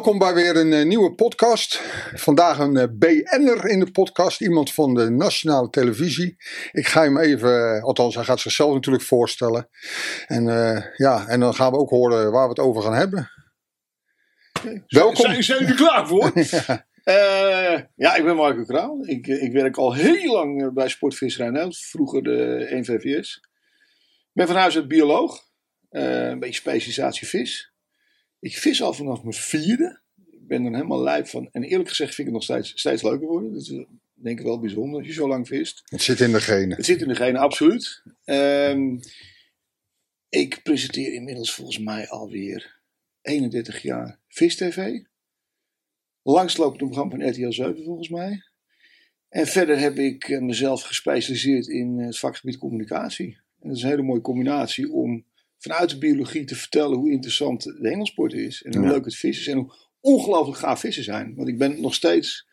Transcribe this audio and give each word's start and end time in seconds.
Welkom 0.00 0.18
bij 0.18 0.34
weer 0.34 0.56
een 0.56 0.72
eh, 0.72 0.84
nieuwe 0.84 1.14
podcast. 1.14 1.80
Vandaag 2.14 2.58
een 2.58 2.76
uh, 2.76 2.84
BN'er 2.92 3.66
in 3.66 3.80
de 3.80 3.90
podcast, 3.90 4.40
iemand 4.40 4.72
van 4.72 4.94
de 4.94 5.10
nationale 5.10 5.70
televisie. 5.70 6.36
Ik 6.72 6.86
ga 6.86 7.02
hem 7.02 7.18
even, 7.18 7.76
eh, 7.76 7.82
althans 7.82 8.14
hij 8.14 8.24
gaat 8.24 8.40
zichzelf 8.40 8.74
natuurlijk 8.74 9.04
voorstellen. 9.04 9.68
En 10.26 10.44
ja, 10.96 11.26
en 11.26 11.40
dan 11.40 11.54
gaan 11.54 11.70
we 11.72 11.78
ook 11.78 11.90
horen 11.90 12.32
waar 12.32 12.42
we 12.42 12.48
het 12.48 12.58
over 12.58 12.82
gaan 12.82 12.94
hebben. 12.94 13.30
Welkom. 14.86 15.16
Zijn, 15.16 15.42
zijn 15.42 15.60
jullie 15.60 15.74
klaar 15.74 16.06
voor? 16.06 16.32
ja. 16.34 16.86
ja. 17.96 18.14
ik 18.14 18.24
ben 18.24 18.36
Marco 18.36 18.64
Kraal. 18.64 18.98
Ik, 19.04 19.26
ik 19.26 19.52
werk 19.52 19.76
al 19.76 19.94
heel 19.94 20.32
lang 20.32 20.72
bij 20.74 20.88
Sportvisserij 20.88 21.46
Nederland, 21.46 21.78
vroeger 21.78 22.22
de 22.22 22.66
NVVS. 22.70 23.38
Ik 24.20 24.30
ben 24.32 24.46
van 24.46 24.56
huis 24.56 24.76
uit 24.76 24.88
bioloog, 24.88 25.38
een 25.90 26.38
beetje 26.38 26.60
specialisatie 26.60 27.26
vis. 27.26 27.69
Ik 28.40 28.56
vis 28.56 28.82
al 28.82 28.92
vanaf 28.92 29.22
mijn 29.22 29.34
vierde. 29.34 30.00
Ik 30.30 30.46
ben 30.46 30.64
er 30.64 30.72
helemaal 30.72 31.02
lijp 31.02 31.26
van. 31.26 31.48
En 31.52 31.62
eerlijk 31.62 31.88
gezegd 31.88 32.14
vind 32.14 32.28
ik 32.28 32.34
het 32.34 32.48
nog 32.48 32.58
steeds, 32.58 32.80
steeds 32.80 33.02
leuker 33.02 33.26
worden. 33.26 33.52
Dat 33.52 33.62
is 33.62 33.84
denk 34.22 34.38
ik 34.38 34.44
wel 34.44 34.60
bijzonder 34.60 34.98
als 34.98 35.06
je 35.06 35.12
zo 35.12 35.28
lang 35.28 35.46
vist. 35.46 35.82
Het 35.84 36.02
zit 36.02 36.20
in 36.20 36.32
de 36.32 36.40
genen. 36.40 36.76
Het 36.76 36.86
zit 36.86 37.02
in 37.02 37.08
de 37.08 37.14
genen, 37.14 37.40
absoluut. 37.40 38.02
Um, 38.24 39.00
ik 40.28 40.62
presenteer 40.62 41.12
inmiddels 41.12 41.54
volgens 41.54 41.78
mij 41.78 42.08
alweer 42.08 42.80
31 43.22 43.82
jaar 43.82 44.18
Vis 44.28 44.56
TV. 44.56 45.00
Langslopend 46.22 46.76
programma 46.76 47.16
van 47.16 47.28
RTL 47.28 47.50
7 47.50 47.84
volgens 47.84 48.08
mij. 48.08 48.42
En 49.28 49.46
verder 49.46 49.78
heb 49.78 49.98
ik 49.98 50.28
eh, 50.28 50.40
mezelf 50.40 50.82
gespecialiseerd 50.82 51.66
in 51.66 51.98
het 51.98 52.18
vakgebied 52.18 52.58
communicatie. 52.58 53.38
En 53.60 53.68
dat 53.68 53.76
is 53.76 53.82
een 53.82 53.88
hele 53.88 54.02
mooie 54.02 54.20
combinatie 54.20 54.92
om 54.92 55.24
vanuit 55.60 55.90
de 55.90 55.98
biologie 55.98 56.44
te 56.44 56.54
vertellen 56.54 56.98
hoe 56.98 57.10
interessant 57.10 57.62
de 57.62 57.88
hengelsport 57.88 58.32
is. 58.32 58.62
En 58.62 58.76
hoe 58.76 58.86
leuk 58.86 59.04
het 59.04 59.16
vissen 59.16 59.42
is. 59.42 59.48
En 59.48 59.56
hoe 59.56 59.74
ongelooflijk 60.00 60.58
gaaf 60.58 60.80
vissen 60.80 61.04
zijn. 61.04 61.34
Want 61.34 61.48
ik 61.48 61.58
ben 61.58 61.80
nog 61.80 61.94
steeds 61.94 62.48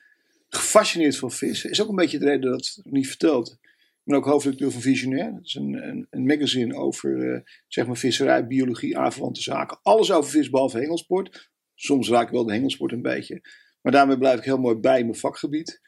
gefascineerd 0.49 1.17
van 1.17 1.31
vissen. 1.31 1.69
Is 1.69 1.81
ook 1.81 1.89
een 1.89 1.95
beetje 1.95 2.19
de 2.19 2.25
reden 2.25 2.51
dat 2.51 2.59
ik 2.59 2.83
het 2.83 2.93
niet 2.93 3.07
verteld. 3.07 3.51
Ik 3.61 4.13
ben 4.13 4.15
ook 4.15 4.25
hoofdredacteur 4.25 4.71
van 4.71 4.81
Visionair. 4.81 5.31
Dat 5.33 5.45
is 5.45 5.55
een, 5.55 5.87
een, 5.87 6.07
een 6.09 6.25
magazine 6.25 6.75
over 6.75 7.17
uh, 7.17 7.39
zeg 7.67 7.87
maar 7.87 7.97
visserij, 7.97 8.47
biologie, 8.47 8.97
aanverwante 8.97 9.41
zaken. 9.41 9.79
Alles 9.81 10.11
over 10.11 10.29
vis, 10.29 10.49
behalve 10.49 10.77
hengelsport. 10.77 11.49
Soms 11.75 12.09
raak 12.09 12.25
ik 12.25 12.33
wel 12.33 12.45
de 12.45 12.53
hengelsport 12.53 12.91
een 12.91 13.01
beetje. 13.01 13.41
Maar 13.81 13.91
daarmee 13.91 14.17
blijf 14.17 14.37
ik 14.37 14.45
heel 14.45 14.57
mooi 14.57 14.75
bij 14.75 15.03
mijn 15.03 15.15
vakgebied. 15.15 15.81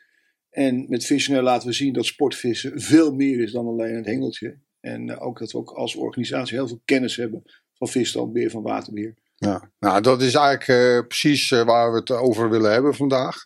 En 0.49 0.85
met 0.89 1.05
Visionair 1.05 1.43
laten 1.43 1.67
we 1.67 1.73
zien 1.73 1.93
dat 1.93 2.05
sportvissen 2.05 2.81
veel 2.81 3.13
meer 3.13 3.39
is 3.39 3.51
dan 3.51 3.67
alleen 3.67 3.95
het 3.95 4.05
hengeltje. 4.05 4.59
En 4.81 5.09
eh, 5.09 5.25
ook 5.25 5.39
dat 5.39 5.51
we 5.51 5.57
ook 5.57 5.71
als 5.71 5.95
organisatie 5.95 6.57
heel 6.57 6.67
veel 6.67 6.81
kennis 6.85 7.15
hebben 7.15 7.43
van 7.73 7.87
visstandbeheer, 7.87 8.49
van 8.49 8.61
waterbeheer. 8.61 9.13
Ja, 9.35 9.69
nou 9.79 10.01
dat 10.01 10.21
is 10.21 10.33
eigenlijk 10.33 10.67
uh, 10.67 11.07
precies 11.07 11.51
uh, 11.51 11.61
waar 11.61 11.91
we 11.91 11.97
het 11.97 12.11
over 12.11 12.49
willen 12.49 12.71
hebben 12.71 12.95
vandaag. 12.95 13.45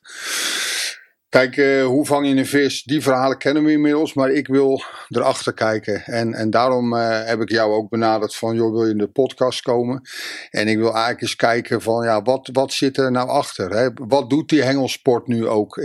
Kijk, 1.30 1.56
hoe 1.86 2.06
vang 2.06 2.28
je 2.28 2.36
een 2.36 2.45
vis? 2.45 2.84
Die 2.84 3.02
verhalen 3.02 3.38
kennen 3.38 3.64
we 3.64 3.72
inmiddels, 3.72 4.14
maar 4.14 4.31
ik 4.31 4.48
wil 4.48 4.84
erachter 5.09 5.54
kijken. 5.54 6.04
En, 6.04 6.34
en 6.34 6.50
daarom 6.50 6.94
heb 6.94 7.42
ik 7.42 7.50
jou 7.50 7.73
ook 7.73 7.89
benaderd 7.89 8.36
van, 8.36 8.56
joh, 8.56 8.72
wil 8.72 8.86
je 8.86 8.92
in 8.92 8.98
de 8.98 9.08
podcast 9.08 9.61
komen? 9.61 10.02
En 10.50 10.67
ik 10.67 10.78
wil 10.78 10.92
eigenlijk 10.92 11.22
eens 11.22 11.36
kijken 11.36 11.81
van, 11.81 12.04
ja, 12.04 12.22
wat, 12.22 12.50
wat 12.52 12.73
zit 12.73 12.98
er 12.98 13.11
nou 13.11 13.30
achter? 13.30 13.72
Hè? 13.72 13.89
Wat 13.94 14.30
doet 14.30 14.50
die 14.50 14.64
hengelsport 14.64 15.28
nu 15.28 15.48
ook? 15.48 15.78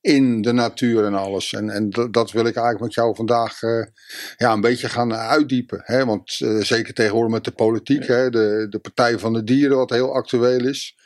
In 0.00 0.42
de 0.42 0.52
natuur 0.52 1.04
en 1.04 1.14
alles. 1.14 1.52
En, 1.52 1.70
en 1.70 1.90
dat 2.10 2.30
wil 2.30 2.46
ik 2.46 2.54
eigenlijk 2.54 2.80
met 2.80 2.94
jou 2.94 3.14
vandaag 3.14 3.62
uh, 3.62 3.84
ja, 4.36 4.52
een 4.52 4.60
beetje 4.60 4.88
gaan 4.88 5.14
uitdiepen. 5.14 5.80
Hè? 5.82 6.04
Want 6.04 6.40
uh, 6.40 6.62
zeker 6.62 6.94
tegenwoordig 6.94 7.32
met 7.32 7.44
de 7.44 7.50
politiek, 7.50 8.06
hè? 8.06 8.30
De, 8.30 8.66
de 8.70 8.78
Partij 8.78 9.18
van 9.18 9.32
de 9.32 9.44
Dieren, 9.44 9.76
wat 9.76 9.90
heel 9.90 10.14
actueel 10.14 10.66
is. 10.66 10.96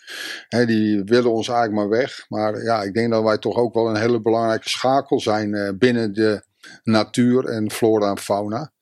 Hè, 0.49 0.66
die 0.66 1.03
willen 1.05 1.33
ons 1.33 1.49
eigenlijk 1.49 1.78
maar 1.78 1.99
weg. 1.99 2.25
Maar 2.28 2.62
ja, 2.62 2.83
ik 2.83 2.94
denk 2.94 3.11
dat 3.11 3.22
wij 3.22 3.39
toch 3.39 3.56
ook 3.56 3.75
wel 3.75 3.89
een 3.89 4.00
hele 4.00 4.21
belangrijke 4.21 4.69
schakel 4.69 5.21
zijn 5.21 5.55
uh, 5.55 5.69
binnen 5.78 6.12
de 6.12 6.45
natuur 6.83 7.45
en 7.45 7.71
flora 7.71 8.11
en 8.11 8.19
fauna. 8.19 8.72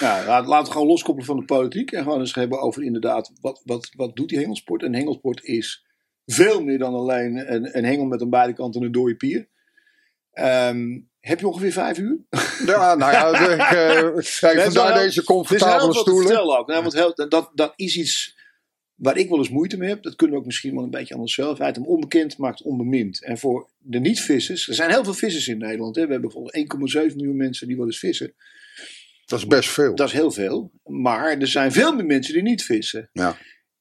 Ja, 0.00 0.42
laten 0.44 0.64
we 0.64 0.72
gewoon 0.72 0.86
loskoppelen 0.86 1.26
van 1.26 1.36
de 1.36 1.44
politiek 1.44 1.92
en 1.92 2.02
gewoon 2.02 2.20
eens 2.20 2.34
hebben 2.34 2.60
over 2.60 2.82
inderdaad, 2.82 3.32
wat, 3.40 3.62
wat, 3.64 3.88
wat 3.96 4.16
doet 4.16 4.28
die 4.28 4.38
hengelsport? 4.38 4.82
En 4.82 4.94
hengelsport 4.94 5.44
is 5.44 5.86
veel 6.26 6.62
meer 6.62 6.78
dan 6.78 6.94
alleen 6.94 7.54
een, 7.54 7.76
een 7.76 7.84
hengel 7.84 8.04
met 8.04 8.22
aan 8.22 8.30
beide 8.30 8.52
kanten 8.52 8.82
een 8.82 8.92
dode 8.92 9.16
pier. 9.16 9.48
Um, 10.40 11.08
heb 11.20 11.40
je 11.40 11.48
ongeveer 11.48 11.72
vijf 11.72 11.98
uur? 11.98 12.18
Ja, 12.66 12.94
nou 12.94 13.12
ja, 13.12 13.28
ik, 13.54 13.60
uh, 13.60 14.40
kijk, 14.40 14.60
vandaar 14.60 14.94
deze 14.94 15.24
comfortabele 15.24 15.94
stoelen. 15.94 16.58
ook. 16.58 16.66
Nou, 16.66 16.82
want 16.82 16.94
heel, 16.94 17.14
dat, 17.28 17.50
dat 17.54 17.72
is 17.76 17.96
iets 17.96 18.36
waar 18.94 19.16
ik 19.16 19.28
wel 19.28 19.38
eens 19.38 19.48
moeite 19.48 19.76
mee 19.76 19.88
heb. 19.88 20.02
Dat 20.02 20.16
kunnen 20.16 20.36
we 20.36 20.40
ook 20.42 20.46
misschien 20.46 20.74
wel 20.74 20.84
een 20.84 20.90
beetje 20.90 21.14
aan 21.14 21.20
onszelf. 21.20 21.60
Uit 21.60 21.78
onbekend 21.78 22.38
maakt 22.38 22.62
onbemind. 22.62 23.24
En 23.24 23.38
voor 23.38 23.70
de 23.78 23.98
niet-vissers, 23.98 24.68
er 24.68 24.74
zijn 24.74 24.90
heel 24.90 25.04
veel 25.04 25.14
vissers 25.14 25.48
in 25.48 25.58
Nederland. 25.58 25.96
Hè. 25.96 26.06
We 26.06 26.12
hebben 26.12 26.30
bijvoorbeeld 26.30 27.10
1,7 27.10 27.16
miljoen 27.16 27.36
mensen 27.36 27.66
die 27.66 27.76
wel 27.76 27.86
eens 27.86 27.98
vissen. 27.98 28.34
Dat 29.26 29.38
is 29.38 29.46
best 29.46 29.68
veel. 29.70 29.94
Dat 29.94 30.06
is 30.06 30.12
heel 30.12 30.30
veel. 30.30 30.72
Maar 30.84 31.38
er 31.38 31.46
zijn 31.46 31.72
veel 31.72 31.94
meer 31.94 32.06
mensen 32.06 32.34
die 32.34 32.42
niet 32.42 32.64
vissen. 32.64 33.10
Ja. 33.12 33.36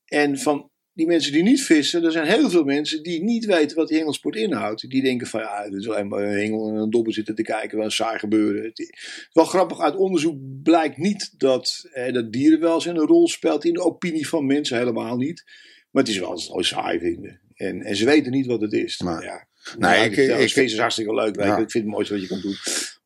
En 0.06 0.38
van 0.40 0.72
die 0.98 1.08
mensen 1.08 1.32
die 1.32 1.44
niet 1.44 1.62
vissen, 1.62 2.04
er 2.04 2.12
zijn 2.12 2.28
heel 2.28 2.50
veel 2.50 2.64
mensen 2.64 3.04
die 3.04 3.24
niet 3.24 3.46
weten 3.46 3.78
wat 3.78 3.88
die 3.88 3.98
hengelsport 3.98 4.36
inhoudt. 4.36 4.90
Die 4.90 5.02
denken 5.02 5.28
van 5.28 5.40
ja, 5.40 5.64
het 5.64 5.74
is 5.74 5.90
alleen 5.90 6.08
maar 6.08 6.24
een 6.24 6.38
hengel 6.38 6.70
en 6.70 6.76
een 6.76 6.90
dobber 6.90 7.14
zitten 7.14 7.36
te 7.36 7.42
kijken, 7.42 7.78
wat 7.78 7.92
saai 7.92 8.20
gebeuren. 8.20 8.64
Het 8.64 8.80
is 8.80 9.30
wel 9.34 9.46
grappig, 9.46 9.80
uit 9.80 9.96
onderzoek 9.96 10.38
blijkt 10.64 10.98
niet 10.98 11.34
dat, 11.38 11.90
eh, 11.94 12.14
dat 12.14 12.32
dierenwelzijn 12.32 12.96
een 12.96 13.06
rol 13.06 13.28
speelt 13.28 13.66
in 13.66 13.74
de 13.74 13.84
opinie 13.84 14.28
van 14.28 14.46
mensen, 14.46 14.78
helemaal 14.78 15.18
niet. 15.18 15.44
Maar 15.92 16.04
het 16.04 16.12
is 16.12 16.20
wel 16.20 16.32
eens 16.32 16.68
saai 16.68 17.00
vinden. 17.00 17.40
En, 17.56 17.82
en 17.82 17.96
ze 17.96 18.06
weten 18.06 18.32
niet 18.32 18.46
wat 18.46 18.62
het 18.62 18.74
is. 18.74 19.00
Maar, 19.02 19.24
ja, 19.24 19.48
nee, 19.78 20.06
ik, 20.06 20.18
ik, 20.18 20.40
ik, 20.40 20.52
vind 20.52 20.72
het 20.72 20.80
hartstikke 20.80 21.14
leuk. 21.14 21.36
Ja. 21.36 21.58
Ik 21.58 21.72
vind 21.72 21.84
het 21.84 21.94
mooiste 21.94 22.14
wat 22.14 22.22
je 22.22 22.28
kan 22.30 22.42
doen. 22.42 22.56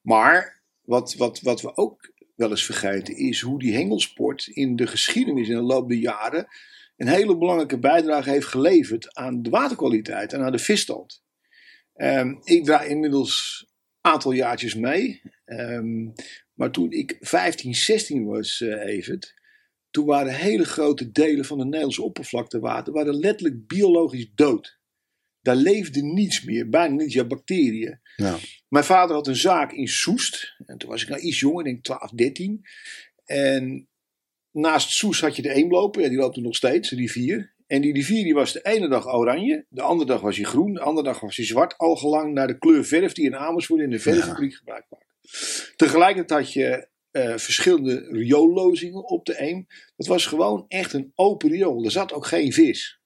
Maar 0.01 0.61
wat, 0.81 1.15
wat, 1.15 1.41
wat 1.41 1.61
we 1.61 1.77
ook 1.77 2.11
wel 2.35 2.49
eens 2.49 2.65
vergeten 2.65 3.17
is 3.17 3.41
hoe 3.41 3.59
die 3.59 3.73
hengelsport 3.73 4.47
in 4.47 4.75
de 4.75 4.87
geschiedenis 4.87 5.47
in 5.47 5.55
de 5.55 5.61
loop 5.61 5.89
der 5.89 5.97
jaren 5.97 6.47
een 7.01 7.07
hele 7.07 7.37
belangrijke 7.37 7.79
bijdrage 7.79 8.29
heeft 8.29 8.45
geleverd 8.45 9.15
aan 9.15 9.41
de 9.41 9.49
waterkwaliteit 9.49 10.33
en 10.33 10.41
aan 10.41 10.51
de 10.51 10.59
visstand. 10.59 11.23
Um, 11.95 12.39
ik 12.43 12.65
draai 12.65 12.89
inmiddels 12.89 13.65
een 14.01 14.11
aantal 14.11 14.31
jaartjes 14.31 14.75
mee. 14.75 15.21
Um, 15.45 16.13
maar 16.53 16.71
toen 16.71 16.91
ik 16.91 17.17
15, 17.19 17.75
16 17.75 18.25
was, 18.25 18.59
uh, 18.59 18.85
Evert, 18.85 19.33
toen 19.89 20.05
waren 20.05 20.35
hele 20.35 20.65
grote 20.65 21.11
delen 21.11 21.45
van 21.45 21.57
de 21.57 21.63
Nederlandse 21.63 22.03
oppervlaktewater 22.03 22.93
waren 22.93 23.15
letterlijk 23.15 23.67
biologisch 23.67 24.31
dood. 24.35 24.79
Daar 25.41 25.55
leefde 25.55 26.01
niets 26.01 26.43
meer, 26.43 26.69
bijna 26.69 26.95
niets, 26.95 27.13
ja, 27.13 27.25
bacteriën. 27.25 27.99
Ja. 28.15 28.37
Mijn 28.67 28.85
vader 28.85 29.15
had 29.15 29.27
een 29.27 29.35
zaak 29.35 29.71
in 29.71 29.87
Soest. 29.87 30.55
En 30.65 30.77
toen 30.77 30.89
was 30.89 31.01
ik 31.01 31.09
nou 31.09 31.21
iets 31.21 31.39
jonger, 31.39 31.59
ik 31.59 31.65
denk 31.65 31.83
12, 31.83 32.11
13. 32.11 32.61
En 33.25 33.89
naast 34.51 34.89
Soes 34.89 35.21
had 35.21 35.35
je 35.35 35.41
de 35.41 35.53
Eemlopen, 35.53 36.09
die 36.09 36.17
loopt 36.17 36.35
er 36.35 36.41
nog 36.41 36.55
steeds, 36.55 36.89
de 36.89 36.95
rivier. 36.95 37.53
En 37.67 37.81
die 37.81 37.93
rivier 37.93 38.23
die 38.23 38.33
was 38.33 38.53
de 38.53 38.61
ene 38.61 38.89
dag 38.89 39.13
oranje, 39.13 39.65
de 39.69 39.81
andere 39.81 40.09
dag 40.09 40.21
was 40.21 40.35
hij 40.35 40.45
groen, 40.45 40.73
de 40.73 40.79
andere 40.79 41.07
dag 41.07 41.19
was 41.19 41.35
hij 41.35 41.45
zwart, 41.45 41.77
al 41.77 41.95
gelang 41.95 42.33
naar 42.33 42.47
de 42.47 42.57
kleur 42.57 42.85
verf 42.85 43.13
die 43.13 43.25
in 43.25 43.35
Amersfoort 43.35 43.81
in 43.81 43.89
de 43.89 43.99
verffabriek 43.99 44.51
ja. 44.51 44.57
gebruikt 44.57 44.87
maakte. 44.89 45.75
Tegelijkertijd 45.75 46.39
had 46.39 46.53
je 46.53 46.87
uh, 47.11 47.37
verschillende 47.37 48.07
rioollozingen 48.09 49.09
op 49.09 49.25
de 49.25 49.41
Eem. 49.41 49.67
Dat 49.95 50.07
was 50.07 50.25
gewoon 50.25 50.65
echt 50.67 50.93
een 50.93 51.11
open 51.15 51.49
riool. 51.49 51.83
Er 51.83 51.91
zat 51.91 52.13
ook 52.13 52.25
geen 52.25 52.53
vis. 52.53 52.99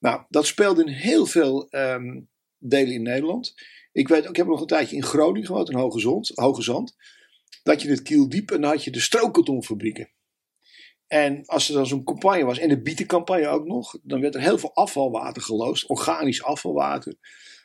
Nou, 0.00 0.22
dat 0.28 0.46
speelde 0.46 0.82
in 0.82 0.92
heel 0.92 1.26
veel 1.26 1.68
um, 1.70 2.28
delen 2.58 2.94
in 2.94 3.02
Nederland. 3.02 3.54
Ik 3.92 4.08
weet, 4.08 4.28
ik 4.28 4.36
heb 4.36 4.46
nog 4.46 4.60
een 4.60 4.66
tijdje 4.66 4.96
in 4.96 5.02
Groningen 5.02 5.46
gewoond, 5.46 5.70
in 5.70 6.00
Zand. 6.00 6.32
Hoge 6.34 6.62
Zand 6.62 6.96
dat 7.62 7.82
je 7.82 7.88
het 7.90 8.02
kiel 8.02 8.28
diep 8.28 8.50
en 8.50 8.60
dan 8.60 8.70
had 8.70 8.84
je 8.84 8.90
de 8.90 9.00
strookkartonfabrieken. 9.00 10.10
En 11.08 11.46
als 11.46 11.68
er 11.68 11.74
dan 11.74 11.86
zo'n 11.86 12.04
campagne 12.04 12.44
was, 12.44 12.58
en 12.58 12.68
de 12.68 12.82
bietencampagne 12.82 13.48
ook 13.48 13.66
nog, 13.66 13.98
dan 14.02 14.20
werd 14.20 14.34
er 14.34 14.40
heel 14.40 14.58
veel 14.58 14.74
afvalwater 14.74 15.42
geloosd, 15.42 15.88
organisch 15.88 16.42
afvalwater. 16.42 17.14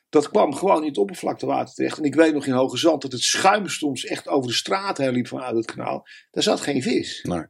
Dat 0.10 0.30
kwam 0.30 0.54
gewoon 0.54 0.81
in 0.81 0.88
het 0.88 0.98
oppervlaktewater 0.98 1.74
terecht. 1.74 1.98
En 1.98 2.04
ik 2.04 2.16
weet 2.16 2.34
nog 2.34 2.45
in 2.45 2.54
Hoge 2.54 2.78
Zand 2.78 3.01
dat 3.01 3.12
het 3.12 3.22
schuim 3.22 3.68
soms 3.68 4.06
echt 4.06 4.28
over 4.28 4.50
de 4.50 4.56
straat 4.56 4.98
heen 4.98 5.12
liep 5.12 5.28
vanuit 5.28 5.56
het 5.56 5.66
kanaal. 5.66 6.07
Daar 6.31 6.44
zat 6.44 6.62
geen 6.62 6.81
vis. 6.81 7.19
Nee. 7.24 7.45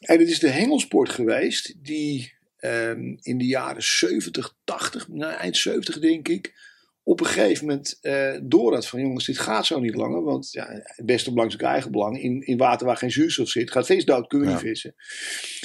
En 0.00 0.18
het 0.18 0.28
is 0.28 0.38
de 0.38 0.48
hengelsport 0.48 1.10
geweest 1.10 1.84
die 1.84 2.32
um, 2.60 3.18
in 3.20 3.38
de 3.38 3.46
jaren 3.46 3.82
70, 3.82 4.54
80, 4.64 5.08
nou, 5.08 5.32
eind 5.32 5.56
70 5.56 5.98
denk 5.98 6.28
ik, 6.28 6.54
op 7.02 7.20
een 7.20 7.26
gegeven 7.26 7.66
moment 7.66 7.98
uh, 8.02 8.38
door 8.42 8.74
had 8.74 8.86
van 8.86 9.00
jongens, 9.00 9.26
dit 9.26 9.38
gaat 9.38 9.66
zo 9.66 9.80
niet 9.80 9.94
langer. 9.94 10.22
Want 10.22 10.52
ja, 10.52 10.66
het 10.82 11.06
beste 11.06 11.32
belang 11.32 11.48
is 11.48 11.54
ook 11.54 11.68
eigen 11.68 11.90
belang. 11.90 12.22
In, 12.22 12.40
in 12.40 12.56
water 12.56 12.86
waar 12.86 12.96
geen 12.96 13.10
zuurstof 13.10 13.48
zit, 13.48 13.70
gaat 13.70 13.86
vis 13.86 14.04
dood, 14.04 14.26
kunnen 14.26 14.46
we 14.46 14.52
niet 14.52 14.62
vissen. 14.62 14.94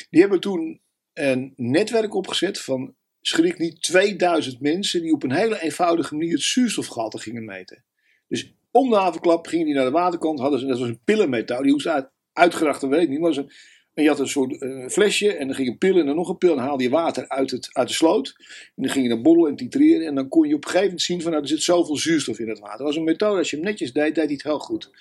Die 0.09 0.21
hebben 0.21 0.39
toen 0.39 0.81
een 1.13 1.53
netwerk 1.55 2.13
opgezet 2.13 2.61
van, 2.61 2.95
schrik 3.21 3.57
niet, 3.57 3.81
2000 3.81 4.61
mensen 4.61 5.01
die 5.01 5.13
op 5.13 5.23
een 5.23 5.31
hele 5.31 5.61
eenvoudige 5.61 6.15
manier 6.15 6.33
het 6.33 6.41
zuurstofgehalte 6.41 7.19
gingen 7.19 7.45
meten. 7.45 7.83
Dus 8.27 8.53
om 8.71 8.89
de 8.89 8.95
havenklap 8.95 9.47
gingen 9.47 9.65
die 9.65 9.75
naar 9.75 9.85
de 9.85 9.91
waterkant, 9.91 10.39
hadden 10.39 10.59
ze, 10.59 10.65
dat 10.65 10.79
was 10.79 10.87
een 10.87 11.03
pillenmethode, 11.03 11.63
die 11.63 11.71
hoe 11.71 11.81
ze 11.81 11.91
uit, 11.91 12.09
uitgeracht, 12.33 12.81
weet 12.81 13.01
ik 13.01 13.09
niet, 13.09 13.19
maar 13.19 13.27
was 13.27 13.37
een, 13.37 13.51
En 13.95 14.03
je 14.03 14.09
had 14.09 14.19
een 14.19 14.27
soort 14.27 14.61
eh, 14.61 14.87
flesje 14.87 15.33
en 15.33 15.47
dan 15.47 15.55
ging 15.55 15.67
een 15.67 15.77
pil 15.77 15.99
en 15.99 16.05
dan 16.05 16.15
nog 16.15 16.29
een 16.29 16.37
pil. 16.37 16.49
En 16.49 16.55
dan 16.55 16.65
haalde 16.65 16.83
je 16.83 16.89
water 16.89 17.29
uit, 17.29 17.51
het, 17.51 17.69
uit 17.71 17.87
de 17.87 17.93
sloot. 17.93 18.35
En 18.75 18.83
dan 18.83 18.91
ging 18.91 19.03
je 19.03 19.09
dan 19.09 19.21
borrelen 19.21 19.49
en 19.49 19.55
titreren. 19.55 20.07
En 20.07 20.15
dan 20.15 20.27
kon 20.27 20.47
je 20.47 20.55
op 20.55 20.63
een 20.63 20.69
gegeven 20.69 20.85
moment 20.85 21.01
zien 21.01 21.21
van 21.21 21.31
nou, 21.31 21.43
er 21.43 21.49
zit 21.49 21.61
zoveel 21.61 21.97
zuurstof 21.97 22.39
in 22.39 22.49
het 22.49 22.59
water. 22.59 22.77
Dat 22.77 22.87
was 22.87 22.95
een 22.95 23.03
methode, 23.03 23.37
als 23.37 23.49
je 23.49 23.55
hem 23.55 23.65
netjes 23.65 23.93
deed, 23.93 24.15
deed 24.15 24.23
hij 24.23 24.33
het 24.33 24.43
heel 24.43 24.59
goed. 24.59 24.91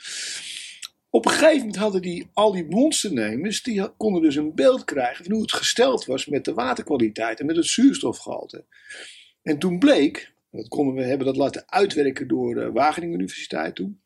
Op 1.11 1.25
een 1.25 1.31
gegeven 1.31 1.59
moment 1.59 1.77
hadden 1.77 2.03
die, 2.03 2.29
al 2.33 2.53
die 2.53 2.67
monsternemers, 2.69 3.63
die 3.63 3.89
konden 3.97 4.23
dus 4.23 4.37
een 4.37 4.55
beeld 4.55 4.85
krijgen 4.85 5.25
van 5.25 5.33
hoe 5.33 5.43
het 5.43 5.53
gesteld 5.53 6.05
was 6.05 6.27
met 6.27 6.45
de 6.45 6.55
waterkwaliteit 6.55 7.41
en 7.41 7.47
met 7.47 7.57
het 7.57 7.67
zuurstofgehalte. 7.67 8.65
En 9.43 9.59
toen 9.59 9.79
bleek, 9.79 10.33
dat 10.51 10.69
konden 10.69 10.95
we 10.95 11.03
hebben 11.03 11.27
dat 11.27 11.37
laten 11.37 11.63
uitwerken 11.67 12.29
door 12.29 12.55
de 12.55 12.73
Wageningen 12.73 13.15
Universiteit 13.15 13.75
toen. 13.75 14.01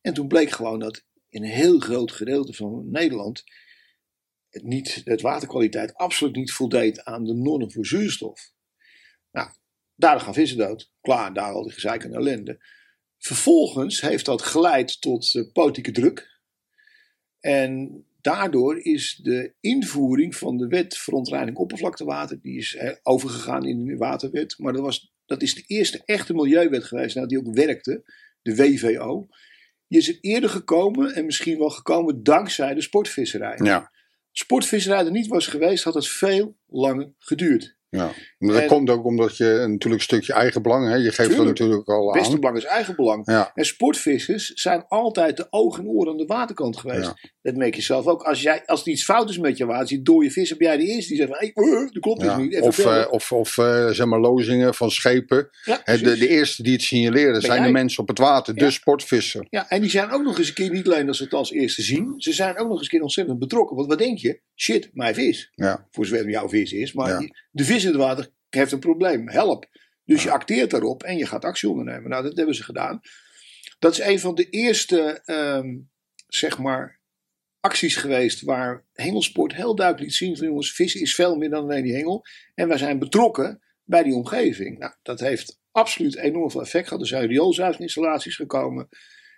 En 0.00 0.14
toen 0.14 0.28
bleek 0.28 0.50
gewoon 0.50 0.78
dat 0.78 1.04
in 1.28 1.42
een 1.42 1.50
heel 1.50 1.78
groot 1.78 2.12
gedeelte 2.12 2.52
van 2.52 2.90
Nederland 2.90 3.44
het, 4.50 4.62
niet, 4.62 5.02
het 5.04 5.20
waterkwaliteit 5.20 5.94
absoluut 5.94 6.36
niet 6.36 6.52
voldeed 6.52 7.04
aan 7.04 7.24
de 7.24 7.34
normen 7.34 7.72
voor 7.72 7.86
zuurstof. 7.86 8.52
Nou, 9.30 9.50
daardoor 9.94 10.20
gaan 10.20 10.34
vissen 10.34 10.58
dood. 10.58 10.92
Klaar, 11.00 11.34
daar 11.34 11.52
al 11.52 11.62
die 11.62 11.72
gezeik 11.72 12.04
en 12.04 12.14
ellende. 12.14 12.58
Vervolgens 13.18 14.00
heeft 14.00 14.24
dat 14.24 14.42
geleid 14.42 15.00
tot 15.00 15.34
eh, 15.34 15.52
politieke 15.52 15.92
druk. 15.92 16.40
En 17.40 18.04
daardoor 18.20 18.78
is 18.78 19.20
de 19.22 19.54
invoering 19.60 20.36
van 20.36 20.56
de 20.56 20.66
wet 20.66 20.96
verontreiniging 20.96 21.58
oppervlaktewater, 21.58 22.40
die 22.40 22.56
is 22.56 22.74
eh, 22.74 22.92
overgegaan 23.02 23.66
in 23.66 23.84
de 23.84 23.96
waterwet. 23.96 24.58
Maar 24.58 24.72
dat, 24.72 24.82
was, 24.82 25.12
dat 25.26 25.42
is 25.42 25.54
de 25.54 25.64
eerste 25.66 26.02
echte 26.04 26.34
milieuwet 26.34 26.84
geweest 26.84 27.14
nou, 27.16 27.28
die 27.28 27.38
ook 27.38 27.54
werkte, 27.54 28.04
de 28.42 28.54
WVO. 28.54 29.28
Die 29.88 29.98
is 29.98 30.08
er 30.08 30.18
eerder 30.20 30.50
gekomen 30.50 31.14
en 31.14 31.24
misschien 31.24 31.58
wel 31.58 31.70
gekomen 31.70 32.22
dankzij 32.22 32.74
de 32.74 32.80
sportvisserij. 32.80 33.60
Ja, 33.62 33.90
Sportvisserij 34.38 35.04
er 35.04 35.10
niet 35.10 35.26
was 35.26 35.46
geweest, 35.46 35.84
had 35.84 35.94
het 35.94 36.08
veel 36.08 36.56
langer 36.66 37.12
geduurd. 37.18 37.76
Ja. 37.96 38.12
Maar 38.38 38.52
dat 38.52 38.62
En- 38.62 38.68
komt 38.68 38.90
ook 38.90 39.04
omdat 39.04 39.36
je 39.36 39.44
natuurlijk 39.44 39.84
een 39.94 40.00
stukje 40.00 40.32
eigen 40.32 40.62
belang, 40.62 40.88
hè? 40.88 40.94
je 40.94 41.02
geeft 41.02 41.16
dat 41.16 41.28
Tuurlijk. 41.28 41.58
natuurlijk 41.58 41.88
al 41.88 42.12
Beste 42.12 42.32
aan. 42.34 42.40
belang 42.40 42.56
is 42.58 42.64
eigen 42.64 42.96
belang. 42.96 43.22
Ja, 43.30 43.50
En 43.54 43.64
sportvissers 43.64 44.46
zijn 44.54 44.84
altijd 44.88 45.36
de 45.36 45.46
ogen 45.50 45.82
en 45.82 45.88
oren 45.90 46.10
aan 46.12 46.18
de 46.18 46.24
waterkant 46.26 46.76
geweest. 46.76 47.02
Ja. 47.22 47.30
Dat 47.42 47.54
merk 47.56 47.74
je 47.74 47.82
zelf 47.82 48.06
ook. 48.06 48.22
Als, 48.22 48.42
jij, 48.42 48.62
als 48.66 48.80
er 48.82 48.88
iets 48.88 49.04
fout 49.04 49.30
is 49.30 49.38
met 49.38 49.56
je 49.56 49.66
water, 49.66 49.88
zie 49.88 49.96
je 49.96 50.02
dode 50.02 50.30
vis, 50.30 50.48
heb 50.50 50.60
jij 50.60 50.76
de 50.76 50.84
eerste 50.86 51.08
die 51.08 51.16
zegt 51.16 51.28
van, 51.28 51.38
hey, 51.38 51.52
uh, 51.54 51.80
dat 51.92 51.98
klopt 52.02 52.22
ja. 52.22 52.34
dus 52.36 52.44
niet. 52.44 52.52
Even 52.54 52.66
Of, 52.66 52.78
eh, 52.78 53.06
of, 53.10 53.32
of 53.32 53.58
eh, 53.58 53.88
zeg 53.88 54.06
maar 54.06 54.20
lozingen 54.20 54.74
van 54.74 54.90
schepen. 54.90 55.48
Hè, 55.62 55.98
de, 55.98 56.16
de 56.18 56.28
eerste 56.28 56.62
die 56.62 56.72
het 56.72 56.82
signaleren 56.82 57.40
zijn 57.40 57.58
jij? 57.58 57.66
de 57.66 57.72
mensen 57.72 58.02
op 58.02 58.08
het 58.08 58.18
water, 58.18 58.54
de 58.54 58.64
Ja. 58.64 58.70
sportvisser. 58.70 59.46
ja, 59.50 59.68
en 59.68 59.80
die 59.80 59.90
zijn 59.90 60.10
ook 60.10 60.22
nog 60.22 60.38
eens 60.38 60.48
een 60.48 60.54
keer, 60.54 60.70
niet 60.70 60.86
alleen 60.86 61.06
dat 61.06 61.16
ze 61.16 61.22
het 61.22 61.32
als 61.34 61.50
eerste 61.52 61.82
zien, 61.82 62.14
ze 62.16 62.32
zijn 62.32 62.58
ook 62.58 62.66
nog 62.68 62.72
eens 62.72 62.82
een 62.82 62.88
keer 62.88 63.02
ontzettend 63.02 63.38
betrokken. 63.38 63.76
Want 63.76 63.88
wat 63.88 63.98
denk 63.98 64.18
je? 64.18 64.40
Shit, 64.56 64.90
mijn 64.92 65.14
vis. 65.14 65.50
Ja, 65.54 65.88
Voor 65.90 66.06
zover 66.06 66.30
jouw 66.30 66.48
vis 66.48 66.72
is. 66.72 66.92
Maar 66.92 67.22
Ja. 67.22 67.28
de 67.50 67.64
vis 67.64 67.82
in 67.82 67.88
het 67.88 67.98
water 67.98 68.30
heeft 68.48 68.72
een 68.72 68.78
probleem. 68.78 69.28
Help. 69.28 69.66
Dus 70.04 70.22
je 70.22 70.30
acteert 70.30 70.70
daarop 70.70 71.02
en 71.02 71.16
je 71.16 71.26
gaat 71.26 71.44
actie 71.44 71.68
ondernemen. 71.68 72.10
Nou, 72.10 72.22
dat 72.22 72.36
hebben 72.36 72.54
ze 72.54 72.62
gedaan. 72.62 73.00
Dat 73.78 73.92
is 73.92 73.98
een 74.00 74.20
van 74.20 74.34
de 74.34 74.48
eerste, 74.48 75.20
ehm, 75.24 75.76
zeg 76.26 76.58
maar, 76.58 77.00
acties 77.60 77.96
geweest 77.96 78.40
waar 78.42 78.84
Hengelsport 78.92 79.54
heel 79.54 79.74
duidelijk 79.74 80.06
liet 80.06 80.16
zien 80.16 80.36
van 80.36 80.46
jongens, 80.46 80.72
vissen 80.72 81.00
is 81.00 81.14
veel 81.14 81.36
meer 81.36 81.50
dan 81.50 81.62
alleen 81.62 81.82
die 81.84 81.94
hengel. 81.94 82.24
En 82.54 82.68
wij 82.68 82.78
zijn 82.78 82.98
betrokken 82.98 83.62
bij 83.84 84.02
die 84.02 84.14
omgeving. 84.14 84.78
Nou, 84.78 84.92
dat 85.02 85.20
heeft 85.20 85.60
absoluut 85.70 86.16
enorm 86.16 86.50
veel 86.50 86.60
effect 86.60 86.84
gehad. 86.88 87.02
Er 87.02 87.08
zijn 87.08 87.26
rioolzuiveringsinstallaties 87.26 88.36
gekomen. 88.36 88.88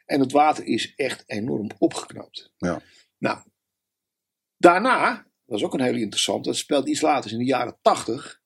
En 0.07 0.21
het 0.21 0.33
water 0.33 0.65
is 0.65 0.93
echt 0.97 1.23
enorm 1.27 1.71
opgeknapt. 1.79 2.53
Ja. 2.57 2.83
Nou, 3.19 3.39
daarna, 4.59 5.27
dat 5.47 5.59
is 5.59 5.65
ook 5.65 5.75
een 5.75 5.81
hele 5.81 6.01
interessante, 6.01 6.49
dat 6.49 6.57
speelt 6.57 6.89
iets 6.89 7.01
later, 7.01 7.33
in 7.33 7.39
de 7.39 7.45
jaren 7.45 7.79
tachtig. 7.83 8.41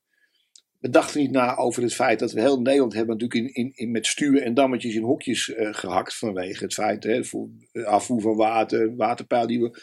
We 0.79 0.89
dachten 0.89 1.21
niet 1.21 1.31
na 1.31 1.57
over 1.57 1.83
het 1.83 1.95
feit 1.95 2.19
dat 2.19 2.33
we 2.33 2.41
heel 2.41 2.61
Nederland 2.61 2.93
hebben 2.93 3.17
natuurlijk 3.19 3.55
in, 3.55 3.73
in, 3.75 3.91
met 3.91 4.07
stuwen 4.07 4.43
en 4.43 4.55
dammetjes 4.55 4.95
in 4.95 5.03
hokjes 5.03 5.55
eh, 5.55 5.75
gehakt. 5.75 6.15
Vanwege 6.15 6.65
het 6.65 6.75
feit, 6.75 7.05
hè, 7.05 7.25
voor 7.25 7.49
eh, 7.73 7.85
afvoer 7.85 8.21
van 8.21 8.37
water, 8.37 8.97
waterpeil 8.97 9.47
die 9.47 9.61
we 9.61 9.81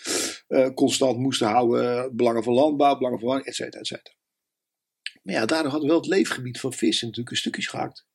eh, 0.48 0.74
constant 0.74 1.18
moesten 1.18 1.48
houden, 1.48 2.16
belangen 2.16 2.44
van 2.44 2.54
landbouw, 2.54 2.98
belangen 2.98 3.20
van 3.20 3.44
et 3.44 3.56
cetera, 3.56 3.80
et 3.80 3.88
cetera. 3.88 4.16
Maar 5.24 5.34
ja, 5.34 5.46
daardoor 5.46 5.72
hadden 5.72 5.88
we 5.90 5.94
wel 5.94 6.04
het 6.04 6.12
leefgebied 6.12 6.60
van 6.60 6.74
vissen 6.74 7.08
natuurlijk 7.08 7.36
in 7.36 7.42
stukjes 7.42 7.68
gehakt. 7.68 8.06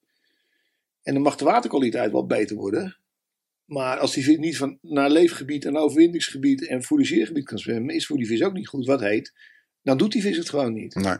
En 1.02 1.12
dan 1.14 1.22
mag 1.22 1.36
de 1.36 1.44
waterkwaliteit 1.44 2.12
wel 2.12 2.26
beter 2.26 2.56
worden. 2.56 2.96
Maar 3.64 3.98
als 3.98 4.14
die 4.14 4.24
vis 4.24 4.36
niet 4.36 4.56
van, 4.56 4.78
naar 4.82 5.10
leefgebied 5.10 5.64
en 5.64 5.76
overwinteringsgebied 5.76 6.66
en 6.66 6.82
fourageergebied 6.82 7.44
kan 7.44 7.58
zwemmen, 7.58 7.94
is 7.94 8.06
voor 8.06 8.16
die 8.16 8.26
vis 8.26 8.42
ook 8.42 8.52
niet 8.52 8.68
goed 8.68 8.86
wat 8.86 9.00
heet. 9.00 9.32
Dan 9.82 9.98
doet 9.98 10.12
die 10.12 10.22
vis 10.22 10.36
het 10.36 10.48
gewoon 10.48 10.72
niet. 10.72 10.94
nee. 10.94 11.16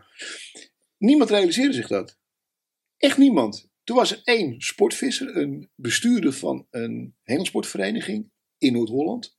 Niemand 0.98 1.30
realiseerde 1.30 1.72
zich 1.72 1.86
dat. 1.88 2.18
Echt 2.96 3.18
niemand. 3.18 3.68
Toen 3.84 3.96
was 3.96 4.10
er 4.12 4.20
één 4.24 4.60
sportvisser, 4.60 5.36
een 5.36 5.70
bestuurder 5.74 6.32
van 6.32 6.66
een 6.70 7.14
hengelsportvereniging 7.22 8.30
in 8.58 8.72
Noord-Holland. 8.72 9.34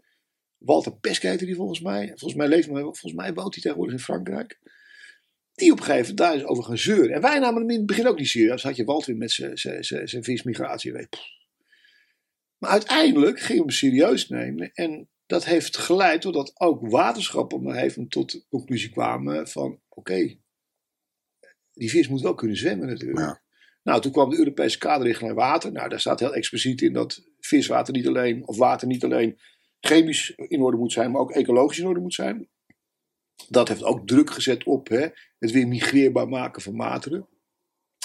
Walter 0.57 0.95
Pesk 0.97 1.21
heette 1.21 1.45
die 1.45 1.55
volgens 1.55 1.81
mij. 1.81 2.07
Volgens 2.07 2.33
mij, 2.33 2.47
leeft, 2.47 2.67
hij- 2.67 2.81
volgens 2.81 3.13
mij 3.13 3.33
woont 3.33 3.53
hij 3.53 3.63
tegenwoordig 3.63 3.95
in 3.95 4.03
Frankrijk. 4.03 4.59
Die 5.53 5.71
op 5.71 5.77
een 5.77 5.83
gegeven 5.83 6.01
moment 6.15 6.17
daar 6.17 6.35
is 6.35 6.43
over 6.43 6.63
gaan 6.63 6.77
zeuren. 6.77 7.15
En 7.15 7.21
wij 7.21 7.39
namen 7.39 7.61
hem 7.61 7.69
in 7.69 7.77
het 7.77 7.85
begin 7.85 8.07
ook 8.07 8.17
niet 8.17 8.27
serieus. 8.27 8.63
Had 8.63 8.75
je 8.75 8.83
Walter 8.83 9.07
weer 9.07 9.17
met 9.17 9.31
zijn 10.09 10.23
vismigratie. 10.23 10.93
weet. 10.93 11.17
Maar 12.65 12.73
uiteindelijk 12.73 13.39
gingen 13.39 13.65
we 13.65 13.67
hem 13.67 13.77
serieus 13.77 14.29
nemen. 14.29 14.71
En 14.73 15.09
dat 15.25 15.45
heeft 15.45 15.77
geleid 15.77 16.21
doordat 16.21 16.51
ook 16.59 16.89
waterschappen 16.89 17.61
gegeven 17.61 17.93
moment 17.93 18.11
tot 18.11 18.31
de 18.31 18.45
conclusie 18.49 18.89
kwamen 18.89 19.47
van... 19.47 19.79
Oké, 19.89 20.37
die 21.73 21.89
vis 21.89 22.07
moet 22.07 22.21
wel 22.21 22.35
kunnen 22.35 22.57
zwemmen 22.57 22.87
natuurlijk. 22.87 23.19
Ja. 23.19 23.41
Nou, 23.83 24.01
toen 24.01 24.11
kwam 24.11 24.29
de 24.29 24.37
Europese 24.37 24.77
kaderrichtlijn 24.77 25.33
water. 25.33 25.71
Nou, 25.71 25.89
daar 25.89 25.99
staat 25.99 26.19
heel 26.19 26.33
expliciet 26.33 26.81
in 26.81 26.93
dat 26.93 27.23
viswater 27.39 27.93
niet 27.93 28.07
alleen, 28.07 28.47
of 28.47 28.57
water 28.57 28.87
niet 28.87 29.03
alleen 29.03 29.39
chemisch 29.79 30.29
in 30.29 30.61
orde 30.61 30.77
moet 30.77 30.91
zijn, 30.91 31.11
maar 31.11 31.21
ook 31.21 31.31
ecologisch 31.31 31.79
in 31.79 31.87
orde 31.87 31.99
moet 31.99 32.13
zijn. 32.13 32.49
Dat 33.49 33.67
heeft 33.67 33.83
ook 33.83 34.07
druk 34.07 34.29
gezet 34.29 34.63
op 34.63 34.87
hè, 34.87 35.07
het 35.39 35.51
weer 35.51 35.67
migreerbaar 35.67 36.27
maken 36.27 36.61
van 36.61 36.75
wateren. 36.75 37.27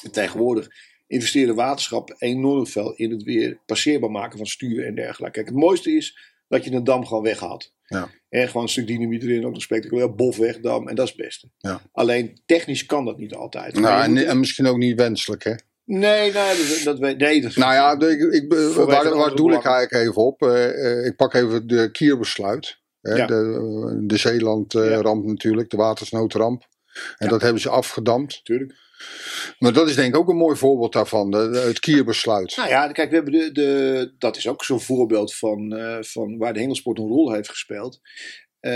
En 0.03 0.13
tegenwoordig 0.13 0.69
investeren 1.11 1.55
waterschappen 1.55 2.17
enorm 2.19 2.67
veel 2.67 2.95
in 2.97 3.11
het 3.11 3.23
weer 3.23 3.59
passeerbaar 3.67 4.11
maken 4.11 4.39
van 4.39 4.47
stuwen 4.47 4.87
en 4.87 4.95
dergelijke. 4.95 5.35
Kijk, 5.35 5.47
het 5.47 5.57
mooiste 5.57 5.91
is 5.97 6.19
dat 6.49 6.65
je 6.65 6.73
een 6.73 6.85
dam 6.85 7.07
gewoon 7.07 7.23
weghaalt. 7.23 7.73
Ja. 7.87 8.09
En 8.29 8.47
gewoon 8.47 8.63
een 8.63 8.69
stuk 8.69 8.87
dynamiet 8.87 9.23
erin, 9.23 9.47
ook 9.47 9.55
een 9.55 9.61
spectaculair 9.61 10.15
bof 10.15 10.37
wegdam. 10.37 10.89
En 10.89 10.95
dat 10.95 11.07
is 11.07 11.13
het 11.13 11.23
beste. 11.23 11.49
Ja. 11.59 11.81
Alleen 11.93 12.41
technisch 12.47 12.87
kan 12.87 13.05
dat 13.05 13.19
niet 13.19 13.35
altijd. 13.35 13.79
Nou, 13.79 14.17
en, 14.19 14.39
misschien 14.39 14.67
ook 14.67 14.77
niet 14.77 14.97
wenselijk, 14.97 15.45
hè? 15.45 15.55
Nee, 15.85 16.33
nee, 16.33 16.33
dat, 16.33 16.81
dat, 16.85 16.99
weet- 16.99 17.19
nee, 17.19 17.41
dat 17.41 17.57
Nou 17.57 17.73
ja, 17.73 18.09
ik, 18.09 18.21
ik, 18.33 18.53
waar, 18.53 18.87
waar 18.87 19.13
andere 19.13 19.37
doe 19.37 19.53
ik 19.55 19.65
eigenlijk 19.65 20.07
even 20.09 20.23
op? 20.23 20.43
Eh, 20.43 20.99
eh, 21.01 21.07
ik 21.07 21.17
pak 21.17 21.35
even 21.35 21.67
de 21.67 21.91
kierbesluit. 21.91 22.79
Hè, 23.01 23.15
Ja. 23.15 23.27
De, 23.27 23.99
de 24.03 24.17
Zeeland-ramp 24.17 25.25
natuurlijk, 25.27 25.71
de 25.71 25.77
watersnoodramp. 25.77 26.63
En 26.93 27.27
Ja. 27.27 27.29
dat 27.29 27.43
hebben 27.43 27.61
ze 27.63 27.69
afgedamd. 27.69 28.29
natuurlijk. 28.37 28.79
Maar 29.59 29.73
dat 29.73 29.89
is 29.89 29.95
denk 29.95 30.15
ik 30.15 30.21
ook 30.21 30.29
een 30.29 30.37
mooi 30.37 30.57
voorbeeld 30.57 30.93
daarvan, 30.93 31.33
het 31.35 31.81
kierbesluit. 31.81 32.57
Nou 32.57 32.69
ja, 32.69 32.93
kijk, 32.93 33.09
we 33.09 33.15
hebben 33.15 33.33
de, 33.33 33.53
de, 33.53 34.15
dat 34.19 34.37
is 34.37 34.49
ook 34.49 34.65
zo'n 34.65 34.81
voorbeeld 34.81 35.35
van, 35.35 35.73
eh, 35.77 36.03
van 36.03 36.39
waar 36.39 36.53
de 36.53 36.59
hengelsport 36.59 36.99
een 36.99 37.07
rol 37.07 37.33
heeft 37.33 37.49
gespeeld. 37.49 38.01
Eh, 38.61 38.73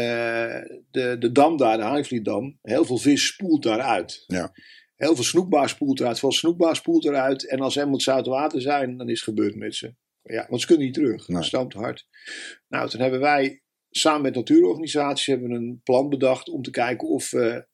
de, 0.91 1.17
de 1.19 1.33
dam 1.33 1.57
daar, 1.57 1.77
de 1.77 1.83
Haringvlietdam, 1.83 2.59
heel 2.63 2.85
veel 2.85 2.99
vis 2.99 3.27
spoelt 3.27 3.63
daaruit. 3.63 4.25
Ja. 4.27 4.53
Heel 4.97 5.15
veel 5.15 5.25
snoekbaar 5.25 5.69
spoelt 5.69 6.01
eruit, 6.01 6.19
veel 6.19 6.33
snoekbaar 6.33 6.77
spoelt 6.77 7.05
eruit. 7.05 7.49
En 7.49 7.61
als 7.61 7.73
ze 7.73 7.79
helemaal 7.79 7.99
het 7.99 8.09
zout 8.09 8.27
water 8.27 8.61
zijn, 8.61 8.97
dan 8.97 9.09
is 9.09 9.21
het 9.21 9.29
gebeurd 9.29 9.55
met 9.55 9.75
ze. 9.75 9.95
Ja, 10.23 10.47
want 10.49 10.61
ze 10.61 10.67
kunnen 10.67 10.85
niet 10.85 10.95
terug. 10.95 11.29
Nee. 11.29 11.51
Dat 11.51 11.73
hard. 11.73 12.07
Nou, 12.69 12.89
toen 12.89 13.01
hebben 13.01 13.21
wij 13.21 13.63
samen 13.91 14.23
met 14.23 14.35
natuurorganisaties 14.35 15.27
hebben 15.27 15.51
een 15.51 15.81
plan 15.85 16.09
bedacht 16.09 16.49
om 16.49 16.63
te 16.63 16.71
kijken 16.71 17.09
of 17.09 17.31
we 17.31 17.67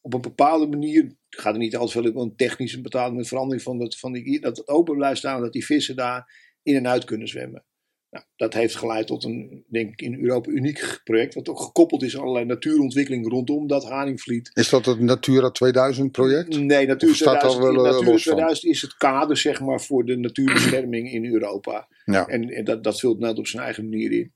op 0.00 0.14
een 0.14 0.20
bepaalde 0.20 0.66
manier, 0.66 1.16
ik 1.34 1.40
ga 1.40 1.52
er 1.52 1.58
niet 1.58 1.76
altijd 1.76 2.04
veel 2.04 2.12
op, 2.12 2.22
een 2.22 2.36
technische 2.36 2.80
betaling 2.80 3.16
met 3.16 3.28
verandering 3.28 3.62
van, 3.62 3.78
dat, 3.78 3.96
van 3.96 4.12
die, 4.12 4.40
dat 4.40 4.56
het 4.56 4.68
open 4.68 4.96
blijft 4.96 5.18
staan, 5.18 5.40
dat 5.40 5.52
die 5.52 5.64
vissen 5.64 5.96
daar 5.96 6.50
in 6.62 6.76
en 6.76 6.88
uit 6.88 7.04
kunnen 7.04 7.28
zwemmen. 7.28 7.64
Nou, 8.10 8.24
dat 8.36 8.54
heeft 8.54 8.76
geleid 8.76 9.06
tot 9.06 9.24
een, 9.24 9.64
denk 9.68 9.92
ik, 9.92 10.02
in 10.02 10.24
Europa 10.24 10.50
uniek 10.50 11.00
project, 11.04 11.34
wat 11.34 11.48
ook 11.48 11.60
gekoppeld 11.60 12.02
is 12.02 12.16
aan 12.16 12.22
allerlei 12.22 12.44
natuurontwikkeling 12.44 13.28
rondom 13.28 13.66
dat 13.66 13.88
haringvliet. 13.88 14.50
Is 14.52 14.68
dat 14.68 14.86
het 14.86 15.00
Natura 15.00 15.50
2000 15.50 16.12
project? 16.12 16.58
Nee, 16.58 16.86
daar 16.86 16.98
2000, 16.98 17.62
wel, 17.62 17.86
eh, 17.86 17.92
Natuur 17.92 18.12
los 18.12 18.22
van? 18.22 18.32
2000 18.32 18.72
is 18.72 18.82
het 18.82 18.96
kader 18.96 19.36
zeg 19.36 19.60
maar, 19.60 19.80
voor 19.80 20.04
de 20.04 20.16
natuurbescherming 20.16 21.12
in 21.12 21.24
Europa. 21.24 21.88
Ja. 22.04 22.26
En, 22.26 22.48
en 22.48 22.64
dat, 22.64 22.84
dat 22.84 23.00
vult 23.00 23.18
net 23.18 23.38
op 23.38 23.46
zijn 23.46 23.62
eigen 23.62 23.88
manier 23.88 24.12
in. 24.12 24.32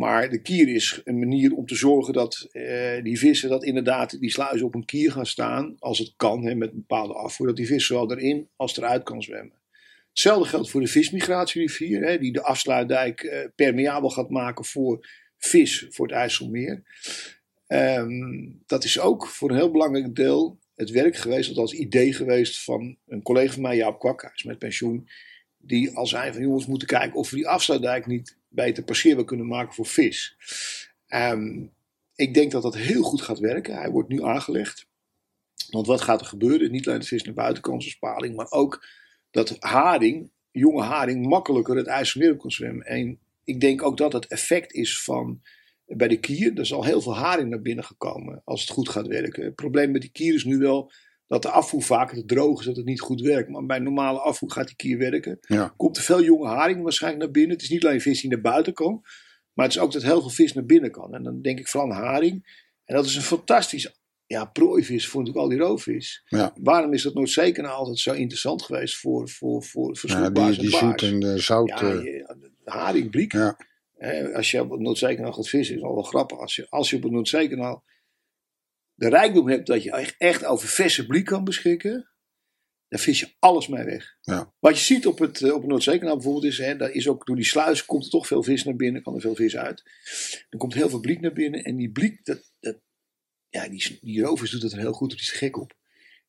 Maar 0.00 0.30
de 0.30 0.42
kier 0.42 0.68
is 0.68 1.00
een 1.04 1.18
manier 1.18 1.54
om 1.54 1.66
te 1.66 1.74
zorgen 1.74 2.12
dat 2.12 2.48
eh, 2.52 3.02
die 3.02 3.18
vissen, 3.18 3.48
dat 3.48 3.64
inderdaad 3.64 4.20
die 4.20 4.30
sluizen 4.30 4.66
op 4.66 4.74
een 4.74 4.84
kier 4.84 5.12
gaan 5.12 5.26
staan, 5.26 5.76
als 5.78 5.98
het 5.98 6.12
kan, 6.16 6.44
hè, 6.44 6.54
met 6.54 6.70
een 6.70 6.76
bepaalde 6.76 7.14
afvoer, 7.14 7.46
dat 7.46 7.56
die 7.56 7.66
vis 7.66 7.86
zowel 7.86 8.10
erin 8.10 8.48
als 8.56 8.76
eruit 8.76 9.02
kan 9.02 9.22
zwemmen. 9.22 9.60
Hetzelfde 10.08 10.48
geldt 10.48 10.70
voor 10.70 10.80
de 10.80 10.86
vismigratierivier, 10.86 12.02
hè, 12.02 12.18
die 12.18 12.32
de 12.32 12.42
afsluitdijk 12.42 13.20
eh, 13.20 13.48
permeabel 13.54 14.10
gaat 14.10 14.30
maken 14.30 14.64
voor 14.64 15.08
vis 15.38 15.86
voor 15.90 16.06
het 16.06 16.16
IJsselmeer. 16.16 16.82
Ehm, 17.66 18.48
dat 18.66 18.84
is 18.84 19.00
ook 19.00 19.26
voor 19.26 19.50
een 19.50 19.56
heel 19.56 19.70
belangrijk 19.70 20.14
deel 20.14 20.58
het 20.74 20.90
werk 20.90 21.16
geweest, 21.16 21.48
althans 21.48 21.72
idee 21.72 22.12
geweest 22.12 22.64
van 22.64 22.96
een 23.06 23.22
collega 23.22 23.52
van 23.52 23.62
mij, 23.62 23.76
Jaap 23.76 23.98
Kwak, 23.98 24.32
is 24.34 24.44
met 24.44 24.58
pensioen, 24.58 25.08
die 25.58 25.90
al 25.96 26.06
zei 26.06 26.32
van 26.32 26.42
jongens 26.42 26.66
moeten 26.66 26.88
kijken 26.88 27.18
of 27.18 27.30
we 27.30 27.36
die 27.36 27.48
afsluitdijk 27.48 28.06
niet 28.06 28.38
beter 28.50 28.84
passeerbaar 28.84 29.24
kunnen 29.24 29.46
maken 29.46 29.74
voor 29.74 29.86
vis. 29.86 30.36
Ehm, 31.06 31.66
ik 32.14 32.34
denk 32.34 32.50
dat 32.50 32.62
dat 32.62 32.76
heel 32.76 33.02
goed 33.02 33.22
gaat 33.22 33.38
werken. 33.38 33.74
Hij 33.74 33.90
wordt 33.90 34.08
nu 34.08 34.22
aangelegd. 34.22 34.88
Want 35.70 35.86
wat 35.86 36.00
gaat 36.00 36.20
er 36.20 36.26
gebeuren? 36.26 36.70
Niet 36.70 36.88
alleen 36.88 37.00
de 37.00 37.06
vis 37.06 37.22
naar 37.22 37.34
buiten 37.34 37.62
kan 37.62 37.82
spaling, 37.82 38.36
maar 38.36 38.50
ook 38.50 38.86
dat 39.30 39.56
haring, 39.58 40.30
jonge 40.50 40.82
haring, 40.82 41.26
makkelijker 41.26 41.76
het 41.76 41.86
IJsselmeer 41.86 42.36
kan 42.36 42.50
zwemmen. 42.50 42.86
En 42.86 43.18
ik 43.44 43.60
denk 43.60 43.82
ook 43.82 43.96
dat 43.96 44.12
het 44.12 44.26
effect 44.26 44.72
is 44.72 45.02
van 45.02 45.42
bij 45.86 46.08
de 46.08 46.20
kier. 46.20 46.52
Er 46.52 46.60
is 46.60 46.72
al 46.72 46.84
heel 46.84 47.00
veel 47.00 47.16
haring 47.16 47.50
naar 47.50 47.62
binnen 47.62 47.84
gekomen 47.84 48.42
als 48.44 48.60
het 48.60 48.70
goed 48.70 48.88
gaat 48.88 49.06
werken. 49.06 49.44
Het 49.44 49.54
probleem 49.54 49.90
met 49.90 50.00
die 50.00 50.10
kier 50.10 50.34
is 50.34 50.44
nu 50.44 50.58
wel 50.58 50.92
dat 51.30 51.42
de 51.42 51.48
afvoer 51.50 51.82
vaak 51.82 52.14
te 52.14 52.24
droog 52.24 52.60
is, 52.60 52.66
dat 52.66 52.76
het 52.76 52.84
niet 52.84 53.00
goed 53.00 53.20
werkt. 53.20 53.48
Maar 53.48 53.66
bij 53.66 53.78
normale 53.78 54.18
afvoer 54.18 54.50
gaat 54.50 54.66
die 54.66 54.76
kier 54.76 54.98
werken. 54.98 55.38
Ja. 55.40 55.74
Komt 55.76 55.96
er 55.96 56.02
veel 56.02 56.22
jonge 56.22 56.46
haring 56.48 56.82
waarschijnlijk 56.82 57.22
naar 57.24 57.32
binnen. 57.32 57.52
Het 57.52 57.62
is 57.62 57.70
niet 57.70 57.84
alleen 57.84 58.00
vis 58.00 58.20
die 58.20 58.30
naar 58.30 58.40
buiten 58.40 58.72
kan, 58.72 59.00
maar 59.52 59.66
het 59.66 59.74
is 59.74 59.80
ook 59.80 59.92
dat 59.92 60.02
heel 60.02 60.20
veel 60.20 60.30
vis 60.30 60.52
naar 60.52 60.64
binnen 60.64 60.90
kan. 60.90 61.14
En 61.14 61.22
dan 61.22 61.42
denk 61.42 61.58
ik 61.58 61.68
vooral 61.68 61.92
aan 61.92 62.02
haring. 62.02 62.66
En 62.84 62.94
dat 62.94 63.04
is 63.04 63.16
een 63.16 63.22
fantastisch 63.22 63.94
ja, 64.26 64.44
prooivis 64.44 65.08
voor 65.08 65.20
natuurlijk 65.20 65.44
al 65.46 65.50
die 65.58 65.66
roofvis. 65.66 66.22
Ja. 66.26 66.52
Waarom 66.60 66.92
is 66.92 67.02
dat 67.02 67.14
Noordzeekanaal 67.14 67.76
altijd 67.76 67.98
zo 67.98 68.12
interessant 68.12 68.62
geweest 68.62 68.96
voor, 68.96 69.28
voor, 69.28 69.62
voor, 69.62 69.96
voor 69.96 70.10
Ja, 70.10 70.30
die, 70.30 70.44
die 70.44 70.64
en 70.64 70.70
zoet 70.70 70.80
baars? 70.80 71.02
en 71.02 71.20
de 71.20 71.38
zout. 71.38 71.68
Ja, 71.68 71.80
eh, 71.80 72.02
je- 72.02 72.50
haring, 72.64 73.10
bliek. 73.10 73.32
Ja. 73.32 73.56
Eh, 73.96 74.34
als 74.34 74.50
je 74.50 74.60
op 74.60 74.70
het 74.70 74.80
Noordzeekanaal 74.80 75.32
gaat 75.32 75.48
vissen, 75.48 75.76
is 75.76 75.82
al 75.82 75.94
wel 75.94 76.02
grappig. 76.02 76.38
Als 76.38 76.56
je, 76.56 76.66
als 76.68 76.90
je 76.90 76.96
op 76.96 77.02
het 77.02 77.12
Noordzeekanaal 77.12 77.84
de 79.00 79.08
rijkdom 79.08 79.48
hebt 79.48 79.66
dat 79.66 79.82
je 79.82 80.14
echt, 80.18 80.44
over 80.44 80.68
verse 80.68 81.06
bliek 81.06 81.24
kan 81.24 81.44
beschikken, 81.44 82.10
dan 82.88 82.98
vis 82.98 83.20
je 83.20 83.32
alles 83.38 83.68
mee 83.68 83.84
weg. 83.84 84.16
Ja. 84.20 84.54
Wat 84.58 84.78
je 84.78 84.84
ziet 84.84 85.06
op 85.06 85.18
het, 85.18 85.42
eh, 85.42 85.52
op 85.52 85.60
het 85.60 85.70
Noordzeekanaal 85.70 86.14
bijvoorbeeld 86.14 86.44
is, 86.44 86.58
hè, 86.58 86.76
daar 86.76 86.90
is 86.90 87.08
ook 87.08 87.26
door 87.26 87.36
die 87.36 87.44
sluis 87.44 87.84
komt 87.84 88.04
er 88.04 88.10
toch 88.10 88.26
veel 88.26 88.42
vis 88.42 88.64
naar 88.64 88.76
binnen, 88.76 89.02
kan 89.02 89.14
er 89.14 89.20
veel 89.20 89.34
vis 89.34 89.56
uit. 89.56 89.82
Er 90.50 90.58
komt 90.58 90.74
heel 90.74 90.88
veel 90.88 91.00
bliek 91.00 91.20
naar 91.20 91.32
binnen 91.32 91.64
en 91.64 91.76
die 91.76 91.90
bliek, 91.90 92.24
dat, 92.24 92.52
dat, 92.60 92.80
ja, 93.48 93.68
die, 93.68 93.98
die 94.00 94.22
rovers 94.22 94.50
doet 94.50 94.60
dat 94.60 94.72
er 94.72 94.78
heel 94.78 94.92
goed, 94.92 95.10
die 95.10 95.18
is 95.18 95.30
gek 95.30 95.56
op. 95.56 95.78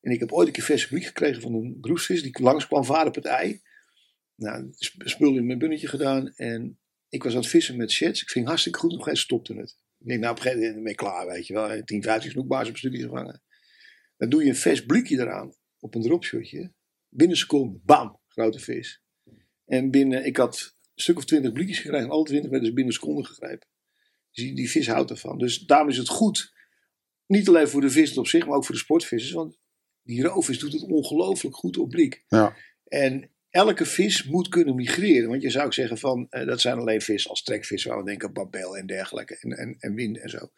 En 0.00 0.12
ik 0.12 0.20
heb 0.20 0.32
ooit 0.32 0.46
een 0.46 0.52
keer 0.52 0.64
verse 0.64 0.88
bliek 0.88 1.04
gekregen 1.04 1.42
van 1.42 1.54
een 1.54 1.78
broesvis 1.80 2.22
die 2.22 2.42
langs 2.42 2.66
kwam 2.66 2.84
varen 2.84 3.08
op 3.08 3.14
het 3.14 3.24
ei. 3.24 3.60
Nou, 4.34 4.68
sp- 4.78 5.08
spul 5.08 5.36
in 5.36 5.46
mijn 5.46 5.58
bunnetje 5.58 5.88
gedaan 5.88 6.32
en 6.34 6.78
ik 7.08 7.22
was 7.22 7.32
aan 7.32 7.40
het 7.40 7.48
vissen 7.48 7.76
met 7.76 7.90
sheds. 7.90 8.22
Ik 8.22 8.30
ging 8.30 8.46
hartstikke 8.46 8.78
goed, 8.78 8.92
nog 8.92 9.04
geen 9.04 9.16
stopte 9.16 9.54
het. 9.54 9.76
Ik 10.02 10.08
denk, 10.08 10.20
nou 10.20 10.32
op 10.32 10.36
een 10.36 10.42
gegeven 10.42 10.66
moment 10.66 10.82
ben 10.82 10.92
ik 10.92 10.98
klaar, 10.98 11.26
weet 11.26 11.46
je 11.46 11.52
wel. 11.52 11.84
10, 11.84 12.02
15 12.02 12.30
snoekbaars 12.30 12.68
op 12.68 12.76
studie 12.76 13.02
gevangen. 13.02 13.42
Dan 14.16 14.28
doe 14.28 14.42
je 14.42 14.48
een 14.48 14.56
vers 14.56 14.86
blikje 14.86 15.18
eraan 15.18 15.54
op 15.78 15.94
een 15.94 16.02
dropshotje. 16.02 16.72
Binnen 17.08 17.36
een 17.36 17.42
seconde, 17.42 17.78
bam, 17.84 18.20
grote 18.28 18.58
vis. 18.58 19.02
En 19.64 19.90
binnen, 19.90 20.24
ik 20.24 20.36
had 20.36 20.74
een 20.94 21.02
stuk 21.02 21.16
of 21.16 21.24
twintig 21.24 21.52
blikjes 21.52 21.78
gekregen. 21.78 22.10
Alle 22.10 22.24
twintig 22.24 22.50
werden 22.50 22.68
dus 22.68 22.76
binnen 22.76 22.94
een 22.94 23.00
seconde 23.00 23.24
gegrepen. 23.24 23.68
Dus 24.30 24.44
die, 24.44 24.54
die 24.54 24.70
vis 24.70 24.88
houdt 24.88 25.10
ervan. 25.10 25.38
Dus 25.38 25.58
daarom 25.58 25.88
is 25.88 25.96
het 25.96 26.08
goed. 26.08 26.52
Niet 27.26 27.48
alleen 27.48 27.68
voor 27.68 27.80
de 27.80 27.90
vis 27.90 28.18
op 28.18 28.26
zich, 28.26 28.46
maar 28.46 28.56
ook 28.56 28.64
voor 28.64 28.74
de 28.74 28.80
sportvissers. 28.80 29.32
Want 29.32 29.58
die 30.02 30.22
roofvis 30.22 30.58
doet 30.58 30.72
het 30.72 30.82
ongelooflijk 30.82 31.56
goed 31.56 31.76
op 31.76 31.88
blik. 31.88 32.24
Ja. 32.28 32.56
En 32.84 33.30
elke 33.52 33.84
vis 33.84 34.24
moet 34.24 34.48
kunnen 34.48 34.74
migreren. 34.74 35.28
Want 35.28 35.42
je 35.42 35.50
zou 35.50 35.64
ook 35.64 35.74
zeggen 35.74 35.98
van, 35.98 36.26
eh, 36.30 36.46
dat 36.46 36.60
zijn 36.60 36.78
alleen 36.78 37.00
vis 37.00 37.28
als 37.28 37.42
trekvis, 37.42 37.84
waar 37.84 37.98
we 37.98 38.04
denken 38.04 38.32
babel 38.32 38.76
en 38.76 38.86
dergelijke, 38.86 39.38
en, 39.40 39.50
en, 39.50 39.76
en 39.78 39.94
wind 39.94 40.18
en 40.18 40.28
zo. 40.28 40.50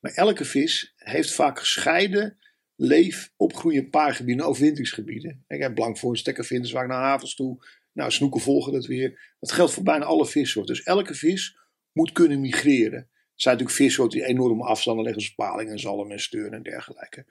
Maar 0.00 0.12
elke 0.12 0.44
vis 0.44 0.92
heeft 0.96 1.32
vaak 1.32 1.58
gescheiden 1.58 2.38
leef, 2.76 3.32
opgroeien 3.36 3.90
paargebieden, 3.90 4.46
overwinteringsgebieden. 4.46 5.44
Ik 5.48 5.60
heb 5.60 5.74
blankvoorn, 5.74 6.16
stekkervinders, 6.16 6.72
waar 6.72 6.88
naar 6.88 7.02
havens 7.02 7.34
toe. 7.34 7.66
Nou, 7.92 8.10
snoeken 8.10 8.40
volgen 8.40 8.72
dat 8.72 8.86
weer. 8.86 9.34
Dat 9.40 9.52
geldt 9.52 9.72
voor 9.72 9.82
bijna 9.82 10.04
alle 10.04 10.26
vissoorten. 10.26 10.74
Dus 10.74 10.84
elke 10.84 11.14
vis 11.14 11.58
moet 11.92 12.12
kunnen 12.12 12.40
migreren. 12.40 12.98
Er 12.98 13.48
zijn 13.48 13.54
natuurlijk 13.54 13.82
vissoorten 13.84 14.18
die 14.18 14.28
enorme 14.28 14.64
afstanden 14.64 15.04
leggen, 15.04 15.22
zoals 15.22 15.62
en 15.62 15.78
zalm 15.78 16.10
en 16.10 16.20
steun 16.20 16.52
en 16.52 16.62
dergelijke. 16.62 17.26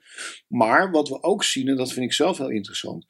Maar 0.48 0.90
wat 0.90 1.08
we 1.08 1.22
ook 1.22 1.44
zien, 1.44 1.68
en 1.68 1.76
dat 1.76 1.92
vind 1.92 2.06
ik 2.06 2.12
zelf 2.12 2.38
heel 2.38 2.50
interessant, 2.50 3.06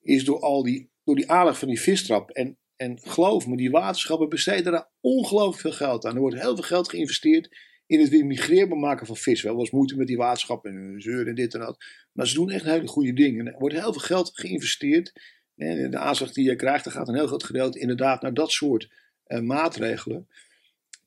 is 0.00 0.24
door 0.24 0.40
al 0.40 0.62
die, 0.62 0.90
door 1.04 1.14
die 1.14 1.30
aandacht 1.30 1.58
van 1.58 1.68
die 1.68 1.80
vistrap. 1.80 2.30
En, 2.30 2.58
en 2.76 2.98
geloof 3.00 3.46
me, 3.46 3.56
die 3.56 3.70
waterschappen 3.70 4.28
besteden 4.28 4.72
daar 4.72 4.88
ongelooflijk 5.00 5.60
veel 5.60 5.86
geld 5.86 6.04
aan. 6.06 6.14
Er 6.14 6.20
wordt 6.20 6.40
heel 6.40 6.54
veel 6.54 6.64
geld 6.64 6.88
geïnvesteerd 6.88 7.56
in 7.86 8.00
het 8.00 8.08
weer 8.08 8.26
migreerbaar 8.26 8.78
maken 8.78 9.06
van 9.06 9.16
vis. 9.16 9.42
Wel 9.42 9.56
was 9.56 9.70
moeite 9.70 9.96
met 9.96 10.06
die 10.06 10.16
waterschappen 10.16 10.70
en 10.70 11.00
zeuren 11.00 11.26
en 11.26 11.34
dit 11.34 11.54
en 11.54 11.60
dat. 11.60 11.84
Maar 12.12 12.26
ze 12.26 12.34
doen 12.34 12.50
echt 12.50 12.64
hele 12.64 12.86
goede 12.86 13.12
dingen. 13.12 13.46
Er 13.46 13.58
wordt 13.58 13.74
heel 13.74 13.92
veel 13.92 14.02
geld 14.02 14.30
geïnvesteerd. 14.34 15.12
En 15.56 15.90
de 15.90 15.98
aanslag 15.98 16.32
die 16.32 16.44
je 16.44 16.56
krijgt, 16.56 16.84
daar 16.84 16.92
gaat 16.92 17.08
een 17.08 17.14
heel 17.14 17.26
groot 17.26 17.44
gedeelte 17.44 17.78
inderdaad 17.78 18.22
naar 18.22 18.34
dat 18.34 18.50
soort 18.50 18.90
eh, 19.24 19.40
maatregelen. 19.40 20.28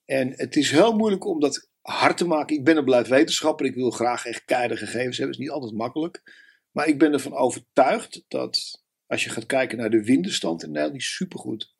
En 0.06 0.34
het 0.36 0.56
is 0.56 0.72
heel 0.72 0.96
moeilijk 0.96 1.26
om 1.26 1.40
dat 1.40 1.70
hard 1.82 2.18
te 2.18 2.28
maken. 2.28 2.56
Ik 2.56 2.64
ben 2.64 2.78
een 2.78 2.86
blijf 2.86 3.08
wetenschapper. 3.08 3.66
Ik 3.66 3.76
wil 3.76 3.92
graag 3.92 4.26
echt 4.26 4.46
keiharde 4.46 4.78
gegevens 4.78 5.18
hebben. 5.18 5.36
Het 5.36 5.44
is 5.44 5.46
niet 5.46 5.56
altijd 5.56 5.74
makkelijk. 5.74 6.22
Maar 6.72 6.88
ik 6.88 6.98
ben 6.98 7.14
ervan 7.14 7.34
overtuigd 7.34 8.24
dat 8.28 8.84
als 9.08 9.24
je 9.24 9.30
gaat 9.30 9.46
kijken 9.46 9.78
naar 9.78 9.90
de 9.90 10.04
windenstand 10.04 10.62
in 10.62 10.68
Nederland, 10.68 10.94
die 10.94 11.02
is 11.02 11.16
supergoed. 11.16 11.76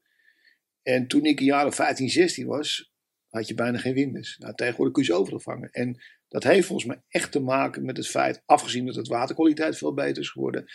En 0.82 1.08
toen 1.08 1.26
ik 1.26 1.40
jaar 1.40 1.66
of 1.66 1.76
15, 1.76 2.10
16 2.10 2.48
was, 2.48 2.92
had 3.30 3.48
je 3.48 3.54
bijna 3.54 3.78
geen 3.78 3.94
windes. 3.94 4.38
Nou, 4.38 4.56
tegenwoordig 4.56 4.94
kun 4.94 5.04
je 5.04 5.10
ze 5.10 5.16
overal 5.18 5.40
vangen. 5.40 5.70
En 5.72 6.02
dat 6.28 6.44
heeft 6.44 6.68
volgens 6.68 6.88
mij 6.88 7.02
echt 7.08 7.32
te 7.32 7.40
maken 7.40 7.86
met 7.86 7.98
het 7.98 8.08
feit, 8.08 8.42
afgezien 8.46 8.86
dat 8.86 8.96
het 8.96 9.08
waterkwaliteit 9.08 9.78
veel 9.78 9.94
beter 9.94 10.22
is 10.22 10.30
geworden, 10.30 10.66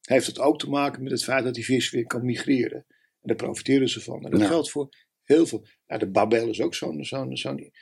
heeft 0.00 0.26
het 0.26 0.38
ook 0.38 0.58
te 0.58 0.68
maken 0.68 1.02
met 1.02 1.12
het 1.12 1.24
feit 1.24 1.44
dat 1.44 1.54
die 1.54 1.64
vis 1.64 1.90
weer 1.90 2.06
kan 2.06 2.24
migreren. 2.24 2.86
En 3.20 3.28
daar 3.28 3.36
profiteren 3.36 3.88
ze 3.88 4.00
van. 4.00 4.24
En 4.24 4.30
dat 4.30 4.40
Ja. 4.40 4.46
geldt 4.46 4.70
voor 4.70 4.88
heel 5.22 5.46
veel. 5.46 5.66
Ja, 5.86 5.98
de 5.98 6.10
babel 6.10 6.48
is 6.48 6.60
ook 6.60 6.74
zo'n. 6.74 7.04
zo'n 7.04 7.36
zo'n 7.36 7.72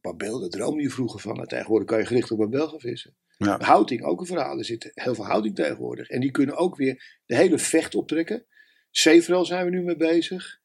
babel, 0.00 0.40
daar 0.40 0.48
droomde 0.48 0.82
je 0.82 0.90
vroeger 0.90 1.20
van. 1.20 1.40
En 1.40 1.48
tegenwoordig 1.48 1.88
kan 1.88 1.98
je 1.98 2.06
gericht 2.06 2.30
op 2.30 2.38
babel 2.38 2.68
gaan 2.68 2.80
vissen. 2.80 3.16
Ja. 3.36 3.58
Houding, 3.60 4.02
ook 4.02 4.20
een 4.20 4.26
verhaal. 4.26 4.58
Er 4.58 4.64
zit 4.64 4.90
heel 4.94 5.14
veel 5.14 5.26
houding 5.26 5.54
tegenwoordig. 5.54 6.08
En 6.08 6.20
die 6.20 6.30
kunnen 6.30 6.56
ook 6.56 6.76
weer 6.76 7.20
de 7.26 7.36
hele 7.36 7.58
vecht 7.58 7.94
optrekken. 7.94 8.46
Zeevrel 8.90 9.44
zijn 9.44 9.64
we 9.64 9.70
nu 9.70 9.82
mee 9.82 9.96
bezig. 9.96 10.60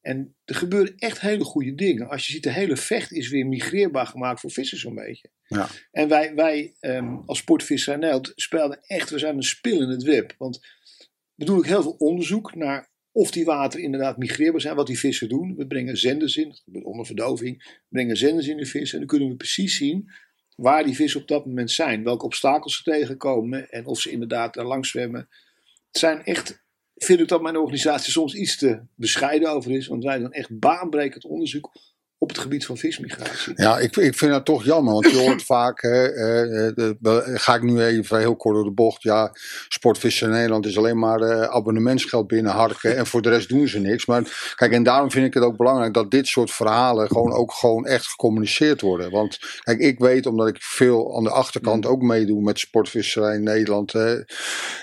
En 0.00 0.36
er 0.44 0.54
gebeuren 0.54 0.96
echt 0.96 1.20
hele 1.20 1.44
goede 1.44 1.74
dingen. 1.74 2.08
Als 2.08 2.26
je 2.26 2.32
ziet, 2.32 2.42
de 2.42 2.50
hele 2.50 2.76
vecht 2.76 3.12
is 3.12 3.28
weer 3.28 3.46
migreerbaar 3.46 4.06
gemaakt 4.06 4.40
voor 4.40 4.50
vissers 4.50 4.80
zo'n 4.80 4.94
beetje. 4.94 5.30
Ja. 5.46 5.68
En 5.90 6.08
wij, 6.08 6.34
wij 6.34 6.74
ehm, 6.80 7.16
als 7.26 7.38
sportvisser 7.38 7.98
Nederland 7.98 8.32
spelen 8.34 8.82
echt, 8.82 9.10
we 9.10 9.18
zijn 9.18 9.36
een 9.36 9.42
spil 9.42 9.82
in 9.82 9.88
het 9.88 10.02
web. 10.02 10.34
Want 10.38 10.60
we 11.34 11.44
doen 11.44 11.56
ook 11.56 11.66
heel 11.66 11.82
veel 11.82 11.96
onderzoek 11.98 12.54
naar 12.54 12.90
of 13.12 13.30
die 13.30 13.44
wateren 13.44 13.84
inderdaad 13.84 14.16
migreerbaar 14.16 14.60
zijn, 14.60 14.76
wat 14.76 14.86
die 14.86 14.98
vissen 14.98 15.28
doen. 15.28 15.56
We 15.56 15.66
brengen 15.66 15.96
zenders 15.96 16.36
in, 16.36 16.48
dat 16.48 16.62
gebeurt 16.64 16.84
onder 16.84 17.06
verdoving, 17.06 17.62
we 17.64 17.82
brengen 17.88 18.16
zenders 18.16 18.46
in 18.46 18.56
de 18.56 18.66
vissen. 18.66 18.92
En 18.92 18.98
dan 18.98 19.08
kunnen 19.08 19.28
we 19.28 19.36
precies 19.36 19.76
zien 19.76 20.10
waar 20.56 20.84
die 20.84 20.94
vissen 20.94 21.20
op 21.20 21.28
dat 21.28 21.46
moment 21.46 21.70
zijn. 21.70 22.04
Welke 22.04 22.24
obstakels 22.24 22.76
ze 22.76 22.82
tegenkomen 22.82 23.70
en 23.70 23.86
of 23.86 24.00
ze 24.00 24.10
inderdaad 24.10 24.54
daar 24.54 24.64
langs 24.64 24.90
zwemmen. 24.90 25.28
Het 25.86 25.98
zijn 25.98 26.24
echt, 26.24 26.64
vind 26.94 27.20
ik 27.20 27.28
dat 27.28 27.42
mijn 27.42 27.56
organisatie 27.56 28.12
soms 28.12 28.34
iets 28.34 28.56
te 28.56 28.80
bescheiden 28.94 29.50
over 29.50 29.70
is. 29.70 29.86
Want 29.86 30.04
wij 30.04 30.18
doen 30.18 30.32
echt 30.32 30.58
baanbrekend 30.58 31.24
onderzoek 31.24 31.72
op 32.18 32.28
het 32.28 32.38
gebied 32.38 32.66
van 32.66 32.76
vismigratie. 32.76 33.52
Ja, 33.56 33.78
ik, 33.78 33.96
ik 33.96 34.14
vind 34.16 34.32
dat 34.32 34.44
toch 34.44 34.64
jammer, 34.64 34.92
want 34.92 35.10
je 35.10 35.16
hoort 35.18 35.42
vaak, 35.56 35.82
hè, 35.82 36.06
eh, 36.06 36.66
eh, 36.68 36.74
de- 36.98 37.22
ga 37.34 37.54
ik 37.54 37.62
nu 37.62 37.82
even 37.82 38.18
heel 38.18 38.36
kort 38.36 38.54
door 38.54 38.64
de 38.64 38.72
bocht, 38.72 39.02
ja, 39.02 39.30
sportvissen 39.68 40.26
in 40.26 40.32
Nederland 40.34 40.66
is 40.66 40.78
alleen 40.78 40.98
maar 40.98 41.20
eh, 41.20 41.42
abonnementsgeld 41.42 42.26
binnenharken 42.26 42.96
en 42.96 43.06
voor 43.06 43.22
de 43.22 43.28
rest 43.28 43.48
doen 43.48 43.68
ze 43.68 43.78
niks. 43.78 44.06
Maar 44.06 44.52
kijk, 44.54 44.72
en 44.72 44.82
daarom 44.82 45.10
vind 45.10 45.26
ik 45.26 45.34
het 45.34 45.42
ook 45.42 45.56
belangrijk 45.56 45.94
dat 45.94 46.10
dit 46.10 46.26
soort 46.26 46.50
verhalen 46.50 47.06
gewoon 47.08 47.32
ook 47.32 47.52
gewoon 47.52 47.86
echt 47.86 48.06
gecommuniceerd 48.06 48.80
worden. 48.80 49.10
Want 49.10 49.38
kijk, 49.62 49.78
ik 49.78 49.98
weet, 49.98 50.26
omdat 50.26 50.48
ik 50.48 50.56
veel 50.62 51.16
aan 51.16 51.24
de 51.24 51.30
achterkant 51.30 51.86
ook 51.86 52.02
meedoe 52.02 52.42
met 52.42 52.58
sportvisserij 52.58 53.34
in 53.34 53.42
Nederland, 53.42 53.94
eh, 53.94 54.12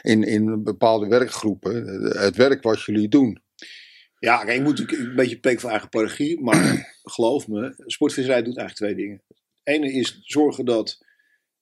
in, 0.01 0.23
in 0.23 0.63
bepaalde 0.63 1.07
werkgroepen, 1.07 1.83
het 2.17 2.35
werk 2.35 2.63
wat 2.63 2.81
jullie 2.83 3.07
doen. 3.07 3.41
Ja, 4.23 4.43
ik 4.43 4.61
moet 4.61 4.79
natuurlijk 4.79 5.09
een 5.09 5.15
beetje 5.15 5.39
plek 5.39 5.59
voor 5.59 5.69
eigen 5.69 5.89
parochie. 5.89 6.41
Maar 6.41 6.93
geloof 7.03 7.47
me, 7.47 7.73
sportvisserij 7.77 8.43
doet 8.43 8.57
eigenlijk 8.57 8.75
twee 8.93 9.05
dingen. 9.05 9.21
Het 9.27 9.75
ene 9.75 9.91
is 9.91 10.19
zorgen 10.23 10.65
dat 10.65 11.05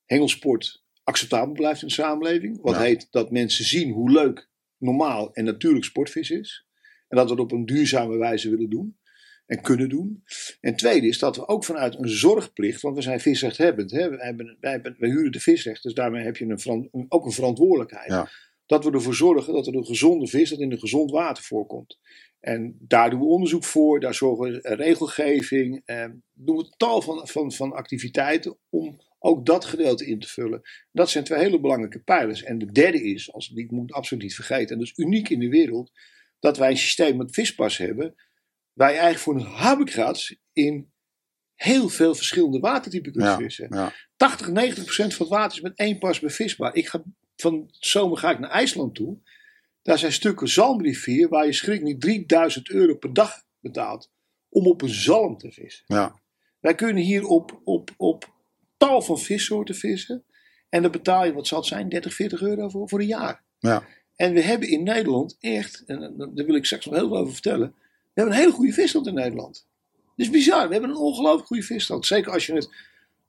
hengelsport 0.05 0.83
acceptabel 1.03 1.53
blijft 1.53 1.81
in 1.81 1.87
de 1.87 1.93
samenleving. 1.93 2.61
Wat 2.61 2.75
Ja. 2.75 2.81
heet 2.81 3.07
dat 3.11 3.31
mensen 3.31 3.65
zien 3.65 3.91
hoe 3.91 4.11
leuk, 4.11 4.49
normaal 4.77 5.33
en 5.33 5.43
natuurlijk 5.43 5.85
sportvis 5.85 6.29
is. 6.29 6.65
En 7.07 7.17
dat 7.17 7.25
we 7.25 7.31
het 7.31 7.41
op 7.41 7.51
een 7.51 7.65
duurzame 7.65 8.17
wijze 8.17 8.49
willen 8.49 8.69
doen. 8.69 8.97
En 9.45 9.61
kunnen 9.61 9.89
doen. 9.89 10.23
En 10.61 10.75
tweede 10.75 11.07
is 11.07 11.19
dat 11.19 11.35
we 11.35 11.47
ook 11.47 11.65
vanuit 11.65 11.95
een 11.99 12.09
zorgplicht, 12.09 12.81
want 12.81 12.95
we 12.95 13.01
zijn 13.01 13.19
visrechthebbend. 13.19 13.91
Hè? 13.91 14.09
Wij, 14.09 14.25
hebben, 14.25 14.57
wij, 14.59 14.71
hebben, 14.71 14.95
wij 14.99 15.09
huren 15.09 15.31
de 15.31 15.39
visrecht, 15.39 15.83
dus 15.83 15.93
daarmee 15.93 16.23
heb 16.23 16.37
je 16.37 16.45
een- 16.45 17.05
ook 17.09 17.25
een 17.25 17.31
verantwoordelijkheid. 17.31 18.09
Ja. 18.09 18.29
Dat 18.71 18.83
we 18.83 18.91
ervoor 18.91 19.15
zorgen 19.15 19.53
dat 19.53 19.67
er 19.67 19.75
een 19.75 19.85
gezonde 19.85 20.27
vis, 20.27 20.49
dat 20.49 20.59
in 20.59 20.71
een 20.71 20.79
gezond 20.79 21.11
water 21.11 21.43
voorkomt. 21.43 21.99
En 22.39 22.75
daar 22.79 23.09
doen 23.09 23.19
we 23.19 23.25
onderzoek 23.25 23.63
voor, 23.63 23.99
daar 23.99 24.13
zorgen 24.13 24.51
we 24.51 24.75
regelgeving, 24.75 25.81
eh, 25.85 26.05
doen 26.33 26.57
we 26.57 26.73
tal 26.77 27.01
van, 27.01 27.27
van, 27.27 27.51
van 27.51 27.73
activiteiten 27.73 28.57
om 28.69 29.01
ook 29.19 29.45
dat 29.45 29.65
gedeelte 29.65 30.05
in 30.05 30.19
te 30.19 30.27
vullen. 30.27 30.61
Dat 30.91 31.09
zijn 31.09 31.23
twee 31.23 31.39
hele 31.39 31.59
belangrijke 31.59 31.99
pijlers. 31.99 32.43
En 32.43 32.57
de 32.57 32.71
derde 32.71 33.03
is, 33.03 33.33
als 33.33 33.47
die 33.47 33.73
moet 33.73 33.91
absoluut 33.91 34.23
niet 34.23 34.35
vergeten, 34.35 34.69
en 34.69 34.77
dat 34.77 34.87
is 34.87 35.05
uniek 35.05 35.29
in 35.29 35.39
de 35.39 35.49
wereld, 35.49 35.91
dat 36.39 36.57
wij 36.57 36.69
een 36.69 36.77
systeem 36.77 37.17
met 37.17 37.33
vispas 37.33 37.77
hebben, 37.77 38.15
waar 38.73 38.91
je 38.91 38.97
eigenlijk 38.97 39.23
voor 39.23 39.35
een 39.35 39.55
habigrats 39.55 40.35
in 40.53 40.91
heel 41.55 41.89
veel 41.89 42.15
verschillende 42.15 42.59
watertypen 42.59 43.11
kunt 43.11 43.35
vissen. 43.35 43.67
Ja. 43.69 43.93
80, 44.15 44.47
90 44.47 44.83
procent 44.83 45.13
van 45.13 45.25
het 45.25 45.35
water 45.35 45.57
is 45.57 45.63
met 45.63 45.77
één 45.77 45.97
pas 45.97 46.19
bevisbaar. 46.19 46.75
Ik 46.75 46.87
ga, 46.87 47.03
van 47.35 47.67
zomer 47.71 48.17
ga 48.17 48.31
ik 48.31 48.39
naar 48.39 48.49
IJsland 48.49 48.95
toe. 48.95 49.17
Daar 49.81 49.97
zijn 49.97 50.11
stukken 50.11 50.47
zalmrivier 50.47 51.29
waar 51.29 51.45
je 51.45 51.53
schrik 51.53 51.81
niet 51.81 52.01
3000 52.01 52.69
euro 52.69 52.95
per 52.95 53.13
dag 53.13 53.43
betaalt 53.59 54.11
om 54.49 54.67
op 54.67 54.81
een 54.81 54.89
zalm 54.89 55.37
te 55.37 55.51
vissen. 55.51 55.83
Ja. 55.87 56.19
Wij 56.59 56.75
kunnen 56.75 57.03
hier 57.03 57.25
op, 57.25 57.61
op, 57.63 57.89
op 57.97 58.33
tal 58.77 59.01
van 59.01 59.19
vissoorten 59.19 59.75
vissen. 59.75 60.23
En 60.69 60.81
dan 60.81 60.91
betaal 60.91 61.25
je, 61.25 61.33
wat 61.33 61.47
zal 61.47 61.57
het 61.57 61.67
zijn, 61.67 61.89
30, 61.89 62.13
40 62.13 62.41
euro 62.41 62.69
voor, 62.69 62.89
voor 62.89 62.99
een 62.99 63.05
jaar. 63.05 63.43
Ja. 63.59 63.83
En 64.15 64.33
we 64.33 64.41
hebben 64.41 64.69
in 64.69 64.83
Nederland 64.83 65.37
echt, 65.39 65.83
en 65.85 66.13
daar 66.17 66.45
wil 66.45 66.55
ik 66.55 66.65
straks 66.65 66.85
nog 66.85 66.95
heel 66.95 67.07
veel 67.07 67.17
over 67.17 67.33
vertellen. 67.33 67.73
We 67.77 68.21
hebben 68.21 68.33
een 68.33 68.39
hele 68.39 68.53
goede 68.53 68.73
visstand 68.73 69.07
in 69.07 69.13
Nederland. 69.13 69.67
Het 69.91 70.25
is 70.25 70.29
bizar, 70.29 70.67
we 70.67 70.73
hebben 70.73 70.89
een 70.89 70.95
ongelooflijk 70.95 71.47
goede 71.47 71.63
visstand. 71.63 72.05
Zeker 72.05 72.31
als 72.31 72.45
je 72.45 72.53
het 72.53 72.69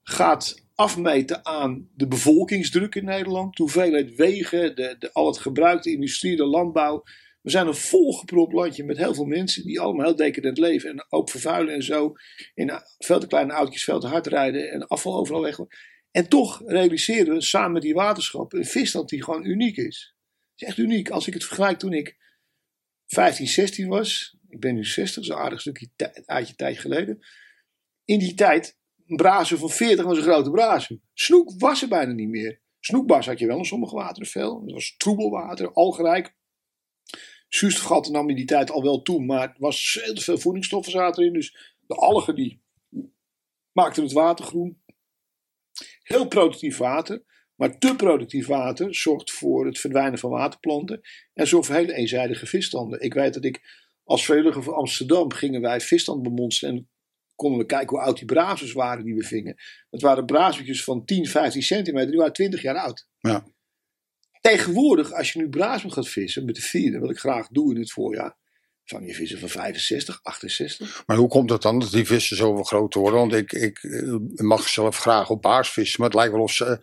gaat 0.02 0.62
afmeten 0.74 1.46
aan 1.46 1.88
de 1.94 2.06
bevolkingsdruk 2.06 2.94
in 2.94 3.04
Nederland. 3.04 3.56
De 3.56 3.62
hoeveelheid 3.62 4.14
wegen, 4.14 4.76
de, 4.76 4.96
de, 4.98 5.12
al 5.12 5.26
het 5.26 5.38
gebruik, 5.38 5.82
de 5.82 5.90
industrie, 5.90 6.36
de 6.36 6.46
landbouw. 6.46 7.02
We 7.42 7.50
zijn 7.50 7.66
een 7.66 7.74
volgepropt 7.74 8.52
landje 8.52 8.84
met 8.84 8.96
heel 8.96 9.14
veel 9.14 9.24
mensen 9.24 9.64
die 9.64 9.80
allemaal 9.80 10.06
heel 10.06 10.16
decadent 10.16 10.58
leven. 10.58 10.90
En 10.90 11.06
ook 11.08 11.30
vervuilen 11.30 11.74
en 11.74 11.82
zo. 11.82 12.12
In 12.54 12.72
veel 12.98 13.20
te 13.20 13.26
kleine 13.26 13.52
autootjes, 13.52 13.84
veel 13.84 14.00
te 14.00 14.06
hard 14.06 14.26
rijden 14.26 14.70
en 14.70 14.86
afval 14.86 15.16
overal 15.16 15.42
weg. 15.42 15.58
En 16.10 16.28
toch 16.28 16.62
realiseren 16.66 17.34
we 17.34 17.40
samen 17.40 17.72
met 17.72 17.82
die 17.82 17.94
waterschappen 17.94 18.58
een 18.58 18.64
visstand 18.64 19.08
die 19.08 19.24
gewoon 19.24 19.44
uniek 19.44 19.76
is. 19.76 20.14
Het 20.52 20.62
is 20.62 20.68
echt 20.68 20.78
uniek. 20.78 21.10
Als 21.10 21.26
ik 21.26 21.34
het 21.34 21.44
vergelijk 21.44 21.78
toen 21.78 21.92
ik 21.92 22.16
15, 23.06 23.46
16 23.46 23.88
was. 23.88 24.36
Ik 24.48 24.60
ben 24.60 24.74
nu 24.74 24.84
60, 24.84 25.24
zo'n 25.24 25.36
aardig 25.36 25.60
stukje 25.60 25.88
tijd, 25.96 26.54
tijd 26.56 26.78
geleden. 26.78 27.26
In 28.04 28.18
die 28.18 28.34
tijd 28.34 28.78
een 29.12 29.18
brazen 29.18 29.58
van 29.58 29.70
40 29.70 30.04
was 30.04 30.16
een 30.16 30.22
grote 30.22 30.50
brazen. 30.50 31.02
Snoek 31.14 31.52
was 31.58 31.82
er 31.82 31.88
bijna 31.88 32.12
niet 32.12 32.28
meer. 32.28 32.60
Snoekbars 32.80 33.26
had 33.26 33.38
je 33.38 33.46
wel 33.46 33.58
in 33.58 33.64
sommige 33.64 33.94
wateren 33.94 34.28
veel. 34.28 34.60
Dat 34.64 34.74
was 34.74 34.94
troebelwater, 34.96 35.72
algerijk. 35.72 36.36
Zuurstofgehalte 37.48 38.10
nam 38.10 38.28
in 38.28 38.36
die 38.36 38.44
tijd 38.44 38.70
al 38.70 38.82
wel 38.82 39.02
toe, 39.02 39.24
maar 39.24 39.48
er 39.48 39.56
was 39.58 39.98
heel 40.02 40.16
veel 40.16 40.38
voedingsstoffen 40.38 40.92
zaten 40.92 41.22
erin. 41.22 41.34
Dus 41.34 41.76
de 41.86 41.94
algen 41.94 42.34
die 42.34 42.62
maakten 43.72 44.02
het 44.02 44.12
water 44.12 44.44
groen. 44.44 44.82
Heel 46.02 46.28
productief 46.28 46.76
water, 46.76 47.24
maar 47.54 47.78
te 47.78 47.96
productief 47.96 48.46
water 48.46 48.94
zorgt 48.94 49.30
voor 49.30 49.66
het 49.66 49.78
verdwijnen 49.78 50.18
van 50.18 50.30
waterplanten 50.30 51.00
en 51.34 51.46
zorgt 51.46 51.66
voor 51.66 51.76
hele 51.76 51.94
eenzijdige 51.94 52.46
visstanden. 52.46 53.00
Ik 53.00 53.14
weet 53.14 53.34
dat 53.34 53.44
ik 53.44 53.60
als 54.04 54.24
vrijwilliger 54.24 54.62
van 54.62 54.74
Amsterdam 54.74 55.32
gingen 55.32 55.60
wij 55.60 55.80
visstand 55.80 56.22
bemonsteren 56.22 56.76
en 56.76 56.90
konden 57.34 57.58
we 57.58 57.66
kijken 57.66 57.88
hoe 57.88 58.06
oud 58.06 58.16
die 58.16 58.24
brazers 58.24 58.72
waren 58.72 59.04
die 59.04 59.14
we 59.14 59.24
vingen. 59.24 59.56
Dat 59.90 60.00
waren 60.00 60.26
brazertjes 60.26 60.84
van 60.84 61.04
10, 61.04 61.26
15 61.26 61.62
centimeter, 61.62 62.08
die 62.08 62.18
waren 62.18 62.32
20 62.32 62.62
jaar 62.62 62.76
oud. 62.76 63.08
Ja. 63.18 63.44
Tegenwoordig, 64.40 65.12
als 65.12 65.32
je 65.32 65.38
nu 65.38 65.48
brazen 65.48 65.92
gaat 65.92 66.08
vissen 66.08 66.44
met 66.44 66.54
de 66.54 66.62
vierde, 66.62 66.98
wat 66.98 67.10
ik 67.10 67.18
graag 67.18 67.48
doe 67.48 67.74
in 67.74 67.80
het 67.80 67.92
voorjaar, 67.92 68.36
van 68.84 69.06
je 69.06 69.14
vissen 69.14 69.38
van 69.38 69.48
65, 69.48 70.20
68. 70.22 71.02
Maar 71.06 71.16
hoe 71.16 71.28
komt 71.28 71.50
het 71.50 71.62
dan 71.62 71.78
dat 71.78 71.90
die 71.90 72.06
vissen 72.06 72.36
zoveel 72.36 72.64
groter 72.64 73.00
worden? 73.00 73.20
Want 73.20 73.32
ik, 73.32 73.52
ik 73.52 73.78
eh, 73.82 74.14
mag 74.34 74.68
zelf 74.68 74.98
graag 74.98 75.30
op 75.30 75.42
baars 75.42 75.70
vissen, 75.70 76.00
maar 76.00 76.08
het 76.08 76.18
lijkt 76.18 76.32
wel 76.32 76.42
of 76.42 76.52
ze. 76.52 76.78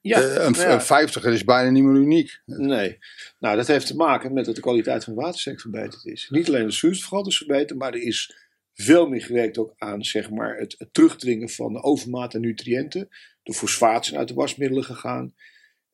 Ja, 0.00 0.20
uh, 0.20 0.34
een, 0.34 0.52
ja. 0.52 0.72
een 0.72 0.82
50 0.82 1.24
is 1.24 1.44
bijna 1.44 1.70
niet 1.70 1.82
meer 1.82 2.00
uniek. 2.00 2.40
Nee, 2.44 2.98
nou 3.38 3.56
dat 3.56 3.66
heeft 3.66 3.86
te 3.86 3.96
maken 3.96 4.32
met 4.32 4.44
dat 4.44 4.54
de 4.54 4.60
kwaliteit 4.60 5.04
van 5.04 5.12
het 5.12 5.22
watersek 5.22 5.60
verbeterd 5.60 6.04
is. 6.04 6.26
Niet 6.30 6.48
alleen 6.48 6.66
de 6.66 6.72
zuurstofgehalte 6.72 7.30
is 7.30 7.36
verbeterd, 7.36 7.78
maar 7.78 7.92
er 7.92 8.02
is 8.02 8.48
veel 8.82 9.08
meer 9.08 9.22
gewerkt 9.22 9.58
ook 9.58 9.74
aan 9.76 10.04
zeg 10.04 10.30
maar, 10.30 10.56
het, 10.56 10.74
het 10.78 10.94
terugdringen 10.94 11.48
van 11.48 11.82
overmaat 11.82 12.34
aan 12.34 12.40
nutriënten. 12.40 13.08
De 13.42 13.54
fosfaat 13.54 14.06
zijn 14.06 14.18
uit 14.18 14.28
de 14.28 14.34
wasmiddelen 14.34 14.84
gegaan. 14.84 15.34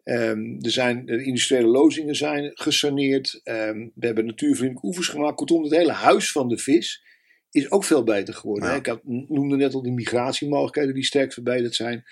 Um, 0.05 0.59
er 0.61 0.71
zijn, 0.71 1.07
de 1.07 1.25
industriële 1.25 1.67
lozingen 1.67 2.15
zijn 2.15 2.51
gesaneerd. 2.55 3.41
Um, 3.45 3.93
we 3.95 4.07
hebben 4.07 4.27
natuurvriendelijke 4.27 4.87
oevers 4.87 5.09
gemaakt. 5.09 5.37
Kortom, 5.37 5.63
het 5.63 5.75
hele 5.75 5.93
huis 5.93 6.33
van 6.33 6.49
de 6.49 6.59
vis 6.59 7.05
is 7.51 7.71
ook 7.71 7.85
veel 7.85 8.05
beter 8.05 8.35
geworden. 8.35 8.69
Ja. 8.69 8.75
Ik 8.75 8.87
had, 8.87 9.01
noemde 9.05 9.57
net 9.57 9.75
al 9.75 9.83
de 9.83 9.91
migratiemogelijkheden 9.91 10.95
die 10.95 11.05
sterk 11.05 11.33
verbeterd 11.33 11.75
zijn. 11.75 12.05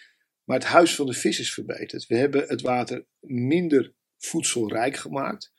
Maar 0.44 0.58
het 0.58 0.66
huis 0.66 0.94
van 0.94 1.06
de 1.06 1.12
vis 1.12 1.40
is 1.40 1.54
verbeterd. 1.54 2.06
We 2.06 2.16
hebben 2.16 2.44
het 2.46 2.60
water 2.60 3.04
minder 3.20 3.92
voedselrijk 4.18 4.96
gemaakt. 4.96 5.52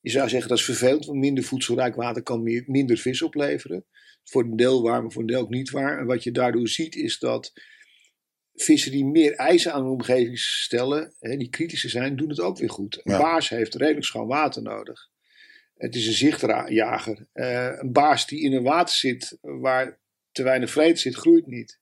Je 0.00 0.10
zou 0.10 0.28
zeggen 0.28 0.48
dat 0.48 0.58
is 0.58 0.64
vervelend, 0.64 1.06
want 1.06 1.18
minder 1.18 1.44
voedselrijk 1.44 1.94
water 1.94 2.22
kan 2.22 2.42
meer, 2.42 2.64
minder 2.66 2.96
vis 2.96 3.22
opleveren. 3.22 3.84
Voor 4.24 4.42
een 4.44 4.56
deel 4.56 4.82
waar, 4.82 5.02
maar 5.02 5.12
voor 5.12 5.20
een 5.20 5.28
deel 5.28 5.40
ook 5.40 5.48
niet 5.48 5.70
waar. 5.70 5.98
En 5.98 6.06
wat 6.06 6.22
je 6.22 6.30
daardoor 6.30 6.68
ziet 6.68 6.94
is 6.94 7.18
dat 7.18 7.52
vissen 8.54 8.92
die 8.92 9.04
meer 9.04 9.34
eisen 9.34 9.72
aan 9.72 9.82
hun 9.82 9.92
omgeving 9.92 10.38
stellen, 10.38 11.14
hè, 11.18 11.36
die 11.36 11.48
kritischer 11.48 11.90
zijn, 11.90 12.16
doen 12.16 12.28
het 12.28 12.40
ook 12.40 12.58
weer 12.58 12.70
goed. 12.70 13.00
Een 13.02 13.18
baars 13.18 13.48
heeft 13.48 13.74
redelijk 13.74 14.04
schoon 14.04 14.26
water 14.26 14.62
nodig. 14.62 15.10
Het 15.76 15.94
is 15.94 16.06
een 16.06 16.12
zichtjager. 16.12 17.26
Uh, 17.34 17.78
een 17.78 17.92
baars 17.92 18.26
die 18.26 18.40
in 18.40 18.52
een 18.52 18.62
water 18.62 18.94
zit 18.94 19.38
waar 19.40 20.00
te 20.32 20.42
weinig 20.42 20.70
vrede 20.70 20.96
zit, 20.96 21.14
groeit 21.14 21.46
niet. 21.46 21.80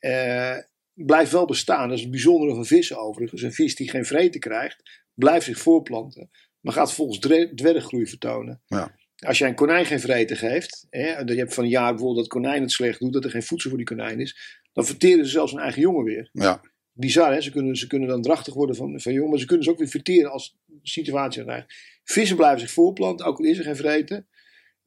Uh, 0.00 0.56
blijft 0.92 1.32
wel 1.32 1.46
bestaan. 1.46 1.88
Dat 1.88 1.96
is 1.96 2.02
het 2.02 2.10
bijzondere 2.10 2.54
van 2.54 2.66
vissen 2.66 2.98
overigens. 2.98 3.42
Een 3.42 3.52
vis 3.52 3.74
die 3.74 3.90
geen 3.90 4.04
vrede 4.04 4.38
krijgt, 4.38 5.02
blijft 5.14 5.44
zich 5.44 5.58
voorplanten. 5.58 6.30
Maar 6.66 6.74
gaat 6.74 6.92
volgens 6.92 7.18
dwerggroei 7.54 8.06
vertonen. 8.06 8.62
Ja. 8.66 8.94
Als 9.18 9.38
jij 9.38 9.48
een 9.48 9.54
konijn 9.54 9.86
geen 9.86 10.00
vreten 10.00 10.36
geeft, 10.36 10.86
hè, 10.90 11.18
je 11.18 11.34
hebt 11.34 11.54
van 11.54 11.64
een 11.64 11.70
jaar 11.70 11.90
bijvoorbeeld 11.90 12.18
dat 12.18 12.28
konijn 12.28 12.62
het 12.62 12.70
slecht 12.70 13.00
doet, 13.00 13.12
dat 13.12 13.24
er 13.24 13.30
geen 13.30 13.42
voedsel 13.42 13.68
voor 13.68 13.78
die 13.78 13.88
konijn 13.88 14.20
is, 14.20 14.60
dan 14.72 14.86
verteren 14.86 15.24
ze 15.24 15.30
zelfs 15.30 15.52
hun 15.52 15.60
eigen 15.60 15.80
jongen 15.80 16.04
weer. 16.04 16.30
Ja. 16.32 16.60
Bizar, 16.92 17.32
hè? 17.32 17.40
Ze 17.40 17.50
kunnen, 17.50 17.76
ze 17.76 17.86
kunnen 17.86 18.08
dan 18.08 18.22
drachtig 18.22 18.54
worden 18.54 18.76
van, 18.76 19.00
van 19.00 19.12
jongen, 19.12 19.30
maar 19.30 19.38
ze 19.38 19.46
kunnen 19.46 19.64
ze 19.64 19.70
ook 19.70 19.78
weer 19.78 19.88
verteren 19.88 20.30
als 20.30 20.58
de 20.64 20.78
situatie 20.82 21.42
krijgt. 21.42 21.74
Vissen 22.04 22.36
blijven 22.36 22.60
zich 22.60 22.70
voorplanten, 22.70 23.26
ook 23.26 23.38
al 23.38 23.44
is 23.44 23.58
er 23.58 23.64
geen 23.64 23.76
vreten. 23.76 24.26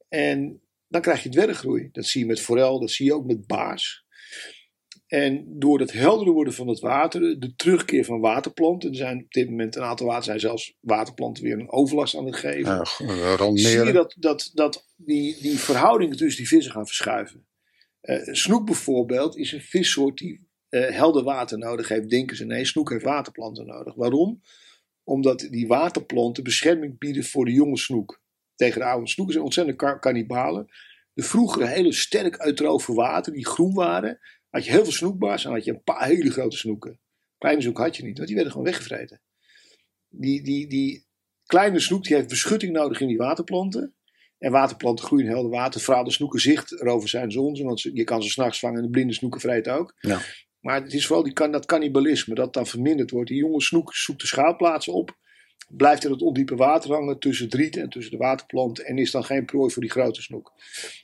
En 0.09 0.61
dan 0.87 1.01
krijg 1.01 1.23
je 1.23 1.29
dwerggroei. 1.29 1.89
Dat 1.91 2.05
zie 2.05 2.21
je 2.21 2.27
met 2.27 2.41
forel, 2.41 2.79
dat 2.79 2.91
zie 2.91 3.05
je 3.05 3.13
ook 3.13 3.25
met 3.25 3.47
baars. 3.47 4.05
En 5.09 5.45
door 5.47 5.79
het 5.79 5.91
helderder 5.91 6.33
worden 6.33 6.53
van 6.53 6.67
het 6.67 6.79
water, 6.79 7.39
de 7.39 7.55
terugkeer 7.55 8.05
van 8.05 8.19
waterplanten. 8.19 8.89
Er 8.89 8.95
zijn 8.95 9.23
op 9.23 9.31
dit 9.31 9.49
moment 9.49 9.75
een 9.75 9.83
aantal 9.83 10.07
water, 10.07 10.23
zijn 10.23 10.39
zelfs 10.39 10.77
waterplanten 10.79 11.43
weer 11.43 11.59
een 11.59 11.71
overlast 11.71 12.15
aan 12.15 12.25
het 12.25 12.35
geven. 12.35 12.75
Ja, 12.75 13.55
zie 13.55 13.83
je 13.85 13.91
dat, 13.91 14.15
dat, 14.17 14.51
dat 14.53 14.87
die, 14.95 15.41
die 15.41 15.59
verhoudingen 15.59 16.17
tussen 16.17 16.37
die 16.37 16.47
vissen 16.47 16.71
gaan 16.71 16.85
verschuiven. 16.85 17.47
Uh, 18.01 18.33
snoek 18.33 18.65
bijvoorbeeld 18.65 19.37
is 19.37 19.51
een 19.51 19.61
vissoort 19.61 20.17
die 20.17 20.47
uh, 20.69 20.89
helder 20.89 21.23
water 21.23 21.57
nodig 21.57 21.87
heeft. 21.87 22.09
Denken 22.09 22.35
ze 22.35 22.45
nee, 22.45 22.65
snoek 22.65 22.89
heeft 22.89 23.03
waterplanten 23.03 23.65
nodig. 23.65 23.95
Waarom? 23.95 24.41
Omdat 25.03 25.47
die 25.49 25.67
waterplanten 25.67 26.43
bescherming 26.43 26.97
bieden 26.97 27.23
voor 27.23 27.45
de 27.45 27.53
jonge 27.53 27.77
snoek. 27.77 28.21
Tegen 28.55 28.79
de 28.79 28.87
oude 28.87 29.07
snoeken 29.07 29.33
zijn 29.33 29.45
ontzettend 29.45 29.99
kannibalen. 29.99 30.67
De 31.13 31.23
vroegere 31.23 31.67
hele 31.67 31.93
sterk 31.93 32.37
uitroven 32.37 32.93
water 32.93 33.33
die 33.33 33.45
groen 33.45 33.73
waren 33.73 34.19
had 34.49 34.65
je 34.65 34.71
heel 34.71 34.83
veel 34.83 34.91
snoekbaars 34.91 35.45
en 35.45 35.51
had 35.51 35.63
je 35.63 35.71
een 35.71 35.83
paar 35.83 36.05
hele 36.05 36.31
grote 36.31 36.57
snoeken. 36.57 36.99
Kleine 37.37 37.61
snoek 37.61 37.77
had 37.77 37.97
je 37.97 38.03
niet, 38.03 38.15
want 38.15 38.27
die 38.27 38.35
werden 38.35 38.53
gewoon 38.53 38.67
weggevreten. 38.67 39.21
Die, 40.09 40.43
die, 40.43 40.67
die 40.67 41.07
kleine 41.45 41.79
snoek 41.79 42.03
die 42.03 42.15
heeft 42.15 42.27
beschutting 42.27 42.73
nodig 42.73 42.99
in 42.99 43.07
die 43.07 43.17
waterplanten. 43.17 43.93
En 44.37 44.51
waterplanten 44.51 45.05
groeien 45.05 45.25
in 45.25 45.31
helder 45.31 45.51
water. 45.51 45.81
Vooral 45.81 46.03
de 46.03 46.11
snoeken 46.11 46.39
zicht 46.39 46.71
erover 46.81 47.09
zijn 47.09 47.31
zonze, 47.31 47.63
want 47.63 47.81
je 47.81 48.03
kan 48.03 48.23
ze 48.23 48.29
s'nachts 48.29 48.59
vangen 48.59 48.77
en 48.77 48.83
de 48.83 48.89
blinde 48.89 49.13
snoeken 49.13 49.41
vreten 49.41 49.73
ook. 49.73 49.95
Ja. 49.99 50.19
Maar 50.59 50.83
het 50.83 50.93
is 50.93 51.05
vooral 51.05 51.23
die, 51.23 51.49
dat 51.51 51.65
cannibalisme 51.65 52.35
dat 52.35 52.53
dan 52.53 52.67
verminderd 52.67 53.11
wordt. 53.11 53.29
Die 53.29 53.37
jonge 53.37 53.61
snoek 53.61 53.95
zoekt 53.95 54.21
de 54.21 54.27
schuilplaatsen 54.27 54.93
op. 54.93 55.17
Blijft 55.67 56.03
in 56.03 56.11
het 56.11 56.21
ondiepe 56.21 56.55
water 56.55 56.91
hangen 56.91 57.19
tussen 57.19 57.45
het 57.45 57.53
riet 57.53 57.77
en 57.77 57.89
tussen 57.89 58.11
de 58.11 58.17
waterplanten. 58.17 58.85
En 58.85 58.97
is 58.97 59.11
dan 59.11 59.23
geen 59.23 59.45
prooi 59.45 59.71
voor 59.71 59.81
die 59.81 59.91
grote 59.91 60.21
snoek. 60.21 60.53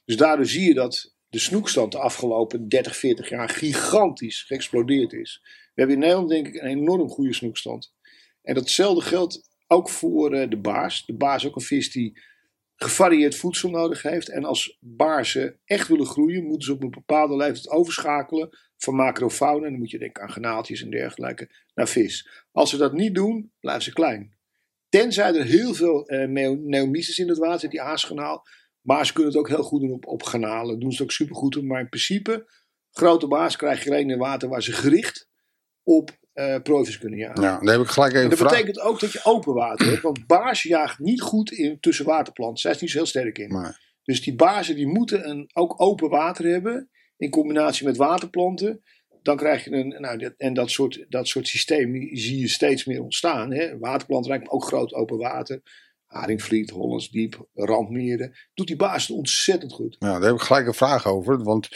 Dus 0.05 0.17
daardoor 0.17 0.45
zie 0.45 0.67
je 0.67 0.73
dat 0.73 1.14
de 1.35 1.41
snoekstand 1.41 1.91
de 1.91 1.99
afgelopen 1.99 2.67
30, 2.67 2.97
40 2.97 3.29
jaar 3.29 3.49
gigantisch 3.49 4.43
geëxplodeerd 4.43 5.13
is. 5.13 5.39
We 5.43 5.81
hebben 5.81 5.95
in 5.95 6.01
Nederland 6.01 6.29
denk 6.29 6.47
ik 6.47 6.55
een 6.55 6.67
enorm 6.67 7.09
goede 7.09 7.33
snoekstand. 7.33 7.93
En 8.41 8.55
datzelfde 8.55 9.01
geldt 9.01 9.49
ook 9.67 9.89
voor 9.89 10.35
uh, 10.35 10.49
de 10.49 10.57
baars. 10.57 11.05
De 11.05 11.15
baars 11.15 11.43
is 11.43 11.49
ook 11.49 11.55
een 11.55 11.61
vis 11.61 11.91
die 11.91 12.21
gevarieerd 12.75 13.35
voedsel 13.35 13.69
nodig 13.69 14.01
heeft. 14.01 14.29
En 14.29 14.45
als 14.45 14.77
baarsen 14.79 15.59
echt 15.65 15.87
willen 15.87 16.05
groeien, 16.05 16.43
moeten 16.43 16.67
ze 16.67 16.73
op 16.73 16.83
een 16.83 16.89
bepaalde 16.89 17.35
leeftijd 17.35 17.69
overschakelen 17.69 18.49
van 18.77 18.95
macrofauna. 18.95 19.69
Dan 19.69 19.77
moet 19.77 19.91
je 19.91 19.99
denken 19.99 20.23
aan 20.23 20.31
genaaltjes 20.31 20.81
en 20.81 20.89
dergelijke, 20.89 21.49
naar 21.73 21.87
vis. 21.87 22.45
Als 22.51 22.69
ze 22.69 22.77
dat 22.77 22.93
niet 22.93 23.15
doen, 23.15 23.51
blijven 23.59 23.83
ze 23.83 23.93
klein. 23.93 24.35
Tenzij 24.89 25.35
er 25.35 25.45
heel 25.45 25.73
veel 25.73 26.03
neomyces 26.61 27.19
in 27.19 27.29
het 27.29 27.37
water 27.37 27.69
die 27.69 27.81
aasgenaal 27.81 28.45
Maar 28.85 29.05
ze 29.05 29.13
kunnen 29.13 29.31
het 29.31 29.41
ook 29.41 29.47
heel 29.47 29.63
goed 29.63 29.81
doen 29.81 29.91
op, 29.91 30.05
op 30.07 30.23
garnalen. 30.23 30.79
Doen 30.79 30.91
ze 30.91 31.03
ook 31.03 31.11
supergoed. 31.11 31.63
Maar 31.63 31.79
in 31.79 31.89
principe, 31.89 32.45
grote 32.91 33.27
baas 33.27 33.55
krijg 33.55 33.83
je 33.83 33.89
alleen 33.89 34.09
in 34.09 34.17
water 34.17 34.49
waar 34.49 34.63
ze 34.63 34.71
gericht 34.71 35.29
op 35.83 36.17
uh, 36.33 36.55
kunnen 36.99 37.19
jagen. 37.19 37.43
Ja, 37.43 37.59
heb 37.63 37.81
ik 37.81 37.87
gelijk 37.87 38.13
even 38.13 38.29
dat 38.29 38.37
vraag. 38.39 38.51
betekent 38.51 38.79
ook 38.79 38.99
dat 38.99 39.11
je 39.11 39.19
open 39.23 39.53
water 39.53 39.87
hebt. 39.87 40.01
Want 40.01 40.27
baas 40.27 40.63
jaagt 40.63 40.99
niet 40.99 41.21
goed 41.21 41.51
in 41.51 41.79
tussen 41.79 42.05
waterplanten. 42.05 42.57
Zij 42.57 42.71
is 42.71 42.81
niet 42.81 42.89
zo 42.89 42.97
heel 42.97 43.05
sterk 43.05 43.37
in. 43.37 43.51
Maar, 43.51 43.97
Dus 44.03 44.21
die 44.21 44.35
bazen 44.35 44.75
die 44.75 44.87
moeten 44.87 45.29
een, 45.29 45.49
ook 45.53 45.81
open 45.81 46.09
water 46.09 46.45
hebben. 46.45 46.89
In 47.17 47.29
combinatie 47.29 47.85
met 47.85 47.97
waterplanten. 47.97 48.83
Dan 49.21 49.37
krijg 49.37 49.63
je 49.63 49.71
een. 49.71 50.01
Nou, 50.01 50.17
dat- 50.17 50.33
en 50.37 50.53
dat 50.53 50.69
soort, 50.69 51.05
dat 51.09 51.27
soort 51.27 51.47
systeem 51.47 52.09
zie 52.17 52.39
je 52.39 52.47
steeds 52.47 52.85
meer 52.85 53.01
ontstaan. 53.01 53.51
Hè? 53.53 53.77
Waterplanten 53.77 54.39
me 54.39 54.49
ook 54.49 54.65
groot 54.65 54.93
open 54.93 55.17
water. 55.17 55.61
Haringvliet, 56.15 56.69
Hollands 56.69 57.09
Diep, 57.09 57.47
Randmeren. 57.53 58.33
Doet 58.53 58.67
die 58.67 58.75
baas 58.75 59.07
het 59.07 59.17
ontzettend 59.17 59.73
goed. 59.73 59.95
ja, 59.99 60.19
daar 60.19 60.21
heb 60.29 60.35
ik 60.35 60.41
gelijk 60.41 60.67
een 60.67 60.73
vraag 60.73 61.07
over. 61.07 61.43
Want 61.43 61.69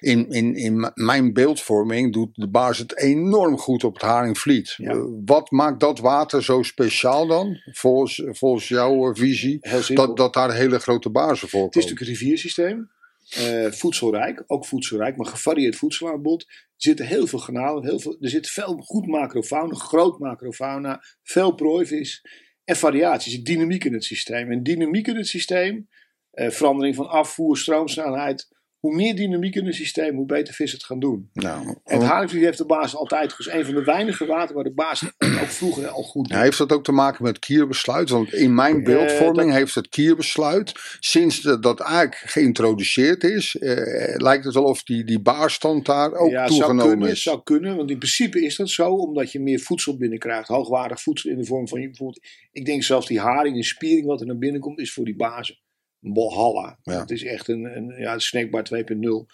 in, 0.00 0.30
in, 0.30 0.54
in 0.54 0.90
mijn 0.94 1.32
beeldvorming 1.32 2.12
doet 2.12 2.28
de 2.32 2.48
baas 2.48 2.78
het 2.78 2.96
enorm 2.98 3.58
goed 3.58 3.84
op 3.84 3.92
het 3.94 4.02
Haringvliet. 4.02 4.74
Ja. 4.76 4.90
Eh, 4.90 4.98
Wat 5.24 5.50
maakt 5.50 5.80
dat 5.80 5.98
water 5.98 6.44
zo 6.44 6.62
speciaal 6.62 7.26
dan? 7.26 7.60
Volgens, 7.72 8.22
volgens 8.26 8.68
jouw 8.68 9.08
eh, 9.10 9.14
visie. 9.14 9.68
Dat, 9.94 10.16
dat 10.16 10.34
daar 10.34 10.54
hele 10.54 10.78
grote 10.78 11.10
bazen 11.10 11.48
voor 11.48 11.64
Het 11.64 11.76
is 11.76 11.82
natuurlijk 11.82 12.10
een 12.10 12.16
riviersysteem. 12.16 12.90
eh, 13.30 13.70
voedselrijk, 13.72 14.44
ook 14.46 14.66
voedselrijk, 14.66 15.16
maar 15.16 15.26
gevarieerd 15.26 15.76
voedselaanbod. 15.76 16.42
Er 16.42 16.64
zitten 16.76 17.06
heel 17.06 17.26
veel 17.26 17.38
garnalen, 17.38 17.84
heel 17.84 17.98
veel, 18.00 18.16
er 18.20 18.28
zit 18.28 18.48
veel 18.48 18.76
goed 18.78 19.06
macrofauna, 19.06 19.74
groot 19.74 20.18
macrofauna, 20.18 21.02
veel 21.22 21.54
prooivis 21.54 22.22
en 22.66 22.76
variaties, 22.76 23.42
dynamiek 23.42 23.84
in 23.84 23.92
het 23.92 24.04
systeem. 24.04 24.50
En 24.50 24.62
dynamiek 24.62 25.06
in 25.06 25.16
het 25.16 25.28
systeem, 25.28 25.88
eh, 26.30 26.50
verandering 26.50 26.94
van 26.94 27.08
afvoer, 27.08 27.56
stroomsnelheid. 27.56 28.48
Hoe 28.86 28.94
meer 28.94 29.16
dynamiek 29.16 29.54
in 29.54 29.66
het 29.66 29.74
systeem, 29.74 30.16
hoe 30.16 30.26
beter 30.26 30.54
vis 30.54 30.72
het 30.72 30.84
gaan 30.84 30.98
doen. 30.98 31.30
Nou, 31.32 31.66
En 31.66 31.98
het 31.98 32.02
haringvliet 32.02 32.42
heeft 32.42 32.58
de 32.58 32.66
baas 32.66 32.96
altijd, 32.96 33.36
dus 33.36 33.50
een 33.50 33.64
van 33.64 33.74
de 33.74 33.84
weinige 33.84 34.26
water 34.26 34.54
waar 34.54 34.64
de 34.64 34.72
baas 34.74 35.02
ook 35.42 35.48
vroeger 35.48 35.88
al 35.88 36.02
goed 36.02 36.28
deed. 36.28 36.36
Ja, 36.36 36.42
heeft 36.42 36.58
dat 36.58 36.72
ook 36.72 36.84
te 36.84 36.92
maken 36.92 37.24
met 37.24 37.38
kierbesluit? 37.38 38.08
Want 38.08 38.32
in 38.32 38.54
mijn 38.54 38.84
beeldvorming 38.84 39.52
heeft 39.52 39.74
het 39.74 39.88
kierbesluit, 39.88 40.72
sinds 41.00 41.40
dat, 41.40 41.62
dat 41.62 41.80
eigenlijk 41.80 42.16
geïntroduceerd 42.16 43.24
is, 43.24 43.56
eh, 43.56 44.16
lijkt 44.16 44.44
het 44.44 44.54
wel 44.54 44.64
of 44.64 44.82
die, 44.82 45.04
die 45.04 45.20
baarstand 45.20 45.86
daar 45.86 46.12
ook 46.12 46.30
ja, 46.30 46.42
het 46.42 46.48
zou 46.48 46.60
toegenomen 46.60 46.92
kunnen, 46.92 47.10
is. 47.10 47.22
zou 47.22 47.40
kunnen, 47.44 47.76
want 47.76 47.90
in 47.90 47.98
principe 47.98 48.44
is 48.44 48.56
dat 48.56 48.70
zo, 48.70 48.88
omdat 48.88 49.32
je 49.32 49.40
meer 49.40 49.60
voedsel 49.60 49.96
binnenkrijgt. 49.96 50.48
Hoogwaardig 50.48 51.02
voedsel 51.02 51.30
in 51.30 51.38
de 51.38 51.44
vorm 51.44 51.68
van, 51.68 51.80
bijvoorbeeld, 51.80 52.26
ik 52.52 52.64
denk 52.64 52.82
zelfs 52.82 53.06
die 53.06 53.20
haring 53.20 53.56
en 53.56 53.62
spiering 53.62 54.06
wat 54.06 54.20
er 54.20 54.26
naar 54.26 54.38
binnen 54.38 54.60
komt, 54.60 54.78
is 54.78 54.92
voor 54.92 55.04
die 55.04 55.16
bazen 55.16 55.54
een 55.54 55.65
walhalla. 56.14 56.78
Ja. 56.82 57.00
Het 57.00 57.10
is 57.10 57.24
echt 57.24 57.48
een, 57.48 57.76
een 57.76 57.94
ja, 57.98 58.18
snackbar 58.18 58.64
2.0. 58.74 59.26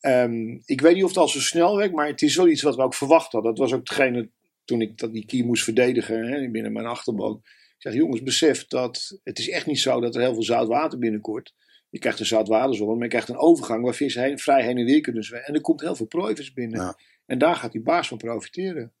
Ehm, 0.00 0.58
ik 0.64 0.80
weet 0.80 0.94
niet 0.94 1.02
of 1.02 1.08
het 1.08 1.18
al 1.18 1.28
zo 1.28 1.40
snel 1.40 1.76
werkt, 1.76 1.94
maar 1.94 2.06
het 2.06 2.22
is 2.22 2.36
wel 2.36 2.48
iets 2.48 2.62
wat 2.62 2.76
we 2.76 2.82
ook 2.82 2.94
verwacht 2.94 3.32
hadden. 3.32 3.54
Dat 3.54 3.60
was 3.60 3.72
ook 3.72 3.86
degene 3.86 4.30
toen 4.64 4.80
ik 4.80 4.98
dat 4.98 5.12
die 5.12 5.26
kier 5.26 5.44
moest 5.44 5.64
verdedigen 5.64 6.26
hè, 6.26 6.50
binnen 6.50 6.72
mijn 6.72 6.86
achterban. 6.86 7.40
Ik 7.44 7.74
zeg, 7.78 7.94
jongens, 7.94 8.22
besef 8.22 8.66
dat 8.66 9.20
het 9.24 9.38
is 9.38 9.48
echt 9.48 9.66
niet 9.66 9.80
zo 9.80 10.00
dat 10.00 10.14
er 10.14 10.20
heel 10.20 10.34
veel 10.34 10.42
zout 10.42 10.68
water 10.68 10.98
binnenkort. 10.98 11.54
Je 11.90 11.98
krijgt 11.98 12.20
een 12.20 12.26
zoutwaterzone, 12.26 12.94
maar 12.94 13.02
je 13.02 13.08
krijgt 13.08 13.28
een 13.28 13.36
overgang 13.36 13.84
waar 13.84 13.96
heen, 13.96 14.38
vrij 14.38 14.64
heen 14.64 14.78
en 14.78 14.84
weer 14.84 15.00
kunnen 15.00 15.24
zwemmen. 15.24 15.48
En 15.48 15.54
er 15.54 15.60
komt 15.60 15.80
heel 15.80 15.94
veel 15.96 16.06
prooivis 16.06 16.52
binnen. 16.52 16.80
Ja. 16.80 16.98
En 17.26 17.38
daar 17.38 17.56
gaat 17.56 17.72
die 17.72 17.82
baas 17.82 18.08
van 18.08 18.18
profiteren. 18.18 18.92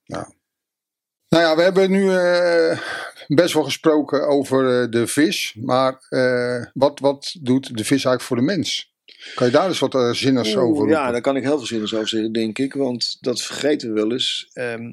Nou 1.28 1.42
ja, 1.42 1.56
we 1.56 1.62
hebben 1.62 1.90
nu 1.90 2.10
eh, 2.10 2.80
best 3.26 3.54
wel 3.54 3.64
gesproken 3.64 4.28
over 4.28 4.82
eh, 4.82 4.90
de 4.90 5.06
vis. 5.06 5.54
Maar 5.60 6.06
eh, 6.08 6.64
wat, 6.72 7.00
wat 7.00 7.36
doet 7.40 7.76
de 7.76 7.84
vis 7.84 7.90
eigenlijk 7.90 8.22
voor 8.22 8.36
de 8.36 8.42
mens? 8.42 8.92
Kan 9.34 9.46
je 9.46 9.52
daar 9.52 9.68
eens 9.68 9.78
wat 9.78 9.94
uh, 9.94 10.12
zinnigs 10.12 10.54
Oeh, 10.54 10.64
over 10.64 10.88
Ja, 10.88 10.94
roepen? 10.94 11.12
daar 11.12 11.20
kan 11.20 11.36
ik 11.36 11.42
heel 11.42 11.56
veel 11.56 11.66
zinnigs 11.66 11.94
over 11.94 12.08
zeggen, 12.08 12.32
denk 12.32 12.58
ik. 12.58 12.74
Want 12.74 13.16
dat 13.20 13.42
vergeten 13.42 13.88
we 13.88 13.94
wel 13.94 14.12
eens. 14.12 14.50
Ehm, 14.52 14.92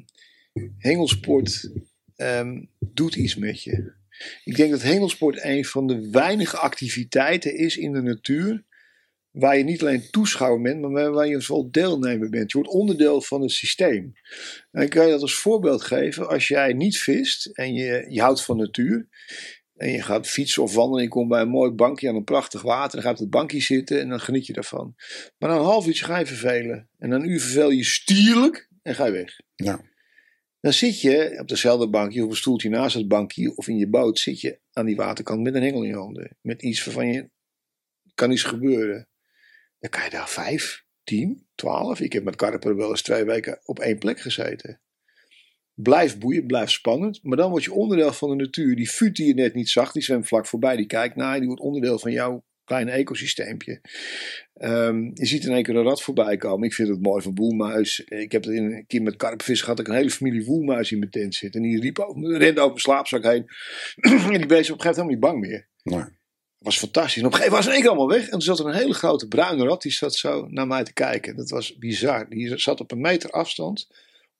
hengelsport 0.78 1.70
ehm, 2.16 2.62
doet 2.78 3.14
iets 3.14 3.36
met 3.36 3.62
je. 3.62 3.92
Ik 4.44 4.56
denk 4.56 4.70
dat 4.70 4.82
hengelsport 4.82 5.44
een 5.44 5.64
van 5.64 5.86
de 5.86 6.10
weinige 6.10 6.56
activiteiten 6.56 7.56
is 7.56 7.76
in 7.76 7.92
de 7.92 8.02
natuur. 8.02 8.64
Waar 9.38 9.56
je 9.58 9.64
niet 9.64 9.80
alleen 9.80 10.10
toeschouwer 10.10 10.60
bent, 10.60 10.80
maar 10.80 11.10
waar- 11.10 11.26
je 11.26 11.42
vooral 11.42 11.70
deelnemer 11.70 12.28
bent. 12.28 12.52
Je 12.52 12.58
wordt 12.58 12.72
onderdeel 12.72 13.20
van 13.20 13.40
het 13.40 13.50
systeem. 13.50 14.12
En 14.70 14.82
ik 14.82 14.90
kan 14.90 15.04
je 15.04 15.10
dat 15.10 15.20
als 15.20 15.34
voorbeeld 15.34 15.82
geven. 15.82 16.28
Als 16.28 16.48
jij 16.48 16.72
niet 16.72 16.98
vist 16.98 17.46
en 17.46 17.74
je, 17.74 18.06
je 18.08 18.20
houdt 18.20 18.44
van 18.44 18.56
natuur. 18.56 19.08
En 19.74 19.90
je 19.90 20.02
gaat 20.02 20.26
fietsen 20.26 20.62
of 20.62 20.74
wandelen. 20.74 21.02
Je 21.02 21.08
komt 21.08 21.28
bij 21.28 21.40
een 21.40 21.48
mooi 21.48 21.70
bankje 21.70 22.08
aan 22.08 22.14
een 22.14 22.24
prachtig 22.24 22.62
water. 22.62 22.92
Dan 22.92 23.02
ga 23.02 23.08
je 23.08 23.14
op 23.14 23.20
het 23.20 23.30
bankje 23.30 23.60
zitten 23.60 24.00
en 24.00 24.08
dan 24.08 24.20
geniet 24.20 24.46
je 24.46 24.52
daarvan. 24.52 24.94
Maar 25.38 25.48
na 25.50 25.56
een 25.56 25.62
half 25.64 25.86
uurtje 25.86 26.04
ga 26.04 26.18
je 26.18 26.26
vervelen. 26.26 26.88
En 26.98 27.08
na 27.08 27.16
een 27.16 27.30
uur 27.30 27.40
vervel 27.40 27.70
je 27.70 27.84
stierlijk 27.84 28.68
en 28.82 28.94
ga 28.94 29.06
je 29.06 29.12
weg. 29.12 29.40
Ja. 29.54 29.80
Dan 30.60 30.72
zit 30.72 31.00
je 31.00 31.38
op 31.40 31.48
dezelfde 31.48 31.88
bankje 31.88 32.24
of 32.24 32.30
een 32.30 32.36
stoeltje 32.36 32.68
naast 32.68 32.94
het 32.96 33.08
bankje 33.08 33.56
of 33.56 33.68
in 33.68 33.76
je 33.76 33.88
boot. 33.88 34.18
Zit 34.18 34.40
je 34.40 34.60
aan 34.72 34.86
die 34.86 34.96
waterkant 34.96 35.42
met 35.42 35.54
een 35.54 35.62
hengel 35.62 35.82
in 35.82 35.88
je 35.88 35.96
handen. 35.96 36.36
Met 36.40 36.62
iets 36.62 36.84
waarvan 36.84 37.12
je 37.12 37.30
kan 38.14 38.30
iets 38.30 38.42
gebeuren. 38.42 39.08
Dan 39.90 40.00
kan 40.00 40.10
je 40.10 40.16
daar 40.16 40.28
vijf, 40.28 40.84
tien, 41.04 41.46
twaalf. 41.54 42.00
Ik 42.00 42.12
heb 42.12 42.24
met 42.24 42.36
karper 42.36 42.76
wel 42.76 42.90
eens 42.90 43.02
twee 43.02 43.24
weken 43.24 43.60
op 43.64 43.78
één 43.78 43.98
plek 43.98 44.20
gezeten. 44.20 44.80
Blijf 45.74 46.18
boeien, 46.18 46.46
blijf 46.46 46.70
spannend. 46.70 47.22
Maar 47.22 47.36
dan 47.36 47.50
word 47.50 47.64
je 47.64 47.72
onderdeel 47.72 48.12
van 48.12 48.28
de 48.28 48.44
natuur. 48.44 48.76
Die 48.76 48.88
fut 48.88 49.16
die 49.16 49.26
je 49.26 49.34
net 49.34 49.54
niet 49.54 49.68
zag, 49.68 49.92
die 49.92 50.02
zwemt 50.02 50.26
vlak 50.26 50.46
voorbij. 50.46 50.76
Die 50.76 50.86
kijkt 50.86 51.16
naar 51.16 51.32
je, 51.32 51.38
die 51.38 51.48
wordt 51.48 51.62
onderdeel 51.62 51.98
van 51.98 52.12
jouw 52.12 52.44
kleine 52.64 52.90
ecosysteempje. 52.90 53.80
Ehm, 54.54 55.10
je 55.14 55.26
ziet 55.26 55.44
in 55.44 55.52
één 55.52 55.62
keer 55.62 55.76
een 55.76 55.82
rat 55.82 56.02
voorbij 56.02 56.36
komen. 56.36 56.68
Ik 56.68 56.74
vind 56.74 56.88
het 56.88 57.02
mooi 57.02 57.22
van 57.22 57.34
woelmuis. 57.34 58.00
Ik 58.00 58.32
heb 58.32 58.44
het 58.44 58.54
in 58.54 58.64
een 58.64 58.86
keer 58.86 59.02
met 59.02 59.16
karpvis 59.16 59.60
gehad. 59.60 59.78
Ik 59.78 59.88
een 59.88 59.94
hele 59.94 60.10
familie 60.10 60.44
woelmuis 60.44 60.92
in 60.92 60.98
mijn 60.98 61.10
tent 61.10 61.34
zitten. 61.34 61.62
En 61.62 61.68
die 61.68 61.80
riep 61.80 61.96
rende 61.96 62.60
over 62.60 62.66
mijn 62.66 62.78
slaapzak 62.78 63.22
heen. 63.22 63.46
en 64.32 64.38
die 64.38 64.46
beest 64.46 64.70
op 64.70 64.76
een 64.76 64.82
gegeven 64.82 64.82
moment 64.82 64.86
helemaal 64.86 65.08
niet 65.08 65.20
bang 65.20 65.40
meer. 65.40 65.68
Nee. 65.82 66.24
Dat 66.58 66.74
was 66.74 66.78
fantastisch. 66.78 67.20
En 67.20 67.26
op 67.26 67.32
een 67.32 67.38
gegeven 67.38 67.56
moment 67.58 67.72
was 67.74 67.80
keer 67.80 67.90
allemaal 67.90 68.16
weg. 68.18 68.24
En 68.24 68.30
toen 68.30 68.40
zat 68.40 68.58
er 68.58 68.66
een 68.66 68.74
hele 68.74 68.94
grote 68.94 69.28
bruine 69.28 69.64
rat. 69.64 69.82
Die 69.82 69.92
zat 69.92 70.14
zo 70.14 70.46
naar 70.48 70.66
mij 70.66 70.84
te 70.84 70.92
kijken. 70.92 71.36
Dat 71.36 71.50
was 71.50 71.76
bizar. 71.78 72.28
Die 72.28 72.58
zat 72.58 72.80
op 72.80 72.90
een 72.92 73.00
meter 73.00 73.30
afstand. 73.30 73.88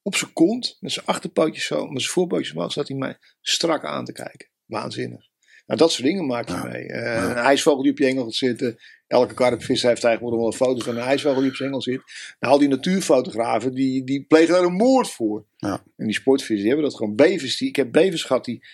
Op 0.03 0.15
zijn 0.17 0.33
kont. 0.33 0.77
Met 0.81 0.93
zijn 0.93 1.07
achterpootjes 1.07 1.65
zo. 1.65 1.87
Met 1.87 2.01
zijn 2.01 2.13
voorpootjes 2.13 2.53
omhoog. 2.55 2.73
Zat 2.73 2.89
hij 2.89 2.97
mij 2.97 3.17
strak 3.41 3.85
aan 3.85 4.05
te 4.05 4.13
kijken. 4.13 4.49
Waanzinnig. 4.65 5.29
Nou, 5.67 5.79
dat 5.81 5.93
soort 5.93 6.07
dingen 6.07 6.27
maak 6.27 6.49
je 6.49 6.55
Ja. 6.55 6.65
mee. 6.65 6.87
Eh, 6.87 7.03
Ja. 7.03 7.31
Een 7.31 7.37
ijsvogel 7.37 7.83
die 7.83 7.91
op 7.93 7.99
je 7.99 8.07
engel 8.07 8.25
gaat 8.25 8.35
zitten. 8.35 8.77
Elke 9.07 9.35
karpvis 9.35 9.83
heeft 9.83 10.01
tegenwoordig 10.01 10.39
wel 10.39 10.47
een 10.49 10.53
foto 10.53 10.85
van 10.85 10.97
een 10.97 11.03
ijsvogel 11.03 11.41
die 11.41 11.51
op 11.51 11.57
zijn 11.57 11.69
engel 11.69 11.83
zit. 11.83 12.03
Nou, 12.41 12.53
al 12.53 12.59
die 12.59 12.69
natuurfotografen, 12.69 13.75
die, 13.75 14.05
die 14.05 14.25
plegen 14.25 14.55
daar 14.55 14.63
een 14.65 14.73
moord 14.73 15.11
voor. 15.11 15.47
Ja. 15.57 15.83
En 15.97 16.07
die 16.07 16.15
sportvissen, 16.15 16.57
die 16.57 16.67
hebben 16.69 16.85
dat 16.85 16.97
gewoon. 16.97 17.15
Bevers, 17.17 17.57
die, 17.57 17.69
ik 17.69 17.77
heb 17.77 17.93
bevers 17.93 18.23
gehad 18.23 18.45
die... 18.45 18.67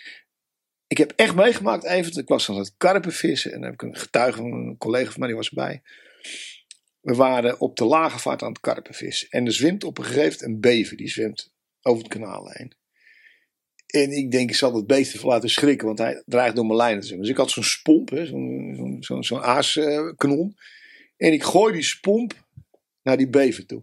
Ik 0.92 0.98
heb 0.98 1.12
echt 1.16 1.34
meegemaakt 1.34 1.84
even, 1.84 2.20
ik 2.20 2.28
was 2.28 2.50
aan 2.50 2.56
het 2.56 2.74
karpenvissen. 2.76 3.52
En 3.52 3.60
dan 3.60 3.70
heb 3.70 3.82
ik 3.82 3.82
een 3.82 3.96
getuige 3.96 4.42
een 4.42 4.76
collega 4.78 5.10
van 5.10 5.18
mij, 5.18 5.28
die 5.28 5.36
was 5.36 5.48
erbij. 5.48 5.82
We 7.00 7.14
waren 7.14 7.60
op 7.60 7.76
de 7.76 7.84
lage 7.84 8.18
vaart 8.18 8.42
aan 8.42 8.52
het 8.52 8.60
karpenvissen. 8.60 9.28
En 9.30 9.46
er 9.46 9.52
zwemt 9.52 9.84
op 9.84 9.98
een 9.98 10.04
gegeven 10.04 10.22
moment 10.22 10.42
een 10.42 10.60
bever. 10.60 10.96
Die 10.96 11.08
zwemt 11.08 11.52
over 11.82 12.02
het 12.02 12.12
kanaal 12.12 12.50
heen. 12.50 12.72
En 13.86 14.10
ik 14.10 14.30
denk, 14.30 14.50
ik 14.50 14.56
zal 14.56 14.74
het 14.74 14.86
beest 14.86 15.14
even 15.14 15.28
laten 15.28 15.50
schrikken, 15.50 15.86
want 15.86 15.98
hij 15.98 16.22
dreigt 16.26 16.56
door 16.56 16.66
mijn 16.66 16.76
lijnen 16.76 17.00
te 17.00 17.06
zwemmen. 17.06 17.26
Dus 17.26 17.36
ik 17.36 17.40
had 17.40 17.50
zo'n 17.50 17.64
spomp, 17.64 18.10
zo'n 19.00 19.42
aaskanon. 19.42 20.56
En 21.16 21.32
ik 21.32 21.42
gooi 21.42 21.72
die 21.72 21.82
spomp 21.82 22.46
naar 23.02 23.16
die 23.16 23.28
bever 23.28 23.66
toe. 23.66 23.82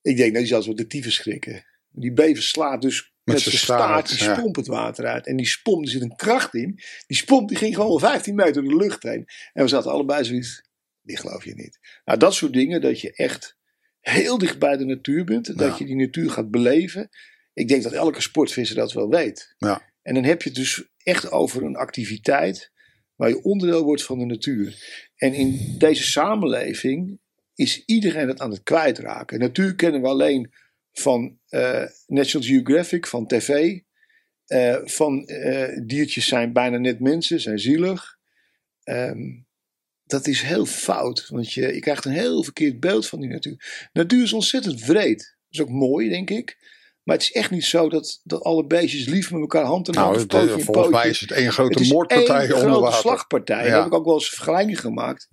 Ik 0.00 0.16
denk, 0.16 0.32
nou, 0.32 0.44
die 0.44 0.52
zal 0.52 0.62
zo 0.62 0.74
de 0.74 0.86
tyfus 0.86 1.14
schrikken. 1.14 1.64
Die 1.90 2.12
bever 2.12 2.42
slaat 2.42 2.82
dus 2.82 3.11
met, 3.24 3.40
zijn 3.40 3.56
zijn 3.56 3.64
staart, 3.64 4.08
die 4.08 4.28
ja. 4.28 4.48
het 4.52 4.66
water 4.66 5.06
uit. 5.06 5.26
En 5.26 5.36
die 5.36 5.46
spomp, 5.46 5.84
er 5.84 5.90
zit 5.90 6.02
een 6.02 6.16
kracht 6.16 6.54
in. 6.54 6.80
Die 7.06 7.16
spomp 7.16 7.48
die 7.48 7.56
ging 7.56 7.74
gewoon 7.74 7.90
wel 7.90 7.98
15 7.98 8.34
meter 8.34 8.62
door 8.62 8.72
de 8.72 8.76
lucht 8.76 9.02
heen. 9.02 9.26
En 9.52 9.62
we 9.62 9.68
zaten 9.68 9.90
allebei 9.90 10.24
zoiets, 10.24 10.62
die 11.02 11.16
geloof 11.16 11.44
je 11.44 11.54
niet. 11.54 11.78
Nou, 12.04 12.18
dat 12.18 12.34
soort 12.34 12.52
dingen, 12.52 12.80
dat 12.80 13.00
je 13.00 13.12
echt 13.12 13.56
heel 14.00 14.38
dicht 14.38 14.58
bij 14.58 14.76
de 14.76 14.84
natuur 14.84 15.24
bent. 15.24 15.46
Dat 15.58 15.70
Ja. 15.70 15.76
je 15.78 15.84
die 15.84 15.96
natuur 15.96 16.30
gaat 16.30 16.50
beleven. 16.50 17.08
Ik 17.52 17.68
denk 17.68 17.82
dat 17.82 17.92
elke 17.92 18.20
sportvisser 18.20 18.76
dat 18.76 18.92
wel 18.92 19.08
weet. 19.08 19.54
Ja. 19.58 19.82
En 20.02 20.14
dan 20.14 20.24
heb 20.24 20.42
je 20.42 20.48
het 20.48 20.58
dus 20.58 20.84
echt 21.02 21.30
over 21.30 21.62
een 21.62 21.76
activiteit 21.76 22.72
waar 23.14 23.28
je 23.28 23.42
onderdeel 23.42 23.84
wordt 23.84 24.04
van 24.04 24.18
de 24.18 24.24
natuur. 24.24 24.76
En 25.16 25.34
in 25.34 25.74
deze 25.78 26.02
samenleving 26.02 27.20
is 27.54 27.84
iedereen 27.84 28.28
het 28.28 28.40
aan 28.40 28.50
het 28.50 28.62
kwijtraken. 28.62 29.38
Natuur 29.38 29.74
kennen 29.74 30.00
we 30.00 30.08
alleen 30.08 30.52
van 30.92 31.38
eh, 31.52 31.84
National 32.06 32.46
Geographic, 32.46 33.06
van 33.06 33.26
tv. 33.26 33.78
eh, 34.46 34.76
van 34.84 35.26
eh, 35.26 35.78
diertjes 35.86 36.26
zijn 36.26 36.52
bijna 36.52 36.76
net 36.78 37.00
mensen, 37.00 37.40
zijn 37.40 37.58
zielig. 37.58 38.16
Ehm, 38.82 39.20
dat 40.04 40.26
is 40.26 40.40
heel 40.42 40.66
fout, 40.66 41.28
want 41.28 41.52
je, 41.52 41.74
je 41.74 41.80
krijgt 41.80 42.04
een 42.04 42.12
heel 42.12 42.42
verkeerd 42.44 42.80
beeld 42.80 43.08
van 43.08 43.20
die 43.20 43.30
natuur. 43.30 43.88
Natuur 43.92 44.22
is 44.22 44.32
ontzettend 44.32 44.84
wreed. 44.84 45.18
Dat 45.18 45.26
is 45.50 45.60
ook 45.60 45.68
mooi, 45.68 46.08
denk 46.08 46.30
ik. 46.30 46.58
Maar 47.02 47.16
het 47.16 47.24
is 47.24 47.32
echt 47.32 47.50
niet 47.50 47.64
zo 47.64 47.88
dat, 47.88 48.20
dat 48.24 48.42
alle 48.42 48.66
beestjes 48.66 49.06
lief 49.06 49.30
met 49.30 49.40
elkaar 49.40 49.64
hand 49.64 49.88
in 49.88 49.94
hand 49.94 50.14
Nou, 50.14 50.26
pootje 50.26 50.48
volgens 50.48 50.66
pootje. 50.76 50.90
mij 50.90 51.08
is 51.08 51.20
het 51.20 51.30
één 51.30 51.52
grote 51.52 51.78
Het 51.78 51.88
moordpartij 51.92 52.40
één 52.40 52.54
onder 52.54 52.58
grote 52.68 52.80
water. 52.80 53.00
slagpartij. 53.00 53.56
Ja. 53.64 53.64
Daar 53.64 53.76
heb 53.76 53.86
ik 53.86 53.94
ook 53.94 54.04
wel 54.04 54.14
eens 54.14 54.24
een 54.30 54.36
vergelijking 54.36 54.80
gemaakt. 54.80 55.28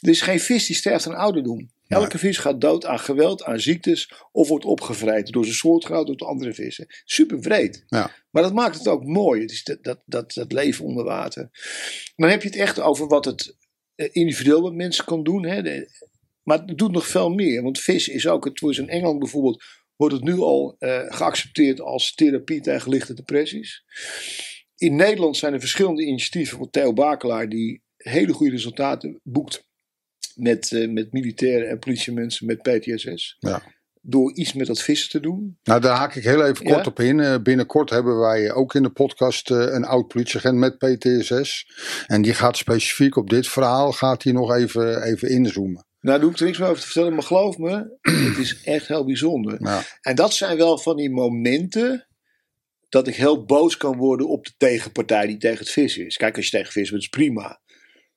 Er 0.00 0.08
is 0.08 0.20
geen 0.20 0.40
vis 0.40 0.66
die 0.66 0.76
sterft 0.76 1.06
aan 1.06 1.14
ouderdom. 1.14 1.70
Elke 1.88 2.18
vis 2.18 2.38
gaat 2.38 2.60
dood 2.60 2.84
aan 2.84 2.98
geweld, 2.98 3.44
aan 3.44 3.60
ziektes 3.60 4.12
of 4.32 4.48
wordt 4.48 4.64
opgevreten 4.64 5.32
door 5.32 5.44
zijn 5.44 5.56
soortgenoot 5.56 6.08
of 6.08 6.16
door 6.16 6.28
andere 6.28 6.54
vissen. 6.54 6.86
Super 7.04 7.38
breed. 7.38 7.84
Ja. 7.86 8.10
Maar 8.30 8.42
dat 8.42 8.54
maakt 8.54 8.78
het 8.78 8.88
ook 8.88 9.04
mooi. 9.04 9.40
Het 9.40 9.50
is 9.50 9.64
dat, 9.64 9.78
dat, 9.84 10.02
dat, 10.06 10.32
dat 10.32 10.52
leven 10.52 10.84
onder 10.84 11.04
water. 11.04 11.50
Dan 12.16 12.30
heb 12.30 12.42
je 12.42 12.48
het 12.48 12.58
echt 12.58 12.80
over 12.80 13.06
wat 13.06 13.24
het 13.24 13.56
eh, 13.94 14.08
individueel 14.12 14.62
wat 14.62 14.74
mensen 14.74 15.04
kan 15.04 15.22
doen. 15.22 15.44
Hè. 15.46 15.62
De- 15.62 16.14
maar 16.42 16.58
het 16.58 16.78
doet 16.78 16.92
nog 16.92 17.06
veel 17.06 17.30
meer. 17.30 17.62
Want 17.62 17.80
vis 17.80 18.08
is 18.08 18.26
ook, 18.26 18.44
het 18.44 18.62
in 18.78 18.88
Engeland 18.88 19.18
bijvoorbeeld, 19.18 19.64
wordt 19.96 20.14
het 20.14 20.24
nu 20.24 20.38
al 20.38 20.76
eh, 20.78 21.00
geaccepteerd 21.08 21.80
als 21.80 22.14
therapie 22.14 22.60
tegen 22.60 22.90
lichte 22.90 23.14
depressies. 23.14 23.84
In 24.76 24.96
Nederland 24.96 25.36
zijn 25.36 25.52
er 25.52 25.60
verschillende 25.60 26.02
initiatieven 26.04 26.58
van 26.58 26.70
Theo 26.70 26.92
Bakelaar 26.92 27.48
die 27.48 27.82
hele 27.96 28.32
goede 28.32 28.52
resultaten 28.52 29.20
boekt 29.22 29.65
met, 30.36 30.72
eh, 30.72 30.88
met 30.88 31.12
militairen 31.12 31.68
en 31.68 31.78
politiemensen 31.78 32.46
met 32.46 32.62
PTSS. 32.62 33.36
Ja. 33.38 33.62
Door 34.00 34.34
iets 34.34 34.52
met 34.52 34.66
dat 34.66 34.82
vissen 34.82 35.10
te 35.10 35.20
doen. 35.20 35.58
Nou, 35.62 35.80
daar 35.80 35.96
haak 35.96 36.14
ik 36.14 36.24
heel 36.24 36.44
even 36.44 36.66
Ja? 36.66 36.74
kort 36.74 36.86
op 36.86 37.00
in. 37.00 37.20
Eh, 37.20 37.36
binnenkort 37.42 37.90
hebben 37.90 38.18
wij 38.18 38.52
ook 38.52 38.74
in 38.74 38.82
de 38.82 38.90
podcast 38.90 39.50
eh, 39.50 39.58
een 39.58 39.84
oud 39.84 40.08
politieagent 40.08 40.58
met 40.58 40.78
PTSS. 40.78 41.66
En 42.06 42.22
die 42.22 42.34
gaat 42.34 42.56
specifiek 42.56 43.16
op 43.16 43.30
dit 43.30 43.48
verhaal 43.48 43.92
gaat 43.92 44.22
hij 44.22 44.32
nog 44.32 44.54
even, 44.54 45.02
even 45.02 45.28
inzoomen. 45.28 45.84
Nou, 46.00 46.18
daar 46.18 46.26
hoef 46.26 46.32
ik 46.34 46.38
er 46.40 46.46
niks 46.46 46.58
meer 46.58 46.68
over 46.68 46.80
te 46.80 46.86
vertellen, 46.86 47.14
maar 47.14 47.22
geloof 47.22 47.58
me, 47.58 47.96
het 48.00 48.38
is 48.38 48.62
echt 48.64 48.88
heel 48.88 49.04
bijzonder. 49.04 49.56
Ja. 49.58 49.82
En 50.00 50.14
dat 50.14 50.34
zijn 50.34 50.56
wel 50.56 50.78
van 50.78 50.96
die 50.96 51.10
momenten 51.10 52.06
dat 52.88 53.08
ik 53.08 53.14
heel 53.14 53.44
boos 53.44 53.76
kan 53.76 53.96
worden 53.96 54.28
op 54.28 54.44
de 54.44 54.52
tegenpartij 54.56 55.26
die 55.26 55.36
tegen 55.36 55.58
het 55.58 55.70
vissen 55.70 56.06
is. 56.06 56.16
Kijk, 56.16 56.36
als 56.36 56.44
je 56.44 56.50
tegen 56.50 56.72
vis 56.72 56.90
bent, 56.90 57.02
is 57.02 57.08
prima. 57.08 57.60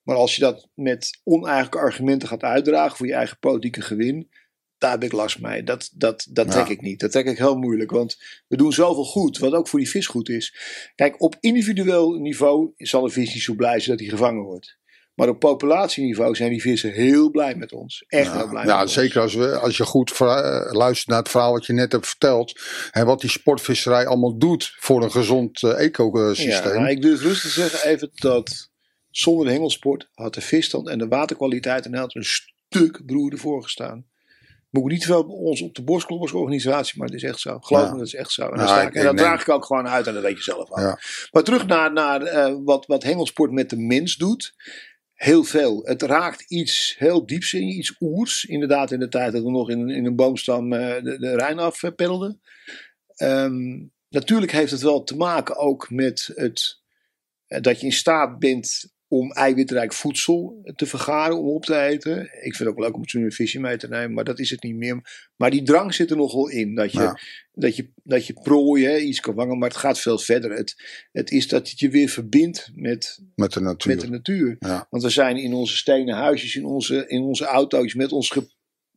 Maar 0.10 0.18
als 0.18 0.36
je 0.36 0.42
dat 0.42 0.68
met 0.74 1.20
oneigenlijke 1.24 1.78
argumenten 1.78 2.28
gaat 2.28 2.44
uitdragen 2.44 2.98
voor 2.98 3.08
je 3.08 3.14
eigen 3.14 3.38
politieke 3.40 3.82
gewin, 3.82 4.30
daar 4.78 4.92
heb 4.92 5.04
ik 5.04 5.12
last 5.12 5.40
mee. 5.40 5.64
Dat, 5.64 5.90
dat, 5.94 6.28
dat 6.30 6.46
Ja. 6.46 6.52
trek 6.52 6.68
ik 6.68 6.82
niet. 6.82 7.00
Dat 7.00 7.12
trek 7.12 7.26
ik 7.26 7.38
heel 7.38 7.56
moeilijk, 7.58 7.92
want 7.92 8.18
we 8.48 8.58
doen 8.58 8.74
zoveel 8.74 9.06
goed, 9.06 9.38
wat 9.38 9.54
ook 9.54 9.68
voor 9.68 9.80
die 9.80 9.90
vis 9.90 10.08
goed 10.08 10.30
is. 10.30 10.56
Kijk, 10.96 11.22
op 11.22 11.36
individueel 11.40 12.12
niveau 12.14 12.72
zal 12.78 13.04
een 13.04 13.12
vis 13.12 13.34
niet 13.34 13.44
zo 13.44 13.54
blij 13.54 13.80
zijn 13.80 13.98
dat 13.98 14.08
hij 14.08 14.18
gevangen 14.18 14.44
wordt. 14.44 14.78
Maar 15.14 15.30
op 15.30 15.40
populatieniveau 15.40 16.36
zijn 16.36 16.50
die 16.50 16.62
vissen 16.62 16.92
heel 16.92 17.30
blij 17.30 17.56
met 17.56 17.72
ons. 17.72 18.04
Echt 18.08 18.32
heel 18.34 18.48
blij 18.50 18.66
Ja, 18.66 18.74
met 18.74 18.82
ons. 18.84 18.94
zeker 18.94 19.22
als, 19.22 19.34
we, 19.34 19.58
als 19.58 19.78
je 19.78 19.86
goed 19.86 20.12
eh, 20.20 20.72
luistert 20.72 21.08
naar 21.08 21.20
het 21.20 21.30
verhaal 21.30 21.52
wat 21.52 21.66
je 21.66 21.74
net 21.74 21.92
hebt 21.92 22.08
verteld. 22.08 22.60
En 22.92 23.06
wat 23.06 23.22
die 23.22 23.30
sportvisserij 23.30 24.06
allemaal 24.08 24.38
doet 24.38 24.76
voor 24.80 25.04
een 25.04 25.12
gezond 25.12 25.64
eh, 25.64 25.84
ecosysteem. 25.86 26.74
Ja, 26.74 26.80
nou, 26.80 26.90
ik 26.90 27.02
durf 27.02 27.22
rustig 27.22 27.54
te 27.54 27.60
zeggen 27.62 27.90
even 27.90 28.10
dat 28.14 28.70
zonder 29.12 29.46
de 29.46 29.52
hengelsport 29.52 30.10
had 30.14 30.34
de 30.34 30.42
visstand 30.42 30.88
en 30.88 30.98
de 30.98 31.08
waterkwaliteit 31.08 31.86
in 31.86 31.92
Nederland 31.92 32.16
een 32.16 32.24
stuk 32.70 33.06
broerder 33.06 33.40
voorgestaan. 33.40 34.06
Moet 34.70 34.84
ik 34.84 34.92
niet 34.92 35.06
veel 35.06 35.26
bij 35.26 35.36
ons 35.36 35.62
op 35.62 35.76
de 35.76 35.84
borst 35.84 36.06
kloppen 36.06 36.28
als 36.28 36.38
organisatie, 36.42 36.98
maar 36.98 37.08
het 37.08 37.16
is 37.16 37.24
echt 37.24 37.40
zo. 37.40 37.60
Geloof 37.60 37.84
Ja. 37.84 37.92
me, 37.92 37.98
dat 37.98 38.08
is 38.08 38.14
echt 38.16 38.32
zo. 38.32 38.50
En, 38.50 38.58
Nou, 38.58 38.88
ik- 38.88 38.94
dat 38.94 39.18
draag 39.18 39.42
ik 39.42 39.50
ook 39.50 39.66
gewoon 39.66 39.88
uit 39.88 40.08
en 40.08 40.14
dat 40.14 40.24
weet 40.24 40.38
je 40.38 40.44
zelf. 40.44 40.70
Ja. 40.80 41.00
Maar 41.32 41.44
terug 41.44 41.66
naar, 41.68 41.94
naar 41.94 42.22
eh, 42.22 42.56
wat, 42.64 42.86
wat 42.86 43.04
hengelsport 43.04 43.52
met 43.52 43.70
de 43.70 43.78
mens 43.78 44.16
doet. 44.16 44.54
Heel 45.14 45.44
veel. 45.44 45.82
Het 45.84 46.02
raakt 46.02 46.42
iets 46.52 46.96
heel 46.98 47.26
dieps 47.26 47.54
in 47.54 47.64
iets 47.68 47.96
oers. 48.00 48.46
Inderdaad, 48.46 48.92
in 48.92 49.00
de 49.00 49.08
tijd 49.10 49.32
dat 49.34 49.44
we 49.44 49.50
nog 49.52 49.70
in, 49.70 49.90
in 49.90 50.06
een 50.06 50.16
boomstam 50.16 50.74
eh, 50.74 51.04
de, 51.04 51.18
de 51.20 51.36
Rijn 51.36 51.60
afpeddelden. 51.60 52.42
Ehm, 53.16 53.86
natuurlijk 54.10 54.52
heeft 54.52 54.72
het 54.72 54.82
wel 54.82 55.04
te 55.04 55.16
maken 55.16 55.56
ook 55.58 55.90
met 55.90 56.32
het, 56.36 56.80
eh, 57.48 57.62
dat 57.62 57.80
je 57.80 57.86
in 57.86 57.94
staat 57.94 58.40
bent 58.40 58.92
om 59.12 59.32
eiwitrijk 59.32 59.94
voedsel 59.94 60.62
te 60.76 60.86
vergaren, 60.86 61.40
om 61.40 61.48
op 61.48 61.66
te 61.66 61.80
eten. 61.80 62.22
Ik 62.22 62.56
vind 62.56 62.58
het 62.58 62.68
ook 62.68 62.80
leuk 62.80 62.96
om 62.96 63.04
een 63.06 63.32
visje 63.32 63.60
mee 63.60 63.78
te 63.78 63.88
nemen, 63.88 64.14
maar 64.14 64.24
dat 64.24 64.40
is 64.40 64.50
het 64.50 64.64
niet 64.64 64.76
meer. 64.76 65.30
Maar 65.36 65.52
die 65.52 65.64
drang 65.64 65.94
zit 65.94 66.12
er 66.12 66.18
nog 66.18 66.34
wel 66.34 66.50
in. 66.50 66.76
Dat 66.76 66.92
je, 66.92 67.00
Ja. 67.00 67.20
dat 67.54 67.76
je, 67.76 67.90
dat 68.04 68.28
je 68.28 68.34
prooi 68.34 68.86
hè, 68.86 68.98
iets 68.98 69.20
kan 69.20 69.36
vangen, 69.36 69.58
maar 69.58 69.70
het 69.70 69.78
gaat 69.78 70.00
veel 70.00 70.18
verder. 70.20 70.52
Het, 70.52 70.76
het 71.12 71.32
is 71.32 71.48
dat 71.48 71.70
het 71.70 71.80
je 71.80 71.90
weer 71.90 72.10
verbindt 72.10 72.72
met, 72.76 73.20
Met 73.36 73.54
de 73.54 73.62
natuur. 73.62 73.92
met 73.96 74.02
de 74.02 74.10
natuur. 74.10 74.56
Ja. 74.60 74.88
Want 74.90 75.04
we 75.04 75.10
zijn 75.10 75.38
in 75.38 75.54
onze 75.54 75.76
stenen 75.78 76.16
huisjes, 76.16 76.56
in 76.56 76.66
onze, 76.66 77.08
in 77.08 77.22
onze 77.22 77.46
auto's, 77.46 77.94
met 77.94 78.12
ons 78.12 78.30
ge, 78.30 78.48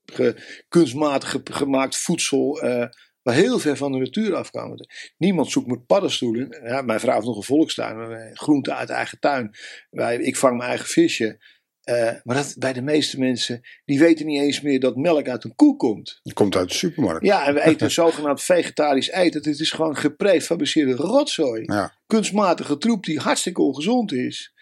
ge- 0.06 0.62
kunstmatig 0.68 1.30
ge- 1.30 1.40
gemaakt 1.44 1.96
voedsel, 1.96 2.60
eh, 2.62 2.88
waar 3.22 3.34
heel 3.34 3.58
ver 3.58 3.76
van 3.76 3.92
de 3.92 3.98
natuur 3.98 4.34
afkomen. 4.34 4.88
Niemand 5.16 5.50
zoekt 5.50 5.66
met 5.66 5.86
paddenstoelen. 5.86 6.60
Ja, 6.64 6.82
mijn 6.82 7.00
vrouw 7.00 7.14
heeft 7.14 7.26
nog 7.26 7.36
een 7.36 7.42
volkstuin, 7.42 8.12
eh, 8.12 8.34
groente 8.34 8.74
uit 8.74 8.90
eigen 8.90 9.18
tuin. 9.18 9.54
Wij, 9.90 10.16
ik 10.16 10.36
vang 10.36 10.56
mijn 10.56 10.68
eigen 10.68 10.86
visje. 10.88 11.38
Eh, 11.82 12.10
maar 12.22 12.36
dat, 12.36 12.54
bij 12.58 12.72
de 12.72 12.82
meeste 12.82 13.18
mensen, 13.18 13.60
die 13.84 13.98
weten 13.98 14.26
niet 14.26 14.40
eens 14.40 14.60
meer 14.60 14.80
dat 14.80 14.96
melk 14.96 15.28
uit 15.28 15.44
een 15.44 15.54
koe 15.54 15.76
komt. 15.76 16.20
Die 16.22 16.32
komt 16.32 16.56
uit 16.56 16.68
de 16.68 16.74
supermarkt. 16.74 17.24
Ja, 17.24 17.46
en 17.46 17.54
we 17.54 17.62
eten 17.64 17.90
zogenaamd 18.02 18.42
vegetarisch 18.42 19.10
eten. 19.10 19.50
Het 19.50 19.60
is 19.60 19.70
gewoon 19.70 19.96
geprefabriceerde 19.96 20.92
rotzooi 20.94 21.62
Ja. 21.66 21.94
kunstmatige 22.06 22.78
troep 22.78 23.04
die 23.04 23.18
hartstikke 23.18 23.62
ongezond 23.62 24.12
is. 24.12 24.52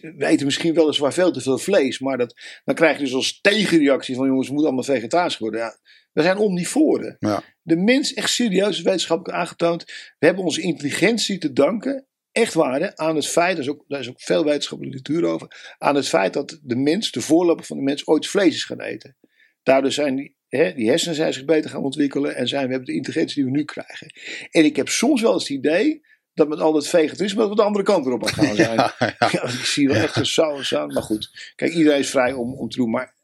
We 0.00 0.26
eten 0.26 0.46
misschien 0.46 0.74
weliswaar 0.74 1.12
veel 1.12 1.32
te 1.32 1.40
veel 1.40 1.58
vlees, 1.58 1.98
maar 1.98 2.18
dat, 2.18 2.34
dan 2.64 2.74
krijg 2.74 2.96
je 2.98 3.04
dus 3.04 3.14
als 3.14 3.40
tegenreactie 3.40 4.14
van 4.14 4.26
jongens, 4.26 4.46
we 4.46 4.52
moeten 4.54 4.72
allemaal 4.72 4.94
vegetarisch 4.96 5.38
worden. 5.38 5.60
Ja, 5.60 5.76
we 6.16 6.22
zijn 6.22 6.36
omnivoren. 6.36 7.16
Ja. 7.18 7.42
De 7.62 7.76
mens, 7.76 8.14
echt 8.14 8.30
serieus 8.30 8.82
wetenschappelijk 8.82 9.38
aangetoond, 9.38 9.84
we 10.18 10.26
hebben 10.26 10.44
onze 10.44 10.60
intelligentie 10.60 11.38
te 11.38 11.52
danken, 11.52 12.06
echt 12.32 12.54
waar, 12.54 12.80
hè, 12.80 12.96
aan 12.96 13.16
het 13.16 13.26
feit, 13.26 13.56
daar 13.56 13.64
is, 13.64 13.70
ook, 13.70 13.84
daar 13.88 14.00
is 14.00 14.08
ook 14.08 14.20
veel 14.20 14.44
wetenschappelijke 14.44 14.98
literatuur 14.98 15.30
over, 15.30 15.74
aan 15.78 15.94
het 15.94 16.08
feit 16.08 16.32
dat 16.32 16.58
de 16.62 16.76
mens, 16.76 17.10
de 17.10 17.20
voorloper 17.20 17.64
van 17.64 17.76
de 17.76 17.82
mens, 17.82 18.06
ooit 18.06 18.26
vlees 18.26 18.54
is 18.54 18.64
gaan 18.64 18.80
eten. 18.80 19.16
Daardoor 19.62 19.92
zijn 19.92 20.16
die, 20.16 20.36
hè, 20.48 20.72
die 20.72 20.88
hersenen 20.88 21.14
zijn 21.14 21.32
zich 21.32 21.44
beter 21.44 21.70
gaan 21.70 21.82
ontwikkelen 21.82 22.36
en 22.36 22.48
zijn, 22.48 22.64
we 22.64 22.70
hebben 22.70 22.88
de 22.88 22.96
intelligentie 22.96 23.42
die 23.42 23.52
we 23.52 23.58
nu 23.58 23.64
krijgen. 23.64 24.12
En 24.50 24.64
ik 24.64 24.76
heb 24.76 24.88
soms 24.88 25.22
wel 25.22 25.32
eens 25.32 25.48
het 25.48 25.58
idee 25.58 26.02
dat 26.34 26.48
met 26.48 26.60
al 26.60 26.72
dat 26.72 26.88
vegetarisme 26.88 27.40
dat 27.40 27.48
we 27.48 27.54
de 27.54 27.62
andere 27.62 27.84
kant 27.84 28.06
erop 28.06 28.26
aan 28.26 28.34
gaan 28.44 28.56
zijn. 28.56 28.76
Ja, 28.76 28.94
ja. 28.98 29.14
Ja, 29.18 29.42
ik 29.42 29.64
zie 29.64 29.88
wel 29.88 29.96
echt 29.96 30.16
een 30.16 30.64
zo. 30.64 30.86
Maar 30.86 31.02
goed, 31.02 31.52
kijk, 31.56 31.72
iedereen 31.72 31.98
is 31.98 32.10
vrij 32.10 32.32
om, 32.32 32.54
om 32.54 32.68
te 32.68 32.76
doen. 32.76 32.90
Maar 32.90 33.15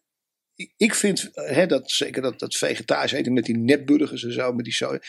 ik, 0.77 0.95
vind 0.95 1.31
hè, 1.33 1.67
dat 1.67 1.91
zeker 1.91 2.23
dat, 2.23 2.39
dat 2.39 2.57
vegetarisch 2.57 3.13
eten 3.13 3.33
met 3.33 3.45
die 3.45 3.57
nepburgers 3.57 4.25
en 4.25 4.33
zo, 4.33 4.53
met 4.53 4.65
die 4.65 4.75
soja. 4.75 5.01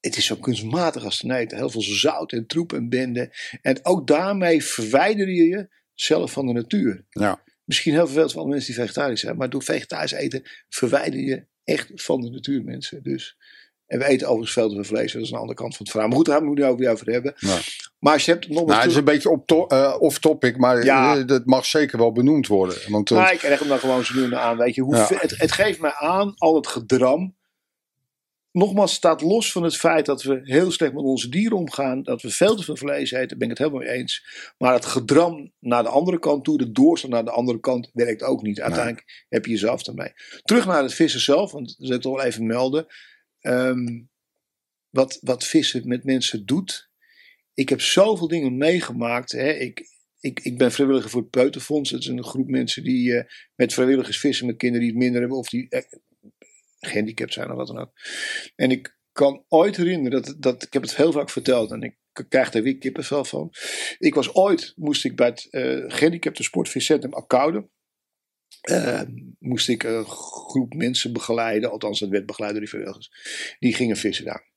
Het 0.00 0.16
is 0.16 0.26
zo 0.26 0.36
kunstmatig 0.36 1.04
als 1.04 1.18
te 1.18 1.34
eten. 1.34 1.56
Heel 1.56 1.70
veel 1.70 1.82
zout 1.82 2.32
en 2.32 2.46
troep 2.46 2.72
en 2.72 2.88
bende. 2.88 3.36
En 3.62 3.84
ook 3.84 4.06
daarmee 4.06 4.64
verwijder 4.64 5.28
je 5.28 5.68
jezelf 5.94 6.32
van 6.32 6.46
de 6.46 6.52
natuur. 6.52 7.04
Ja. 7.08 7.42
Misschien 7.64 7.92
heel 7.92 8.08
veel 8.08 8.28
van 8.28 8.48
mensen 8.48 8.74
die 8.74 8.82
vegetarisch 8.82 9.20
zijn. 9.20 9.36
Maar 9.36 9.50
door 9.50 9.62
vegetarisch 9.62 10.12
eten 10.12 10.42
verwijder 10.68 11.20
je 11.20 11.46
echt 11.64 11.90
van 11.94 12.20
de 12.20 12.30
natuur 12.30 12.64
mensen. 12.64 13.02
Dus, 13.02 13.36
en 13.92 13.98
we 13.98 14.04
eten 14.04 14.26
overigens 14.26 14.52
veel 14.52 14.68
te 14.68 14.74
veel 14.74 14.84
vlees. 14.84 15.12
Dat 15.12 15.22
is 15.22 15.30
een 15.30 15.36
andere 15.38 15.54
kant 15.58 15.70
van 15.76 15.78
het 15.80 15.90
verhaal. 15.90 16.08
Maar 16.08 16.16
goed, 16.16 16.26
daar 16.26 16.34
gaan 16.36 16.44
we 16.44 16.50
het 16.50 16.58
nu 16.60 16.66
over 16.66 16.90
over 16.90 17.12
hebben. 17.12 17.34
Ja. 17.36 17.58
Maar 17.98 18.12
als 18.12 18.24
je 18.24 18.30
hebt 18.30 18.48
nog 18.48 18.66
Nou, 18.66 18.80
het 18.80 18.90
is 18.90 18.96
een 18.96 19.04
beetje 19.04 19.30
op 19.30 19.46
to- 19.46 19.66
eh, 19.66 19.96
off-topic, 19.98 20.56
maar 20.56 20.84
Ja. 20.84 21.16
eh, 21.16 21.26
dat 21.26 21.44
mag 21.46 21.64
zeker 21.66 21.98
wel 21.98 22.12
benoemd 22.12 22.46
worden. 22.46 22.76
Want 22.88 23.10
eh, 23.10 23.16
Maar 23.16 23.32
ik 23.32 23.38
krijg 23.38 23.58
hem 23.58 23.68
dan 23.68 23.78
gewoon 23.78 24.04
zo 24.04 24.14
nu 24.14 24.34
aan. 24.34 24.56
Weet 24.56 24.74
je, 24.74 24.80
hoe 24.82 24.96
Ja. 24.96 25.06
het, 25.14 25.34
het 25.38 25.52
geeft 25.52 25.80
mij 25.80 25.92
aan, 25.94 26.34
al 26.36 26.54
het 26.54 26.66
gedram. 26.66 27.34
Nogmaals, 28.52 28.92
staat 28.92 29.20
los 29.20 29.52
van 29.52 29.62
het 29.62 29.76
feit 29.76 30.06
dat 30.06 30.22
we 30.22 30.40
heel 30.42 30.70
slecht 30.70 30.92
met 30.92 31.02
onze 31.02 31.28
dieren 31.28 31.56
omgaan. 31.58 32.02
Dat 32.02 32.22
we 32.22 32.30
veel 32.30 32.56
te 32.56 32.62
veel 32.62 32.76
vlees 32.76 33.10
eten, 33.10 33.38
ben 33.38 33.50
ik 33.50 33.58
het 33.58 33.66
helemaal 33.66 33.86
mee 33.88 33.98
eens. 33.98 34.24
Maar 34.58 34.72
het 34.74 34.84
gedram 34.84 35.52
naar 35.58 35.82
de 35.82 35.88
andere 35.88 36.18
kant 36.18 36.44
toe, 36.44 36.58
de 36.58 36.72
doorslag 36.72 37.10
naar 37.10 37.24
de 37.24 37.30
andere 37.30 37.60
kant, 37.60 37.90
werkt 37.92 38.22
ook 38.22 38.42
niet. 38.42 38.60
Uiteindelijk 38.60 39.24
heb 39.28 39.44
je 39.44 39.50
jezelf 39.50 39.86
ermee. 39.86 40.12
Terug 40.42 40.66
naar 40.66 40.82
het 40.82 40.94
vissen 40.94 41.20
zelf, 41.20 41.52
want 41.52 41.66
dat 41.78 41.88
wil 41.88 41.96
ik 41.96 42.02
toch 42.02 42.16
wel 42.16 42.24
even 42.24 42.46
melden. 42.46 42.86
Ehm, 43.42 44.02
wat, 44.90 45.18
wat 45.20 45.44
vissen 45.44 45.88
met 45.88 46.04
mensen 46.04 46.46
doet. 46.46 46.90
Ik 47.54 47.68
heb 47.68 47.80
zoveel 47.80 48.28
dingen 48.28 48.56
meegemaakt. 48.56 49.32
Hè. 49.32 49.52
Ik, 49.52 49.88
ik, 50.20 50.40
ik 50.40 50.58
ben 50.58 50.72
vrijwilliger 50.72 51.10
voor 51.10 51.20
het 51.20 51.30
Peuterfonds. 51.30 51.90
Dat 51.90 52.00
is 52.00 52.06
een 52.06 52.24
groep 52.24 52.48
mensen 52.48 52.84
die 52.84 53.16
eh, 53.16 53.24
met 53.54 53.72
vrijwilligers 53.72 54.18
vissen 54.18 54.46
met 54.46 54.56
kinderen 54.56 54.86
die 54.86 54.94
het 54.94 55.02
minder 55.02 55.20
hebben. 55.20 55.38
Of 55.38 55.48
die 55.48 55.68
eh, 55.68 55.82
gehandicapt 56.80 57.32
zijn 57.32 57.50
of 57.50 57.56
wat 57.56 57.66
dan 57.66 57.78
ook. 57.78 57.92
En 58.56 58.70
ik 58.70 58.96
kan 59.12 59.44
ooit 59.48 59.76
herinneren, 59.76 60.22
dat, 60.22 60.36
dat, 60.38 60.62
ik 60.62 60.72
heb 60.72 60.82
het 60.82 60.96
heel 60.96 61.12
vaak 61.12 61.30
verteld. 61.30 61.70
En 61.70 61.82
ik 61.82 61.96
krijg 62.28 62.50
daar 62.50 62.62
weer 62.62 62.78
kippenvel 62.78 63.24
van. 63.24 63.52
Ik 63.98 64.14
was 64.14 64.34
ooit, 64.34 64.72
moest 64.76 65.04
ik 65.04 65.16
bij 65.16 65.26
het 65.26 65.48
eh 65.50 65.84
gehandicapte 65.86 66.42
sportviscentrum 66.42 67.12
Akkoude. 67.12 67.68
Eh, 68.60 69.02
moest 69.38 69.68
ik 69.68 69.82
een 69.82 70.04
groep 70.04 70.74
mensen 70.74 71.12
begeleiden. 71.12 71.70
Althans, 71.70 72.00
dat 72.00 72.08
werd 72.08 72.26
begeleid 72.26 72.50
door 72.50 72.60
die 72.60 72.68
vrijwilligers. 72.68 73.10
Die 73.58 73.74
gingen 73.74 73.96
vissen 73.96 74.24
daar. 74.24 74.50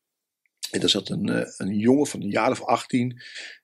En 0.71 0.79
daar 0.79 0.89
zat 0.89 1.09
een, 1.09 1.29
eh, 1.29 1.51
een 1.57 1.77
jongen 1.77 2.07
van 2.07 2.21
een 2.21 2.29
jaar 2.29 2.51
of 2.51 2.61
18. 2.61 3.21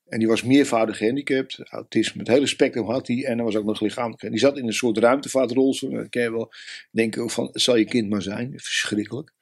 En 0.07 0.19
die 0.19 0.27
was 0.27 0.43
meervoudig 0.43 0.97
gehandicapt. 0.97 1.59
Autisme, 1.69 2.19
het 2.19 2.27
hele 2.27 2.47
spectrum 2.47 2.85
had 2.85 3.07
hij. 3.07 3.25
En 3.25 3.35
hij 3.35 3.45
was 3.45 3.55
ook 3.55 3.65
nog 3.65 3.81
lichamelijk. 3.81 4.21
Die 4.21 4.39
zat 4.39 4.57
in 4.57 4.67
een 4.67 4.73
soort 4.73 4.97
ruimtevaartrolstoel. 4.97 5.91
Dat 5.91 6.09
ken 6.09 6.21
je 6.21 6.31
wel 6.31 6.53
denken 6.91 7.29
van, 7.29 7.49
het 7.51 7.61
zal 7.61 7.75
je 7.75 7.85
kind 7.85 8.09
maar 8.09 8.21
zijn. 8.21 8.53
Verschrikkelijk. 8.55 9.33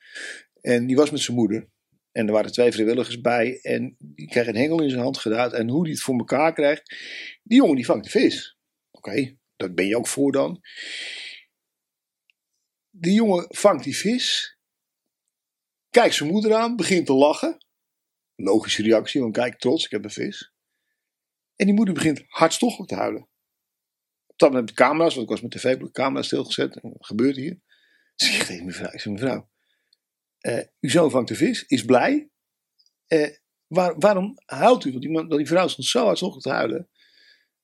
En 0.62 0.88
die 0.88 0.96
was 0.96 1.12
met 1.12 1.20
zijn 1.20 1.38
moeder. 1.38 1.68
En 2.12 2.28
er 2.28 2.34
waren 2.34 2.52
twee 2.52 2.72
vrijwilligers 2.72 3.22
bij. 3.22 3.60
En 3.62 3.96
die 4.00 4.28
kreeg 4.28 4.48
een 4.48 4.56
hengel 4.56 4.82
in 4.82 4.90
zijn 4.90 5.02
hand 5.02 5.18
gedaan. 5.18 5.54
En 5.54 5.70
hoe 5.70 5.84
die 5.84 5.94
het 5.94 6.02
voor 6.02 6.18
elkaar 6.18 6.54
krijgt. 6.54 6.96
Die 7.44 7.58
jongen 7.58 7.76
die 7.76 7.86
vangt 7.86 8.04
de 8.04 8.10
vis. 8.10 8.58
Oké, 8.92 9.38
dat 9.60 9.76
ben 9.76 9.86
je 9.86 9.98
ook 9.98 10.08
voor 10.08 10.32
dan. 10.32 10.62
Die 12.90 13.14
jongen 13.14 13.46
vangt 13.50 13.84
die 13.84 13.98
vis. 13.98 14.58
Kijkt 15.90 16.16
zijn 16.16 16.30
moeder 16.30 16.54
aan. 16.54 16.76
Begint 16.76 17.06
te 17.06 17.14
lachen. 17.14 17.66
Logische 18.36 18.84
reactie. 18.84 19.22
Want 19.22 19.34
kijk, 19.34 19.60
trots, 19.60 19.86
ik 19.86 19.92
heb 19.92 20.04
een 20.04 20.10
vis. 20.10 20.54
En 21.56 21.66
die 21.66 21.76
moeder 21.76 21.94
begint 21.94 22.24
hartstochtelijk 22.28 22.90
te 22.90 22.96
huilen. 22.98 23.22
Op 24.26 24.40
dat 24.40 24.50
moment 24.50 24.68
met 24.68 24.78
camera's. 24.78 25.16
Want 25.16 25.30
ik 25.30 25.32
was 25.32 25.42
met 25.42 25.52
tv 25.52 25.74
op 25.74 25.80
de 25.80 25.92
camera 25.92 26.22
stilgezet. 26.22 26.80
Wat 26.82 27.06
gebeurt 27.06 27.36
hier? 27.36 27.60
Zeg 28.16 28.40
ik 28.40 28.46
tegen 28.46 28.66
mevrouw. 28.66 28.92
Ik 28.92 29.00
zeg 29.00 29.14
mevrouw. 29.14 29.50
Uh, 30.42 30.64
zoon 30.80 31.12
vangt 31.12 31.28
de 31.28 31.36
vis. 31.36 31.64
Is 31.66 31.86
blij. 31.86 32.30
Waar, 33.68 33.96
waarom 33.98 34.34
huilt 34.46 34.86
u? 34.86 34.90
Want 34.92 35.02
die, 35.02 35.12
man, 35.12 35.30
die 35.30 35.48
vrouw 35.48 35.68
stond 35.68 35.88
zo 35.88 36.06
hartstochtelijk 36.06 36.48
te 36.48 36.54
huilen. 36.54 36.90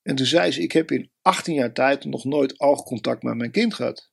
En 0.08 0.16
toen 0.16 0.26
zei 0.26 0.52
ze, 0.52 0.62
ik 0.62 0.72
heb 0.72 0.92
in 0.92 1.12
18 1.22 1.54
jaar 1.54 1.74
tijd 1.74 2.06
nog 2.06 2.24
nooit 2.24 2.60
oogcontact 2.60 3.24
met 3.24 3.36
mijn 3.36 3.52
kind 3.52 3.74
gehad. 3.74 4.12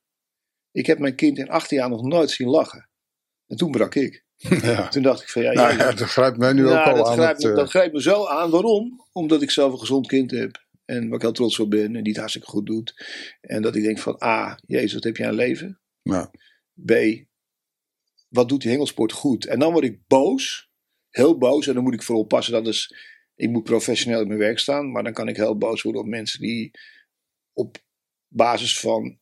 Ik 0.71 0.85
heb 0.85 0.99
mijn 0.99 1.15
kind 1.15 1.37
in 1.37 1.49
18 1.49 1.77
jaar 1.77 1.89
nog 1.89 2.03
nooit 2.03 2.31
zien 2.31 2.47
lachen. 2.47 2.89
En 3.47 3.57
toen 3.57 3.71
brak 3.71 3.95
ik. 3.95 4.21
Ja. 4.61 4.87
Toen 4.87 5.03
dacht 5.03 5.21
ik 5.21 5.29
van 5.29 5.41
ja, 5.41 5.51
nou, 5.51 5.77
ja, 5.77 5.91
dat 5.91 6.09
grijpt 6.09 6.37
mij 6.37 6.53
nu 6.53 6.67
ook 6.67 6.85
al 6.85 6.95
dat 6.95 7.07
aan. 7.07 7.13
Grijpt 7.13 7.41
het, 7.43 7.51
me, 7.51 7.57
dat 7.57 7.69
grijpt 7.69 7.93
me 7.93 8.01
zo 8.01 8.25
aan. 8.25 8.49
Waarom? 8.49 9.05
Omdat 9.11 9.41
ik 9.41 9.51
zelf 9.51 9.71
een 9.71 9.79
gezond 9.79 10.07
kind 10.07 10.31
heb. 10.31 10.65
En 10.85 11.07
waar 11.07 11.15
ik 11.15 11.21
heel 11.21 11.31
trots 11.31 11.59
op 11.59 11.69
ben. 11.69 11.95
En 11.95 12.03
die 12.03 12.11
het 12.11 12.17
hartstikke 12.17 12.47
goed 12.47 12.65
doet. 12.65 13.05
En 13.41 13.61
dat 13.61 13.75
ik 13.75 13.83
denk 13.83 13.99
van 13.99 14.21
A, 14.23 14.59
Jezus, 14.65 14.93
wat 14.93 15.03
heb 15.03 15.17
je 15.17 15.27
aan 15.27 15.33
leven? 15.33 15.79
Ja. 16.01 16.31
B, 16.85 16.91
wat 18.27 18.49
doet 18.49 18.61
die 18.61 18.71
hengelsport 18.71 19.11
goed? 19.11 19.45
En 19.45 19.59
dan 19.59 19.71
word 19.71 19.85
ik 19.85 20.07
boos. 20.07 20.71
Heel 21.09 21.37
boos. 21.37 21.67
En 21.67 21.73
dan 21.73 21.83
moet 21.83 21.93
ik 21.93 22.03
vooral 22.03 22.25
passen. 22.25 22.53
Dat 22.53 22.67
is, 22.67 22.95
ik 23.35 23.49
moet 23.49 23.63
professioneel 23.63 24.21
in 24.21 24.27
mijn 24.27 24.39
werk 24.39 24.59
staan. 24.59 24.91
Maar 24.91 25.03
dan 25.03 25.13
kan 25.13 25.27
ik 25.27 25.35
heel 25.35 25.57
boos 25.57 25.81
worden 25.81 26.01
op 26.01 26.07
mensen 26.07 26.39
die 26.39 26.71
op 27.53 27.77
basis 28.27 28.79
van 28.79 29.17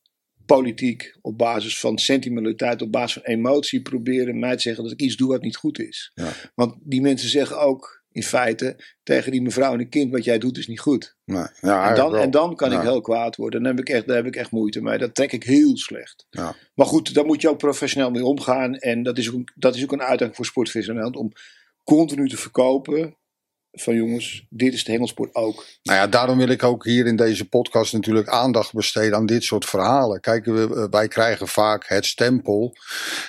politiek, 0.45 1.17
op 1.21 1.38
basis 1.38 1.80
van 1.80 1.97
sentimentaliteit, 1.97 2.82
op 2.82 2.91
basis 2.91 3.13
van 3.13 3.34
emotie 3.34 3.82
proberen 3.82 4.39
mij 4.39 4.56
te 4.56 4.62
zeggen 4.62 4.84
dat 4.84 4.91
ik 4.91 5.02
iets 5.02 5.15
doe 5.15 5.30
wat 5.30 5.41
niet 5.41 5.56
goed 5.56 5.80
is. 5.80 6.12
Ja. 6.13 6.32
Want 6.56 6.76
die 6.80 7.02
mensen 7.02 7.30
zeggen 7.30 7.60
ook 7.60 8.04
in 8.12 8.24
feite 8.24 8.84
tegen 9.04 9.32
die 9.32 9.41
mevrouw 9.41 9.74
en 9.74 9.80
een 9.80 9.89
kind: 9.89 10.12
wat 10.12 10.24
jij 10.24 10.38
doet 10.38 10.58
is 10.58 10.67
niet 10.67 10.80
goed. 10.80 11.17
Nee. 11.26 11.45
Ja, 11.62 11.89
en, 11.89 11.95
dan, 11.95 12.15
en 12.15 12.32
dan 12.32 12.56
kan 12.56 12.71
Ja. 12.71 12.78
ik 12.78 12.84
heel 12.84 13.02
kwaad 13.02 13.36
worden. 13.36 13.63
Dan 13.63 13.76
heb 13.76 13.88
ik 13.88 13.89
echt, 13.93 14.08
daar 14.08 14.15
heb 14.15 14.26
ik 14.26 14.36
echt 14.36 14.52
moeite 14.52 14.82
mee. 14.82 14.97
Dat 14.97 15.15
trek 15.15 15.32
ik 15.32 15.43
heel 15.43 15.78
slecht. 15.78 16.26
Ja. 16.30 16.56
Maar 16.76 16.86
goed, 16.86 17.13
daar 17.13 17.26
moet 17.26 17.41
je 17.41 17.50
ook 17.50 17.58
professioneel 17.58 18.12
mee 18.12 18.26
omgaan. 18.26 18.76
En 18.76 19.04
dat 19.04 19.17
is 19.17 19.34
ook, 19.34 19.52
dat 19.56 19.76
is 19.76 19.84
ook 19.84 19.91
een 19.91 20.02
uitdaging 20.02 20.36
voor 20.36 20.45
Sportvis 20.45 20.88
in 20.88 20.93
Nederland 20.93 21.15
om 21.15 21.32
continu 21.84 22.30
te 22.30 22.38
verkopen. 22.38 23.17
Van 23.71 23.95
jongens, 23.95 24.45
dit 24.49 24.73
is 24.73 24.84
de 24.84 24.91
hengelsport 24.91 25.36
ook. 25.36 25.65
Nou 25.84 25.99
ja, 25.99 26.07
daarom 26.07 26.38
wil 26.38 26.47
ik 26.47 26.63
ook 26.63 26.86
hier 26.86 27.05
in 27.05 27.15
deze 27.15 27.49
podcast 27.49 27.93
natuurlijk 27.93 28.27
aandacht 28.27 28.73
besteden 28.73 29.15
aan 29.15 29.25
dit 29.25 29.43
soort 29.43 29.65
verhalen. 29.65 30.19
Kijk, 30.19 30.45
we, 30.45 30.88
wij 30.89 31.07
krijgen 31.07 31.47
vaak 31.47 31.88
het 31.88 32.05
stempel, 32.05 32.75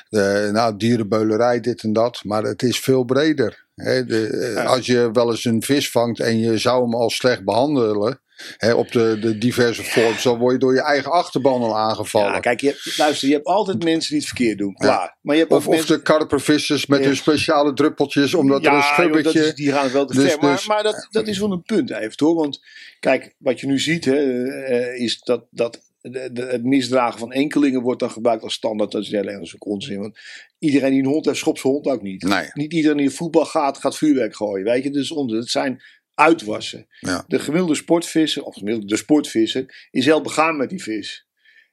de, 0.08 0.48
nou, 0.52 0.76
dierenbeulerij, 0.76 1.60
dit 1.60 1.82
en 1.82 1.92
dat, 1.92 2.24
maar 2.24 2.42
het 2.42 2.62
is 2.62 2.78
veel 2.78 3.04
breder. 3.04 3.66
De, 3.74 4.28
eh, 4.32 4.52
Ja. 4.52 4.64
Als 4.64 4.86
je 4.86 5.10
wel 5.12 5.30
eens 5.30 5.44
een 5.44 5.62
vis 5.62 5.90
vangt 5.90 6.20
en 6.20 6.38
je 6.38 6.58
zou 6.58 6.82
hem 6.82 6.94
al 6.94 7.10
slecht 7.10 7.44
behandelen, 7.44 8.20
hè, 8.56 8.72
op 8.74 8.92
de, 8.92 9.18
de 9.20 9.38
diverse 9.38 9.84
vorms, 9.84 10.22
dan 10.22 10.38
word 10.38 10.52
je 10.52 10.58
door 10.58 10.74
je 10.74 10.82
eigen 10.82 11.10
achterban 11.12 11.62
al 11.62 11.78
aangevallen. 11.78 12.32
Ja, 12.32 12.40
kijk, 12.40 12.60
je, 12.60 12.92
luister, 12.96 13.28
je 13.28 13.34
hebt 13.34 13.46
altijd 13.46 13.84
mensen 13.84 14.10
die 14.10 14.18
het 14.18 14.28
verkeerd 14.28 14.58
doen. 14.58 14.74
Klaar. 14.74 15.16
Maar 15.20 15.34
je 15.34 15.40
hebt 15.40 15.52
of, 15.52 15.68
mensen, 15.68 15.96
de 15.96 16.02
karpervissers 16.02 16.86
met 16.86 17.00
Ja. 17.00 17.06
hun 17.06 17.16
speciale 17.16 17.72
druppeltjes, 17.72 18.34
omdat 18.34 18.60
er 18.64 18.66
een 18.66 18.72
joh, 18.72 18.92
schubbetje... 18.92 19.46
is, 19.46 19.54
die 19.54 19.72
gaan 19.72 19.92
wel 19.92 20.06
te 20.06 20.14
Dus- 20.14 20.30
ver. 20.30 20.40
Maar, 20.40 20.56
dus- 20.56 20.66
maar 20.66 20.82
dat, 20.82 21.08
dat 21.10 21.26
is 21.28 21.38
wel 21.38 21.52
een 21.52 21.62
punt 21.62 21.90
even 21.90 22.12
hoor. 22.16 22.34
Want 22.34 22.60
kijk, 23.00 23.34
wat 23.38 23.60
je 23.60 23.66
nu 23.66 23.78
ziet 23.78 24.04
hè, 24.04 24.44
eh, 24.44 25.00
is 25.02 25.20
dat, 25.20 25.46
dat 25.50 25.90
de, 26.00 26.30
de- 26.32 26.46
het 26.46 26.64
misdragen 26.64 27.18
van 27.18 27.32
enkelingen 27.32 27.82
wordt 27.82 28.00
dan 28.00 28.10
gebruikt 28.10 28.42
als 28.42 28.54
standaard. 28.54 28.90
Dat 28.90 29.02
is 29.02 29.10
heel 29.10 29.24
erg 29.26 29.54
ook 29.54 29.66
onzin. 29.66 29.98
Want 30.00 30.18
iedereen 30.58 30.90
die 30.90 31.00
een 31.02 31.08
hond 31.08 31.24
heeft, 31.24 31.38
schopt 31.38 31.60
zijn 31.60 31.72
hond 31.72 31.86
ook 31.86 32.02
niet. 32.02 32.22
Nee. 32.22 32.50
Niet 32.52 32.72
iedereen 32.72 32.96
die 32.96 33.10
voetbal 33.10 33.44
gaat, 33.44 33.78
gaat 33.78 33.96
vuurwerk 33.96 34.36
gooien. 34.36 34.64
Weet 34.64 34.82
je, 34.84 34.90
dus 34.90 35.10
onzin. 35.10 35.38
Het 35.38 35.50
zijn 35.50 35.82
uitwassen. 36.22 36.86
Ja. 37.00 37.24
De 37.26 37.38
gemiddelde 37.38 37.74
sportvisser, 37.74 38.42
of 38.42 38.54
gemiddelde 38.54 38.86
de 38.86 38.96
sportvisser, 38.96 39.88
is 39.90 40.04
heel 40.04 40.20
begaan 40.20 40.56
met 40.56 40.68
die 40.70 40.82
vis. 40.82 41.26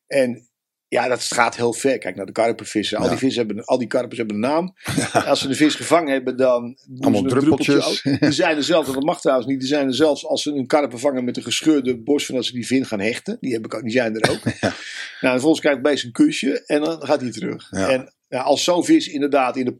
En 0.08 0.50
ja, 0.88 1.08
dat 1.08 1.24
gaat 1.24 1.56
heel 1.56 1.74
ver. 1.74 1.98
Kijk 1.98 2.16
naar 2.16 2.26
de 2.26 2.32
karpervissen. 2.32 2.98
Al 2.98 3.04
Ja. 3.04 3.10
die 3.10 3.20
vissen 3.20 3.46
hebben, 3.46 3.66
al 3.66 3.78
die 3.78 3.88
karpers 3.88 4.18
hebben 4.18 4.36
een 4.36 4.42
naam. 4.42 4.74
Als 5.26 5.42
ze 5.42 5.48
de 5.48 5.56
vis 5.56 5.76
gevangen 5.76 6.12
hebben, 6.12 6.38
dan 6.38 6.78
doen 6.88 7.02
Allemaal 7.02 7.20
ze 7.20 7.26
een 7.26 7.42
druppeltjes. 7.42 8.04
Er 8.20 8.34
zijn 8.34 8.58
er 8.58 8.64
zelfs, 8.64 8.94
dat 8.94 9.04
mag 9.04 9.22
trouwens 9.22 9.48
niet, 9.48 9.62
er 9.62 9.68
zijn 9.68 9.88
er 9.88 9.96
zelfs 9.96 10.26
als 10.26 10.42
ze 10.42 10.52
een 10.52 10.68
karper 10.68 11.00
vangen 11.00 11.24
met 11.24 11.38
een 11.38 11.44
gescheurde 11.44 11.98
borst 11.98 12.26
van 12.26 12.36
als 12.36 12.48
ze 12.48 12.54
die 12.54 12.68
vin 12.68 12.86
gaan 12.86 13.00
hechten. 13.00 13.38
Die, 13.40 13.54
heb 13.54 13.66
ik 13.66 13.74
ook, 13.74 13.82
die 13.82 13.92
zijn 13.92 14.16
er 14.20 14.32
ook. 14.32 14.40
Nou, 15.22 15.34
en 15.34 15.40
vervolgens 15.40 15.62
krijgt 15.62 15.82
beest 15.82 16.04
een 16.04 16.12
kusje 16.12 16.64
en 16.66 16.82
dan 16.82 17.06
gaat 17.06 17.22
hij 17.22 17.32
terug. 17.32 17.68
Ja. 17.72 17.90
En 17.90 18.14
ja, 18.30 18.42
als 18.42 18.63
zo'n 18.63 18.86
vis 18.86 19.08
inderdaad 19.08 19.58
in 19.58 19.65
de 19.65 19.74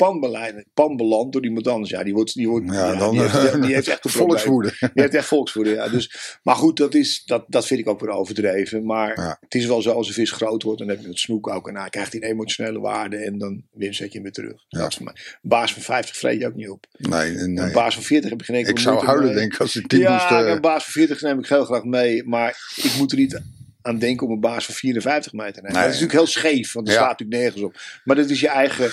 pan, 0.74 0.96
belandt 0.96 1.34
door 1.34 1.44
iemand 1.44 1.68
anders, 1.68 1.90
ja, 1.90 2.04
die, 2.04 2.14
wordt, 2.14 2.34
die, 2.34 2.48
wordt, 2.50 2.66
Ja, 2.66 2.92
ja, 2.92 2.96
dan, 3.00 3.12
die, 3.12 3.22
heeft, 3.22 3.62
die 3.62 3.74
heeft 3.74 3.88
echt 3.88 4.06
een. 4.06 4.12
Volkswoede. 4.12 4.74
Die 4.80 4.90
heeft 4.94 5.14
echt 5.14 5.28
volksvoeding, 5.36 5.76
ja. 5.76 5.90
Dus, 5.90 6.38
maar 6.44 6.56
goed, 6.56 6.78
dat, 6.78 6.94
is, 6.94 7.24
dat, 7.26 7.46
dat 7.48 7.66
vind 7.66 7.80
ik 7.80 7.88
ook 7.88 8.00
weer 8.00 8.10
overdreven. 8.10 8.86
Maar 8.86 9.20
Ja. 9.22 9.38
het 9.40 9.56
is 9.56 9.66
wel 9.66 9.82
zo, 9.82 9.92
als 9.92 10.08
een 10.08 10.14
vis 10.14 10.32
groot 10.32 10.64
wordt, 10.64 10.80
dan 10.80 10.88
heb 10.90 11.02
je 11.02 11.08
het 11.08 11.20
snoek 11.20 11.48
ook. 11.50 11.68
En 11.68 11.74
dan 11.74 11.90
krijgt 11.90 12.12
hij 12.14 12.22
een 12.22 12.28
emotionele 12.30 12.80
waarde 12.80 13.18
en 13.18 13.38
dan 13.38 13.64
weer 13.72 13.94
zet 13.94 14.08
je 14.08 14.14
hem 14.14 14.24
weer 14.24 14.32
terug. 14.32 14.66
Ja. 14.68 14.80
Dat 14.80 14.90
is 14.90 14.96
voor 14.96 15.06
mij. 15.06 15.14
Een 15.16 15.50
baas 15.50 15.74
van 15.74 15.82
50 15.82 16.18
vreet 16.18 16.40
je 16.40 16.48
ook 16.48 16.56
niet 16.56 16.70
op. 16.70 16.86
Nee, 16.98 17.32
nee. 17.32 17.66
Een 17.66 17.72
baas 17.72 17.94
van 17.94 18.04
40 18.04 18.30
heb 18.30 18.40
ik 18.40 18.46
geen 18.46 18.56
enkel 18.56 18.72
Ik 18.72 18.80
zou 18.80 19.06
huilen, 19.06 19.26
mee. 19.26 19.36
denk 19.36 19.54
ik, 19.54 19.60
als 19.60 19.76
ik 19.76 19.90
die 19.90 20.00
ja, 20.00 20.14
moest... 20.14 20.32
eh, 20.46 20.52
een 20.54 20.62
baas 20.62 20.84
van 20.84 20.92
40 20.94 21.22
neem 21.22 21.40
ik 21.40 21.48
heel 21.48 21.66
graag 21.66 21.84
mee. 21.84 22.24
Maar 22.28 22.74
ik 22.76 22.96
moet 22.98 23.12
er 23.12 23.18
niet 23.18 23.42
aan 23.82 24.00
denken 24.00 24.28
om 24.28 24.34
een 24.34 24.40
baas 24.40 24.66
van 24.66 24.76
54 24.76 25.34
mee 25.34 25.52
te 25.52 25.62
nemen. 25.62 25.74
Nee. 25.78 25.84
Dat 25.86 25.94
is 25.94 26.00
natuurlijk 26.00 26.20
heel 26.34 26.42
scheef, 26.42 26.74
want 26.74 26.86
dat 26.86 26.96
Ja. 26.96 27.02
slaat 27.02 27.20
natuurlijk 27.20 27.42
nergens 27.42 27.64
op. 27.64 28.02
Maar 28.04 28.16
dat 28.16 28.30
is 28.30 28.40
je 28.40 28.48
eigen, 28.50 28.92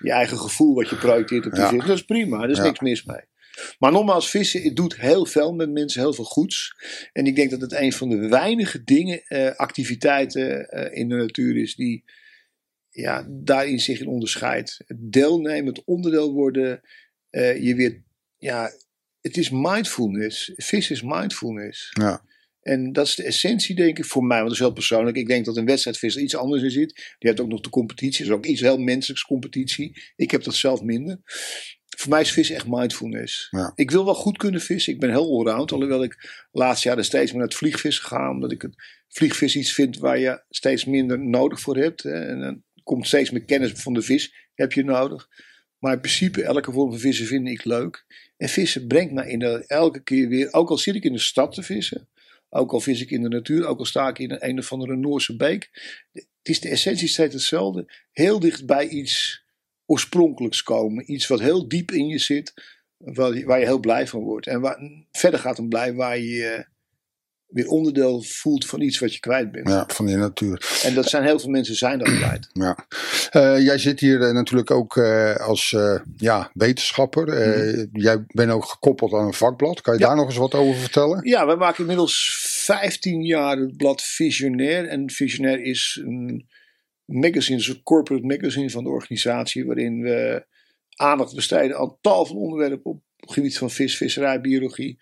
je 0.00 0.10
eigen 0.12 0.38
gevoel 0.38 0.74
wat 0.74 0.88
je 0.88 0.96
projecteert 0.96 1.46
op 1.46 1.52
die 1.52 1.60
Ja. 1.60 1.68
vis. 1.68 1.84
Dat 1.84 1.96
is 1.96 2.04
prima, 2.04 2.42
er 2.42 2.50
is 2.50 2.56
Ja. 2.56 2.62
niks 2.62 2.80
mis 2.80 3.04
mee. 3.04 3.20
Maar 3.78 3.92
nogmaals, 3.92 4.30
vissen 4.30 4.62
het 4.62 4.76
doet 4.76 4.96
heel 4.96 5.26
veel 5.26 5.54
met 5.54 5.70
mensen, 5.70 6.00
heel 6.00 6.12
veel 6.12 6.24
goeds. 6.24 6.74
En 7.12 7.26
ik 7.26 7.36
denk 7.36 7.50
dat 7.50 7.60
het 7.60 7.72
een 7.72 7.92
van 7.92 8.08
de 8.08 8.28
weinige 8.28 8.84
dingen, 8.84 9.22
eh, 9.24 9.54
activiteiten 9.56 10.68
eh, 10.68 10.98
in 11.00 11.08
de 11.08 11.14
natuur 11.16 11.56
is 11.56 11.74
die 11.74 12.04
ja, 12.90 13.26
daarin 13.28 13.80
zich 13.80 14.00
in 14.00 14.06
onderscheidt. 14.08 14.80
Het 14.86 14.96
deelnemen, 15.00 15.74
het 15.74 15.84
onderdeel 15.84 16.32
worden, 16.32 16.80
eh, 17.30 17.62
je 17.62 17.74
weer, 17.74 18.02
ja, 18.36 18.70
het 19.20 19.36
is 19.36 19.50
mindfulness. 19.50 20.52
Vis 20.56 20.90
is 20.90 21.02
mindfulness. 21.02 21.90
ja. 21.92 22.26
En 22.68 22.92
dat 22.92 23.06
is 23.06 23.14
de 23.14 23.22
essentie, 23.22 23.74
denk 23.74 23.98
ik, 23.98 24.04
voor 24.04 24.24
mij. 24.24 24.36
Want 24.36 24.48
dat 24.48 24.58
is 24.58 24.64
heel 24.64 24.72
persoonlijk. 24.72 25.16
Ik 25.16 25.26
denk 25.26 25.44
dat 25.44 25.56
een 25.56 25.66
wedstrijdvisser 25.66 26.22
iets 26.22 26.36
anders 26.36 26.62
in 26.62 26.70
zit. 26.70 26.94
Die 26.94 27.14
heeft 27.18 27.40
ook 27.40 27.48
nog 27.48 27.60
de 27.60 27.70
competitie. 27.70 28.24
Dat 28.24 28.32
is 28.32 28.38
ook 28.38 28.46
iets 28.46 28.60
heel 28.60 28.78
menselijks, 28.78 29.24
competitie. 29.24 30.02
Ik 30.16 30.30
heb 30.30 30.42
dat 30.42 30.54
zelf 30.54 30.82
minder. 30.82 31.20
Voor 31.96 32.10
mij 32.10 32.20
is 32.20 32.32
vissen 32.32 32.54
echt 32.54 32.66
mindfulness. 32.68 33.48
Ja. 33.50 33.72
Ik 33.74 33.90
wil 33.90 34.04
wel 34.04 34.14
goed 34.14 34.36
kunnen 34.36 34.60
vissen. 34.60 34.92
Ik 34.92 35.00
ben 35.00 35.10
heel 35.10 35.30
allround. 35.30 35.72
Alhoewel 35.72 36.02
ik 36.02 36.46
laatst 36.52 36.84
jaren 36.84 37.04
steeds 37.04 37.30
meer 37.30 37.40
naar 37.40 37.48
het 37.48 37.56
vliegvissen 37.56 38.04
ga. 38.04 38.30
Omdat 38.30 38.52
ik 38.52 38.62
het 38.62 38.74
vliegvis 39.08 39.56
iets 39.56 39.72
vind 39.72 39.98
waar 39.98 40.18
je 40.18 40.42
steeds 40.48 40.84
minder 40.84 41.18
nodig 41.18 41.60
voor 41.60 41.76
hebt. 41.76 42.02
hè. 42.02 42.24
En 42.26 42.40
dan 42.40 42.62
komt 42.82 43.06
steeds 43.06 43.30
meer 43.30 43.44
kennis 43.44 43.72
van 43.72 43.94
de 43.94 44.02
vis 44.02 44.34
heb 44.54 44.72
je 44.72 44.84
nodig. 44.84 45.28
Maar 45.78 45.92
in 45.92 46.00
principe, 46.00 46.42
elke 46.42 46.72
vorm 46.72 46.90
van 46.90 47.00
vissen 47.00 47.26
vind 47.26 47.48
ik 47.48 47.64
leuk. 47.64 48.04
En 48.36 48.48
vissen 48.48 48.86
brengt 48.86 49.12
mij 49.12 49.30
in 49.30 49.42
elke 49.66 50.02
keer 50.02 50.28
weer, 50.28 50.52
ook 50.52 50.70
al 50.70 50.78
zit 50.78 50.94
ik 50.94 51.04
in 51.04 51.12
de 51.12 51.18
stad 51.18 51.54
te 51.54 51.62
vissen, 51.62 52.08
ook 52.50 52.72
al 52.72 52.80
vis 52.80 53.00
ik 53.00 53.10
in 53.10 53.22
de 53.22 53.28
natuur, 53.28 53.66
ook 53.66 53.78
al 53.78 53.84
sta 53.84 54.08
ik 54.08 54.18
in 54.18 54.36
een, 54.38 54.58
of 54.58 54.72
andere 54.72 54.96
Noorse 54.96 55.36
beek. 55.36 55.70
Het 56.12 56.26
is 56.42 56.60
de 56.60 56.68
essentie 56.68 57.08
steeds 57.08 57.34
hetzelfde. 57.34 57.92
Heel 58.12 58.40
dicht 58.40 58.66
bij 58.66 58.88
iets 58.88 59.44
oorspronkelijks 59.86 60.62
komen. 60.62 61.12
Iets 61.12 61.26
wat 61.26 61.40
heel 61.40 61.68
diep 61.68 61.90
in 61.90 62.06
je 62.06 62.18
zit, 62.18 62.54
waar 62.96 63.34
je, 63.34 63.44
waar 63.44 63.58
je 63.58 63.64
heel 63.64 63.80
blij 63.80 64.06
van 64.06 64.20
wordt. 64.20 64.46
En 64.46 64.60
waar, 64.60 65.06
verder 65.12 65.40
gaat 65.40 65.58
een 65.58 65.68
blij 65.68 65.94
waar 65.94 66.18
je 66.18 66.30
je 66.30 66.66
weer 67.48 67.68
onderdeel 67.68 68.22
voelt 68.22 68.66
van 68.66 68.80
iets 68.80 68.98
wat 68.98 69.14
je 69.14 69.20
kwijt 69.20 69.52
bent. 69.52 69.68
ja, 69.68 69.84
van 69.86 70.06
die 70.06 70.16
natuur. 70.16 70.80
En 70.84 70.94
dat 70.94 71.08
zijn 71.08 71.22
heel 71.24 71.38
veel 71.38 71.50
mensen 71.50 71.74
zijn 71.74 71.98
dat 71.98 72.08
kwijt. 72.08 72.48
Ja. 72.58 72.86
Eh, 73.30 73.64
jij 73.64 73.78
zit 73.78 74.00
hier 74.00 74.22
eh, 74.22 74.32
natuurlijk 74.32 74.70
ook 74.70 74.96
eh, 74.96 75.36
als 75.36 75.76
ja, 76.16 76.50
wetenschapper. 76.54 77.28
Eh, 77.28 77.86
Jij 77.92 78.24
bent 78.26 78.50
ook 78.50 78.64
gekoppeld 78.64 79.12
aan 79.12 79.26
een 79.26 79.32
vakblad. 79.34 79.80
Kan 79.80 79.94
je 79.94 80.00
Ja. 80.00 80.06
daar 80.06 80.16
nog 80.16 80.26
eens 80.26 80.36
wat 80.36 80.54
over 80.54 80.80
vertellen? 80.80 81.28
Ja, 81.28 81.46
wij 81.46 81.56
maken 81.56 81.80
inmiddels 81.80 82.38
15 82.42 83.22
jaar 83.24 83.56
het 83.56 83.76
blad 83.76 84.02
Visionair. 84.02 84.86
En 84.88 85.10
Visionair 85.10 85.62
is 85.62 86.00
een 86.04 86.46
magazine, 87.04 87.56
dus 87.58 87.68
een 87.68 87.82
corporate 87.82 88.26
magazine 88.26 88.70
van 88.70 88.84
de 88.84 88.90
organisatie. 88.90 89.66
Waarin 89.66 90.00
we 90.02 90.46
aandacht 90.96 91.34
besteden 91.34 91.76
aan 91.78 91.96
tal 92.00 92.26
van 92.26 92.36
onderwerpen 92.36 92.84
op 92.90 93.02
het 93.16 93.32
gebied 93.32 93.58
van 93.58 93.70
vis, 93.70 93.96
visserij, 93.96 94.40
biologie. 94.40 94.98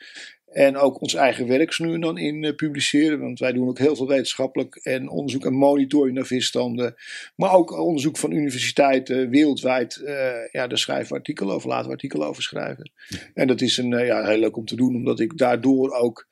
En 0.56 0.76
ook 0.76 1.00
ons 1.00 1.14
eigen 1.14 1.46
werk 1.46 1.78
nu 1.78 1.94
en 1.94 2.00
dan 2.00 2.18
in 2.18 2.42
uh, 2.42 2.54
publiceren. 2.54 3.20
Want 3.20 3.38
wij 3.38 3.52
doen 3.52 3.68
ook 3.68 3.78
heel 3.78 3.96
veel 3.96 4.08
wetenschappelijk 4.08 4.76
en 4.76 5.08
onderzoek 5.08 5.44
en 5.44 5.54
monitoring 5.54 6.14
naar 6.14 6.26
visstanden. 6.26 6.94
Maar 7.34 7.52
ook 7.52 7.78
onderzoek 7.78 8.16
van 8.16 8.32
universiteiten 8.32 9.30
wereldwijd. 9.30 10.00
Uh, 10.04 10.30
ja, 10.50 10.66
daar 10.66 10.78
schrijven 10.78 11.08
we 11.08 11.14
artikelen 11.14 11.54
over, 11.54 11.68
laten 11.68 11.86
we 11.86 11.92
artikelen 11.92 12.26
over 12.26 12.42
schrijven. 12.42 12.90
En 13.34 13.46
dat 13.46 13.60
is 13.60 13.76
een, 13.76 13.90
uh, 13.90 14.06
ja, 14.06 14.26
heel 14.26 14.38
leuk 14.38 14.56
om 14.56 14.64
te 14.64 14.76
doen, 14.76 14.94
omdat 14.94 15.20
ik 15.20 15.38
daardoor 15.38 15.90
ook 15.90 16.26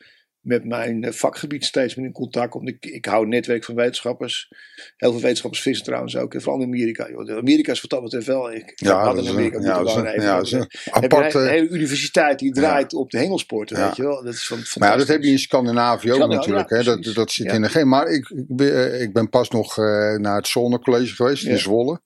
met 0.45 0.64
mijn 0.64 1.14
vakgebied 1.14 1.64
steeds 1.64 1.95
meer 1.95 2.07
in 2.07 2.12
contact 2.12 2.51
kom. 2.51 2.68
Ik, 2.68 2.86
ik 2.86 3.05
hou 3.05 3.22
een 3.22 3.28
netwerk 3.28 3.64
van 3.64 3.74
wetenschappers. 3.74 4.49
Heel 4.97 5.11
veel 5.11 5.20
wetenschappers 5.20 5.62
vissen 5.62 5.84
trouwens 5.84 6.16
ook. 6.16 6.34
En 6.34 6.42
vooral 6.42 6.61
in 6.61 6.66
Amerika. 6.66 7.09
Joh. 7.11 7.36
Amerika 7.36 7.72
is 7.72 7.80
wat 7.80 7.90
dat 7.90 8.03
betreft 8.03 8.26
wel. 8.26 8.53
Ik 8.53 8.72
ja, 8.74 9.05
had 9.05 9.18
in 9.18 9.28
Amerika 9.28 9.57
moeten 9.59 9.74
ja, 10.22 10.42
wonen. 10.42 10.68
Aparte... 10.90 11.38
een 11.38 11.49
hele 11.49 11.68
universiteit 11.68 12.38
die 12.38 12.53
draait 12.53 12.92
ja. 12.92 12.99
op 12.99 13.11
de 13.11 13.18
hengelsporten. 13.18 13.76
Weet 13.76 13.97
je 13.97 14.03
wel. 14.03 14.24
Dat 14.24 14.34
is 14.34 14.47
van, 14.47 14.59
maar 14.78 14.90
ja, 14.90 14.97
dat 14.97 15.09
heb 15.09 15.22
je 15.22 15.30
in 15.30 15.38
Scandinavië 15.38 16.12
ook 16.12 16.30
natuurlijk. 16.30 16.70
hè? 16.70 16.82
Dat, 16.82 17.14
dat 17.14 17.30
zit 17.30 17.53
in 17.53 17.62
de 17.62 17.68
geen. 17.68 17.88
Maar 17.88 18.07
ik, 18.07 18.28
ik, 18.28 18.57
ben, 18.57 19.01
ik 19.01 19.12
ben 19.12 19.28
pas 19.28 19.51
nog 19.51 19.76
uh, 19.76 19.84
naar 20.16 20.36
het 20.36 20.49
Zonnecollege 20.49 21.14
geweest 21.14 21.45
in 21.45 21.59
Zwolle. 21.59 22.01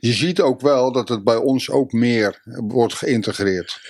Je 0.00 0.12
ziet 0.12 0.40
ook 0.40 0.60
wel 0.60 0.92
dat 0.92 1.08
het 1.08 1.24
bij 1.24 1.36
ons 1.36 1.70
ook 1.70 1.92
meer 1.92 2.42
wordt 2.44 2.94
geïntegreerd. 2.94 3.80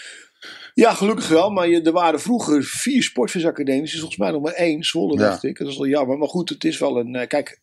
Ja, 0.80 0.94
gelukkig 0.94 1.28
wel. 1.28 1.50
Maar 1.50 1.68
je, 1.68 1.82
er 1.82 1.92
waren 1.92 2.20
vroeger 2.20 2.64
vier 2.64 3.02
sportvisacademies. 3.02 3.88
Er 3.88 3.94
is 3.94 3.98
volgens 3.98 4.16
mij 4.18 4.30
nog 4.30 4.42
maar 4.42 4.52
één. 4.52 4.84
Zwolle, 4.84 5.12
ja. 5.12 5.28
dacht 5.28 5.42
ik. 5.42 5.58
Dat 5.58 5.68
is 5.68 5.76
wel 5.76 5.86
jammer. 5.86 6.18
Maar 6.18 6.28
goed, 6.28 6.48
het 6.48 6.64
is 6.64 6.78
wel 6.78 6.98
een... 6.98 7.14
Uh, 7.14 7.26
kijk, 7.26 7.60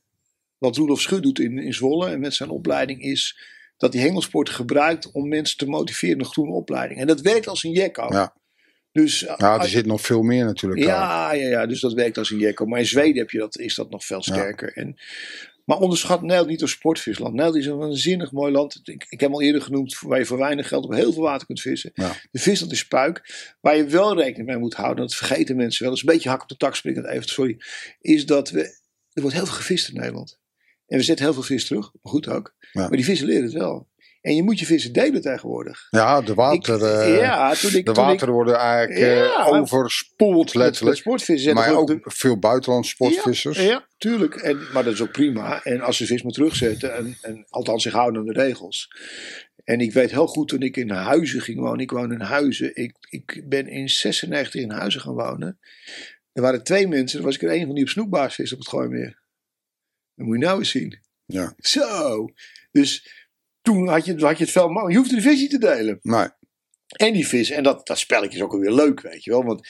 wat 0.57 0.75
Roelof 0.75 1.01
Schut 1.01 1.23
doet 1.23 1.39
in, 1.39 1.57
in 1.57 1.73
Zwolle 1.73 2.09
en 2.09 2.19
met 2.19 2.33
zijn 2.33 2.49
opleiding 2.49 3.01
is... 3.01 3.37
dat 3.77 3.93
hij 3.93 4.01
hengelsport 4.01 4.49
gebruikt 4.49 5.11
om 5.11 5.27
mensen 5.27 5.57
te 5.57 5.67
motiveren 5.67 6.17
naar 6.17 6.25
groene 6.25 6.51
opleiding. 6.51 6.99
En 6.99 7.07
dat 7.07 7.21
werkt 7.21 7.47
als 7.47 7.63
een 7.63 7.71
jekko. 7.71 8.07
Ja. 8.09 8.33
Dus, 8.91 9.19
ja, 9.19 9.59
er 9.59 9.67
zit 9.67 9.85
nog 9.85 10.01
veel 10.01 10.21
meer 10.21 10.45
natuurlijk 10.45 10.83
ja, 10.83 11.33
ja, 11.33 11.47
ja, 11.47 11.65
dus 11.65 11.79
dat 11.79 11.93
werkt 11.93 12.17
als 12.17 12.31
een 12.31 12.39
jekko. 12.39 12.65
Maar 12.65 12.79
in 12.79 12.85
Zweden 12.85 13.17
heb 13.17 13.29
je 13.29 13.37
dat, 13.37 13.59
is 13.59 13.75
dat 13.75 13.89
nog 13.89 14.05
veel 14.05 14.23
sterker. 14.23 14.71
Ja. 14.75 14.81
En, 14.81 14.97
maar 15.65 15.79
onderschat 15.79 16.21
Nederland 16.21 16.49
niet 16.49 16.61
als 16.61 16.71
sportvisland. 16.71 17.33
Nederland 17.33 17.57
is 17.57 17.65
een 17.65 17.77
waanzinnig 17.77 18.31
mooi 18.31 18.51
land. 18.51 18.81
Ik, 18.83 19.05
ik 19.09 19.19
heb 19.19 19.31
al 19.31 19.41
eerder 19.41 19.61
genoemd 19.61 19.99
waar 19.99 20.19
je 20.19 20.25
voor 20.25 20.37
weinig 20.37 20.67
geld 20.67 20.85
op 20.85 20.93
heel 20.93 21.13
veel 21.13 21.21
water 21.21 21.45
kunt 21.45 21.61
vissen. 21.61 21.91
Ja. 21.93 22.15
De 22.31 22.39
visland 22.39 22.71
is 22.71 22.87
puik. 22.87 23.33
Waar 23.61 23.77
je 23.77 23.85
wel 23.85 24.17
rekening 24.17 24.47
mee 24.47 24.57
moet 24.57 24.73
houden, 24.73 25.05
dat 25.05 25.15
vergeten 25.15 25.55
mensen 25.55 25.81
wel. 25.81 25.89
Dat 25.89 26.01
is 26.03 26.07
een 26.07 26.13
beetje 26.13 26.29
hak 26.29 26.41
op 26.41 26.47
de 26.47 26.57
tak 26.57 26.75
springend 26.75 27.07
even, 27.07 27.29
sorry. 27.29 27.57
Is 27.99 28.25
dat 28.25 28.49
we, 28.49 28.61
er 29.13 29.21
wordt 29.21 29.35
heel 29.35 29.45
veel 29.45 29.55
gevist 29.55 29.87
in 29.87 29.95
Nederland. 29.95 30.39
En 30.87 30.97
we 30.97 31.03
zetten 31.03 31.25
heel 31.25 31.33
veel 31.33 31.43
vis 31.43 31.65
terug, 31.65 31.91
maar 32.01 32.11
goed 32.11 32.27
ook. 32.27 32.55
Ja. 32.71 32.81
Maar 32.81 32.97
die 32.97 33.05
vissen 33.05 33.27
leren 33.27 33.43
het 33.43 33.53
wel. 33.53 33.87
En 34.25 34.35
je 34.35 34.43
moet 34.43 34.59
je 34.59 34.65
vissen 34.65 34.93
delen 34.93 35.21
tegenwoordig. 35.21 35.87
Ja, 35.89 36.21
de 36.21 36.33
water, 36.33 36.75
Ik- 36.75 37.07
uh, 37.09 37.17
ja, 37.19 37.53
toen 37.53 37.69
ik, 37.75 37.85
de 37.85 37.91
toen 37.91 38.03
water 38.05 38.27
ik, 38.27 38.33
worden 38.33 38.55
eigenlijk 38.57 38.99
Ja, 38.99 39.47
uh, 39.47 39.47
overspoeld 39.47 40.53
letterlijk. 40.53 40.97
sportvissen 40.97 41.53
Maar 41.53 41.75
ook 41.75 41.87
de- 41.87 41.99
veel 42.03 42.39
buitenlandse 42.39 42.91
sportvissers. 42.91 43.57
Ja, 43.57 43.63
ja 43.63 43.87
tuurlijk. 43.97 44.35
En, 44.35 44.59
maar 44.73 44.83
dat 44.83 44.93
is 44.93 45.01
ook 45.01 45.11
prima. 45.11 45.63
En 45.63 45.81
als 45.81 45.97
ze 45.97 46.05
vis 46.05 46.23
maar 46.23 46.31
terugzetten, 46.31 46.95
en, 46.95 47.17
en 47.21 47.45
althans 47.49 47.83
zich 47.83 47.93
houden 47.93 48.19
aan 48.19 48.27
de 48.27 48.33
regels. 48.41 48.87
En 49.63 49.79
ik 49.79 49.93
weet 49.93 50.11
heel 50.11 50.27
goed 50.27 50.47
toen 50.47 50.61
ik 50.61 50.77
in 50.77 50.89
Huizen 50.89 51.41
ging 51.41 51.59
wonen. 51.59 51.79
Ik 51.79 51.91
woon 51.91 52.11
in 52.11 52.21
Huizen. 52.21 52.75
Ik, 52.75 52.95
ik 53.09 53.43
ben 53.49 53.67
in 53.67 53.89
96 53.89 54.61
in 54.61 54.71
Huizen 54.71 55.01
gaan 55.01 55.13
wonen. 55.15 55.59
Er 56.33 56.41
waren 56.41 56.63
twee 56.63 56.87
mensen. 56.87 57.19
Er 57.19 57.25
was 57.25 57.35
ik 57.35 57.41
er 57.41 57.53
een 57.53 57.65
van 57.65 57.75
die 57.75 57.83
op 57.83 57.89
snoekbaars 57.89 58.35
vis 58.35 58.53
op 58.53 58.59
het 58.59 58.67
Gooimeer. 58.67 59.19
Dat 60.15 60.25
moet 60.25 60.37
je 60.39 60.45
nou 60.45 60.59
eens 60.59 60.69
zien. 60.69 60.99
Ja. 61.25 61.53
Zo. 61.57 62.27
Dus 62.71 63.09
toen 63.65 63.87
had 63.87 64.05
je, 64.05 64.15
had 64.19 64.37
je 64.37 64.43
het 64.43 64.53
veel 64.53 64.69
makkelijker. 64.69 64.91
Je 64.91 64.97
hoefde 64.97 65.15
de 65.15 65.21
vis 65.21 65.39
niet 65.41 65.49
te 65.49 65.57
delen. 65.59 65.99
Nee. 66.01 66.27
En 66.87 67.13
die 67.13 67.27
vis, 67.27 67.49
en 67.49 67.63
dat, 67.63 67.87
dat 67.87 67.97
spelletje 67.99 68.37
is 68.37 68.43
ook 68.43 68.51
alweer 68.53 68.71
leuk, 68.73 69.01
weet 69.01 69.23
je 69.23 69.31
wel. 69.31 69.43
Want 69.43 69.67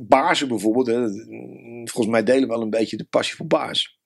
baarsen 0.00 0.48
bijvoorbeeld, 0.48 0.86
hè, 0.86 1.00
dat- 1.00 1.26
volgens 1.90 2.06
mij 2.06 2.22
delen 2.22 2.42
we 2.42 2.46
wel 2.54 2.62
een 2.62 2.70
beetje 2.70 2.96
de 2.96 3.04
passie 3.04 3.36
voor 3.36 3.46
baars. 3.46 4.00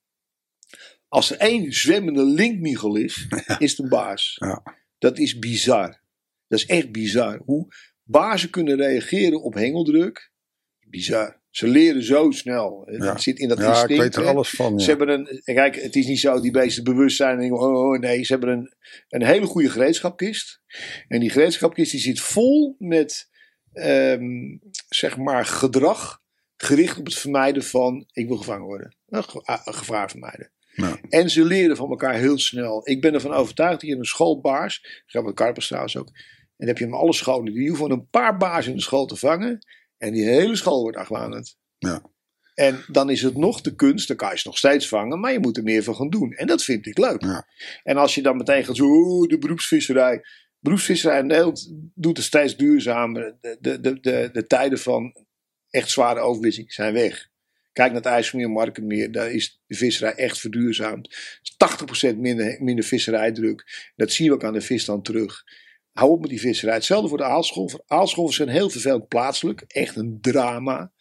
Als 1.09 1.31
er 1.31 1.37
één 1.37 1.73
zwemmende 1.73 2.25
linkmiegel 2.25 2.97
is, 2.97 3.27
is 3.59 3.71
het 3.71 3.79
een 3.79 3.89
baars. 3.89 4.37
Ja. 4.45 4.63
Dat 4.99 5.19
is 5.19 5.39
bizar. 5.39 6.01
Dat 6.49 6.59
is 6.59 6.67
echt 6.67 6.93
bizar. 6.93 7.41
Hoe 7.45 7.67
baarsen 8.03 8.51
kunnen 8.51 8.77
reageren 8.77 9.43
op 9.43 9.55
hengeldruk, 9.55 10.33
bizar. 10.89 11.41
Ze 11.57 11.69
leren 11.69 12.03
zo 12.05 12.31
snel. 12.31 12.83
Het 12.87 13.03
Ja. 13.03 13.19
zit 13.19 13.39
in 13.39 13.49
dat 13.49 13.59
Ja, 13.59 13.65
ik 13.65 13.71
instinct. 13.71 14.03
weet 14.03 14.17
er 14.17 14.23
hè. 14.23 14.29
alles 14.29 14.51
van. 14.51 14.81
Ze 14.81 14.91
Ja. 14.91 14.97
hebben 14.97 15.19
een, 15.19 15.55
kijk, 15.55 15.83
het 15.83 15.97
is 15.97 16.07
niet 16.07 16.19
zo 16.21 16.33
dat 16.33 16.43
die 16.43 16.51
beesten 16.51 16.85
bewust 16.85 17.17
zijn 17.17 17.39
en 17.41 17.53
oh, 17.53 17.63
oh, 17.63 17.99
nee, 18.01 18.25
ze 18.25 18.33
hebben 18.33 18.51
een, 18.51 18.75
een 19.09 19.23
hele 19.27 19.47
goede 19.47 19.71
gereedschapkist. 19.71 20.61
En 21.09 21.21
die 21.21 21.31
gereedschapkist 21.31 21.91
die 21.91 22.01
zit 22.01 22.21
vol 22.21 22.75
met, 22.79 23.29
ehm, 23.73 24.57
zeg 24.89 25.17
maar, 25.17 25.45
gedrag 25.45 26.21
gericht 26.57 26.99
op 26.99 27.05
het 27.05 27.15
vermijden 27.19 27.63
van, 27.65 28.07
ik 28.13 28.27
wil 28.29 28.37
gevangen 28.37 28.67
worden. 28.67 28.97
Gevaar 29.65 30.11
vermijden. 30.11 30.51
Ja. 30.75 30.99
En 31.09 31.31
ze 31.31 31.45
leren 31.45 31.77
van 31.77 31.91
elkaar 31.91 32.15
heel 32.15 32.39
snel. 32.39 32.89
Ik 32.89 33.01
ben 33.01 33.15
ervan 33.15 33.33
overtuigd 33.33 33.81
dat 33.81 33.91
je 33.91 33.97
een 33.97 34.05
schoolbaars, 34.05 35.03
gaat 35.07 35.25
met 35.25 35.35
karpers 35.35 35.67
trouwens 35.67 35.97
ook, 35.97 36.07
en 36.09 36.15
dan 36.57 36.69
heb 36.69 36.79
je 36.79 36.85
hem 36.85 36.95
alle 36.95 37.13
scholen, 37.13 37.53
die 37.55 37.69
hoeven 37.69 37.91
een 37.91 38.09
paar 38.09 38.37
baars 38.37 38.67
in 38.67 38.75
de 38.77 38.83
school 38.83 39.07
te 39.07 39.17
vangen. 39.17 39.59
En 39.99 40.13
die 40.13 40.25
hele 40.25 40.57
school 40.57 40.83
wordt 40.83 40.97
argwanend. 40.97 41.57
Ja. 41.79 42.03
En 42.55 42.85
dan 42.87 43.11
is 43.11 43.23
het 43.23 43.37
nog 43.37 43.61
de 43.61 43.75
kunst, 43.75 44.09
dan 44.09 44.17
kan 44.17 44.31
je 44.31 44.39
ze 44.39 44.49
nog 44.49 44.59
steeds 44.59 44.89
vangen, 44.89 45.21
maar 45.21 45.33
je 45.33 45.39
moet 45.39 45.57
er 45.57 45.63
meer 45.63 45.83
van 45.83 45.95
gaan 45.95 46.11
doen. 46.11 46.33
En 46.33 46.47
dat 46.47 46.65
vind 46.65 46.87
ik 46.87 46.99
leuk. 46.99 47.23
Ja. 47.23 47.47
En 47.83 47.97
als 47.97 48.15
je 48.15 48.23
dan 48.23 48.37
meteen 48.37 48.65
gaat 48.65 48.77
zo, 48.77 49.27
de 49.27 49.39
beroepsvisserij. 49.39 50.25
Beroepsvisserij 50.59 51.19
in 51.19 51.27
Nederland 51.27 51.73
doet 51.95 52.17
het 52.17 52.27
steeds 52.27 52.57
duurzamer. 52.57 53.37
De, 53.41 53.57
de, 53.61 53.81
de, 53.81 54.01
de, 54.01 54.31
de 54.33 54.47
tijden 54.47 54.79
van 54.79 55.27
echt 55.71 55.91
zware 55.91 56.21
overwissing 56.21 56.73
zijn 56.73 56.93
weg. 56.93 57.29
Kijk 57.73 57.93
naar 57.93 58.03
het 58.03 58.13
IJsselmeer, 58.13 58.51
Markenmeer, 58.51 59.13
daar 59.13 59.31
is 59.31 59.61
de 59.67 59.77
visserij 59.77 60.13
echt 60.13 60.39
verduurzaamd. 60.39 61.07
Er 61.07 61.41
is 61.43 62.13
80% 62.13 62.17
minder, 62.17 62.57
minder 62.63 62.85
visserijdruk. 62.85 63.91
Dat 63.97 64.13
zien 64.13 64.29
we 64.29 64.35
ook 64.35 64.45
aan 64.45 64.53
de 64.53 64.61
visstand 64.61 65.05
terug. 65.05 65.45
Hou 65.99 66.11
op 66.11 66.21
met 66.21 66.31
die 66.31 66.41
visserij. 66.41 66.75
Hetzelfde 66.75 67.09
voor 67.09 67.19
de 67.19 67.25
aalscholver. 67.25 67.81
Aalscholvers 67.87 68.37
zijn 68.37 68.49
heel 68.49 68.71
vervelend 68.71 69.09
plaatselijk. 69.09 69.65
Echt 69.67 69.97
een 69.97 70.19
drama. 70.21 70.93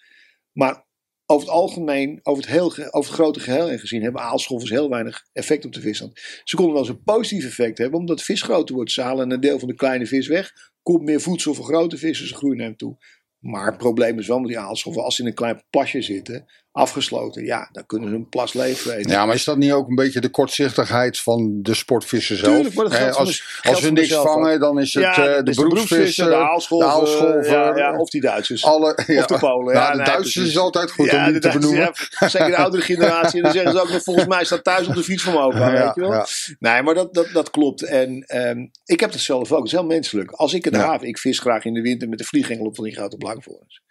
Maar 0.51 0.85
over 1.25 1.47
het 1.47 1.55
algemeen, 1.55 2.19
over 2.23 2.43
het, 2.43 2.51
heel, 2.51 2.65
over 2.71 3.11
het 3.11 3.19
grote 3.19 3.39
geheel 3.39 3.69
en 3.69 3.79
gezien, 3.79 4.01
hebben 4.01 4.21
aalscholvers 4.21 4.71
heel 4.71 4.89
weinig 4.89 5.25
effect 5.33 5.65
op 5.65 5.73
de 5.73 5.81
visstand. 5.81 6.19
Ze 6.43 6.55
konden 6.55 6.73
wel 6.73 6.83
eens 6.83 6.91
een 6.91 7.03
positief 7.03 7.45
effect 7.45 7.77
hebben, 7.77 7.99
omdat 7.99 8.23
vis 8.23 8.41
groter 8.41 8.75
wordt. 8.75 8.91
Ze 8.91 9.01
halen 9.01 9.31
een 9.31 9.39
deel 9.39 9.59
van 9.59 9.67
de 9.67 9.75
kleine 9.75 10.05
vis 10.05 10.27
weg. 10.27 10.51
Komt 10.81 11.03
meer 11.03 11.21
voedsel 11.21 11.53
voor 11.53 11.65
grote 11.65 11.97
vissen, 11.97 12.27
ze 12.27 12.35
groeien 12.35 12.57
naar 12.57 12.67
hem 12.67 12.77
toe. 12.77 12.97
Maar 13.39 13.65
het 13.65 13.77
probleem 13.77 14.19
is 14.19 14.27
wel 14.27 14.39
met 14.39 14.47
die 14.47 14.59
aalscholven, 14.59 15.03
als 15.03 15.15
ze 15.15 15.21
in 15.21 15.27
een 15.27 15.33
klein 15.33 15.63
plasje 15.69 16.01
zitten, 16.01 16.45
afgesloten, 16.75 17.45
ja, 17.45 17.69
dan 17.71 17.85
kunnen 17.85 18.09
ze 18.09 18.15
een 18.15 18.29
plas 18.29 18.53
leeg 18.53 18.83
ja, 19.09 19.25
maar 19.25 19.35
is 19.35 19.43
dat 19.43 19.57
niet 19.57 19.71
ook 19.71 19.87
een 19.89 19.95
beetje 19.95 20.19
de 20.21 20.29
kortzichtigheid 20.29 21.19
van 21.19 21.59
de 21.61 21.73
sportvisser 21.73 22.37
zelf? 22.37 22.53
Tuurlijk, 22.55 22.75
maar 22.75 22.85
dat 22.85 22.93
geldt 22.93 23.15
als, 23.15 23.59
de- 23.61 23.69
als 23.69 23.81
we 23.81 23.89
niks 23.91 24.13
vangen, 24.13 24.59
dan 24.59 24.79
is 24.79 24.93
het 24.93 25.03
ja, 25.03 25.11
eh, 25.27 25.33
dat 25.35 25.45
de 25.45 25.51
de 25.51 25.51
de 25.51 27.41
ja, 27.43 27.77
ja, 27.77 27.97
of 27.97 28.09
die 28.09 28.21
Duitsers. 28.21 28.63
alle, 28.63 29.03
ja, 29.07 29.19
of 29.19 29.25
de 29.25 29.37
Polen. 29.37 29.73
Nou, 29.73 29.85
ja, 29.85 29.91
de 29.91 29.97
nee, 29.97 30.05
Duitsers 30.05 30.45
is 30.47 30.57
altijd 30.57 30.91
goed 30.91 31.13
om 31.13 31.23
de 31.25 31.31
niet 31.31 31.41
te 31.41 31.49
benoemen. 31.49 31.91
zeker 32.19 32.47
de 32.49 32.57
oudere 32.57 32.83
generatie. 32.83 33.37
En 33.37 33.43
dan 33.43 33.51
zeggen 33.51 33.71
ze 33.71 33.81
ook 33.81 33.89
nog, 33.89 34.03
volgens 34.03 34.27
mij 34.27 34.45
staat 34.45 34.63
thuis 34.63 34.87
op 34.87 34.95
de 34.95 35.03
fiets 35.03 35.23
van. 35.23 35.33
Ja, 35.55 35.71
weet 35.71 35.95
je 35.95 36.01
wel? 36.01 36.25
Nee, 36.59 36.81
maar 36.81 36.93
dat, 36.93 37.13
dat, 37.13 37.27
dat 37.33 37.49
klopt. 37.49 37.81
En 37.83 38.23
ehm, 38.27 38.65
ik 38.85 38.99
heb 38.99 39.11
het 39.11 39.21
zelf 39.21 39.51
ook. 39.51 39.57
Het 39.57 39.65
is 39.67 39.71
heel 39.71 39.85
menselijk. 39.85 40.31
Als 40.31 40.53
ik 40.53 40.63
Ja. 40.73 40.79
haven, 40.85 41.07
ik 41.07 41.17
vis 41.17 41.39
graag 41.39 41.65
in 41.65 41.73
de 41.73 41.81
winter 41.81 42.09
met 42.09 42.17
de 42.17 42.23
vliegengel 42.23 42.65
op 42.65 42.75
van 42.75 42.83
die 42.83 42.93
grote 42.95 43.17
blankvorens. 43.17 43.81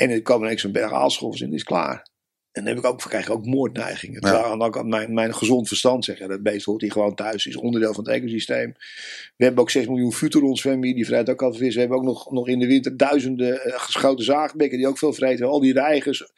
En 0.00 0.10
er 0.10 0.22
komen 0.22 0.44
ineens 0.44 0.60
zo'n 0.60 0.72
berg 0.72 0.92
aalscholvers 0.92 1.40
in, 1.40 1.52
is 1.52 1.64
klaar. 1.64 2.08
En 2.52 2.64
dan 2.64 2.66
heb 2.66 2.84
ik 2.84 2.84
ook, 2.84 2.98
krijg 2.98 3.26
ik 3.26 3.32
ook 3.32 3.46
moordneigingen. 3.46 4.20
Terwijl 4.20 4.44
aan 4.44 4.62
ook 4.62 4.78
aan 4.78 4.88
mijn, 4.88 5.14
mijn 5.14 5.34
gezond 5.34 5.68
verstand 5.68 6.04
zeggen, 6.04 6.28
dat 6.28 6.42
beest 6.42 6.64
hoort 6.64 6.80
hier 6.80 6.92
gewoon 6.92 7.14
thuis, 7.14 7.46
is 7.46 7.56
onderdeel 7.56 7.94
van 7.94 8.04
het 8.04 8.12
ecosysteem. 8.12 8.74
We 9.36 9.44
hebben 9.44 9.62
ook 9.62 9.70
6 9.70 9.86
miljoen 9.86 10.12
futurons 10.12 10.60
zwemmen 10.60 10.94
die 10.94 11.06
vreten 11.06 11.32
ook 11.32 11.42
al 11.42 11.54
vis. 11.54 11.74
We 11.74 11.80
hebben 11.80 11.98
ook 11.98 12.04
nog, 12.04 12.30
nog 12.30 12.48
in 12.48 12.58
de 12.58 12.66
winter 12.66 12.96
duizenden 12.96 13.64
eh, 13.64 13.80
geschoten 13.80 14.24
zaagbekken 14.24 14.78
die 14.78 14.88
ook 14.88 14.98
veel 14.98 15.12
vreten. 15.12 15.46
Al 15.46 15.60
die 15.60 15.72
reigers. 15.72 16.32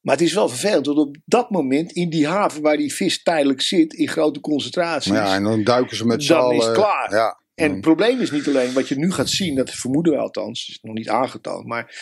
Maar 0.00 0.14
het 0.14 0.24
is 0.24 0.34
wel 0.34 0.48
vervelend, 0.48 0.86
want 0.86 0.98
op 0.98 1.16
dat 1.24 1.50
moment 1.50 1.92
in 1.92 2.10
die 2.10 2.26
haven 2.26 2.62
waar 2.62 2.76
die 2.76 2.94
vis 2.94 3.22
tijdelijk 3.22 3.60
zit, 3.60 3.92
in 3.92 4.08
grote 4.08 4.40
concentraties. 4.40 5.12
Ja, 5.12 5.34
en 5.34 5.42
dan 5.42 5.64
duiken 5.64 5.96
ze 5.96 6.06
met 6.06 6.22
z'n 6.22 6.32
Dan 6.32 6.52
is 6.52 6.64
het 6.64 6.74
klaar. 6.74 7.14
Ja. 7.14 7.42
En 7.54 7.70
het 7.70 7.80
probleem 7.80 8.20
is 8.20 8.30
niet 8.30 8.48
alleen 8.48 8.72
wat 8.72 8.88
je 8.88 8.96
nu 8.96 9.12
gaat 9.12 9.28
zien, 9.28 9.54
dat 9.54 9.70
vermoeden 9.70 10.12
we 10.12 10.18
althans, 10.18 10.68
is 10.68 10.78
nog 10.82 10.94
niet 10.94 11.08
aangetoond, 11.08 11.66
maar 11.66 11.94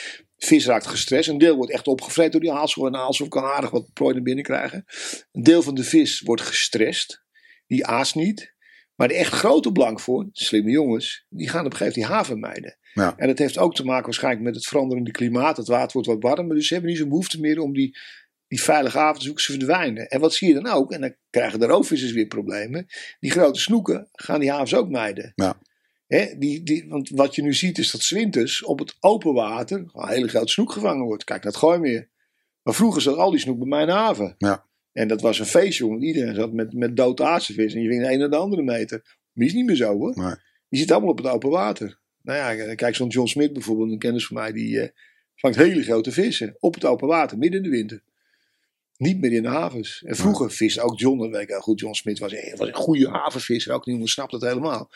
vis 0.44 0.66
raakt 0.66 0.86
gestrest. 0.86 1.28
Een 1.28 1.38
deel 1.38 1.56
wordt 1.56 1.72
echt 1.72 1.86
opgevreten 1.86 2.32
door 2.32 2.40
die 2.40 2.52
haalschol 2.52 2.86
en 2.86 2.92
de 2.92 2.98
haalschol 2.98 3.28
kan 3.28 3.44
aardig 3.44 3.70
wat 3.70 3.92
prooi 3.92 4.14
naar 4.14 4.22
binnen 4.22 4.44
krijgen. 4.44 4.84
Een 5.32 5.42
deel 5.42 5.62
van 5.62 5.74
de 5.74 5.84
vis 5.84 6.20
wordt 6.20 6.42
gestrest, 6.42 7.24
die 7.66 7.86
aast 7.86 8.14
niet. 8.14 8.54
Maar 8.94 9.08
de 9.08 9.14
echt 9.14 9.32
grote 9.32 9.72
blankvoor, 9.72 10.28
slimme 10.32 10.70
jongens, 10.70 11.26
die 11.28 11.48
gaan 11.48 11.66
op 11.66 11.72
een 11.72 11.76
gegeven 11.76 12.00
moment 12.00 12.10
die 12.10 12.18
haven 12.18 12.40
mijden. 12.40 12.78
Ja. 12.94 13.14
En 13.16 13.26
dat 13.26 13.38
heeft 13.38 13.58
ook 13.58 13.74
te 13.74 13.84
maken 13.84 14.04
waarschijnlijk 14.04 14.44
met 14.44 14.54
het 14.54 14.66
veranderende 14.66 15.10
klimaat. 15.10 15.56
Het 15.56 15.66
water 15.66 15.92
wordt 15.92 16.08
wat 16.08 16.36
warmer, 16.36 16.56
dus 16.56 16.66
ze 16.66 16.72
hebben 16.72 16.90
niet 16.90 17.00
zo'n 17.00 17.08
behoefte 17.08 17.40
meer 17.40 17.58
om 17.58 17.72
die, 17.72 17.98
die 18.48 18.62
veilige 18.62 18.98
haven 18.98 19.18
te 19.18 19.24
zoeken. 19.24 19.44
Ze 19.44 19.52
verdwijnen. 19.52 20.08
En 20.08 20.20
wat 20.20 20.34
zie 20.34 20.48
je 20.48 20.54
dan 20.54 20.66
ook? 20.66 20.92
En 20.92 21.00
dan 21.00 21.14
krijgen 21.30 21.60
de 21.60 21.66
roofvissers 21.66 22.12
weer 22.12 22.26
problemen. 22.26 22.86
Die 23.20 23.30
grote 23.30 23.60
snoeken 23.60 24.08
gaan 24.12 24.40
die 24.40 24.50
havens 24.50 24.74
ook 24.74 24.88
mijden. 24.88 25.32
Ja. 25.34 25.58
Die, 26.38 26.62
die, 26.62 26.88
want 26.88 27.08
wat 27.08 27.34
je 27.34 27.42
nu 27.42 27.54
ziet 27.54 27.78
is 27.78 27.90
dat 27.90 28.02
's 28.02 28.10
winters 28.10 28.64
op 28.64 28.78
het 28.78 28.96
open 29.00 29.34
water 29.34 29.78
een 29.92 30.08
hele 30.08 30.28
grote 30.28 30.52
snoek 30.52 30.72
gevangen 30.72 31.04
wordt. 31.04 31.24
Kijk 31.24 31.44
naar 31.44 31.52
het 31.52 31.60
Gooimeer. 31.60 32.08
Maar 32.62 32.74
vroeger 32.74 33.02
zat 33.02 33.16
al 33.16 33.30
die 33.30 33.40
snoek 33.40 33.58
bij 33.58 33.68
mij 33.68 33.80
in 33.80 33.86
de 33.86 33.92
haven. 33.92 34.34
Ja. 34.38 34.66
En 34.92 35.08
dat 35.08 35.20
was 35.20 35.38
een 35.38 35.46
feestje, 35.46 35.88
want 35.88 36.02
iedereen 36.02 36.34
zat 36.34 36.52
met, 36.52 36.72
met 36.72 36.96
dood 36.96 37.20
aardsevis. 37.20 37.74
En 37.74 37.82
je 37.82 37.88
ging 37.88 38.02
de 38.02 38.12
een 38.12 38.18
naar 38.18 38.30
de 38.30 38.36
andere 38.36 38.62
meter. 38.62 39.16
Die 39.32 39.46
is 39.46 39.52
niet 39.52 39.66
meer 39.66 39.76
zo 39.76 39.98
hoor. 39.98 40.12
Nee. 40.14 40.34
Die 40.68 40.80
zit 40.80 40.90
allemaal 40.90 41.10
op 41.10 41.18
het 41.18 41.26
open 41.26 41.50
water. 41.50 42.00
Nou 42.22 42.38
ja, 42.58 42.74
kijk 42.74 42.94
zo'n 42.94 43.08
John 43.08 43.28
Smith 43.28 43.52
bijvoorbeeld, 43.52 43.90
een 43.90 43.98
kennis 43.98 44.26
van 44.26 44.36
mij, 44.36 44.52
die 44.52 44.80
eh, 44.80 44.88
vangt 45.34 45.56
hele 45.56 45.82
grote 45.82 46.12
vissen 46.12 46.56
op 46.58 46.74
het 46.74 46.84
open 46.84 47.08
water, 47.08 47.38
midden 47.38 47.64
in 47.64 47.70
de 47.70 47.76
winter. 47.76 48.02
Niet 49.02 49.20
meer 49.20 49.32
in 49.32 49.42
de 49.42 49.48
havens. 49.48 50.02
En 50.06 50.16
vroeger 50.16 50.50
viste 50.50 50.80
ook 50.80 50.98
John, 51.00 51.18
dat 51.18 51.30
weet 51.30 51.42
ik 51.42 51.48
heel 51.48 51.60
goed, 51.60 51.80
John 51.80 51.94
Smith 51.94 52.18
was, 52.18 52.32
een- 52.32 52.54
was 52.56 52.68
een 52.68 52.74
goede 52.74 53.08
havenvisser, 53.10 53.74
ook 53.74 53.86
niemand 53.86 54.08
snapt 54.10 54.30
dat 54.32 54.40
helemaal. 54.42 54.90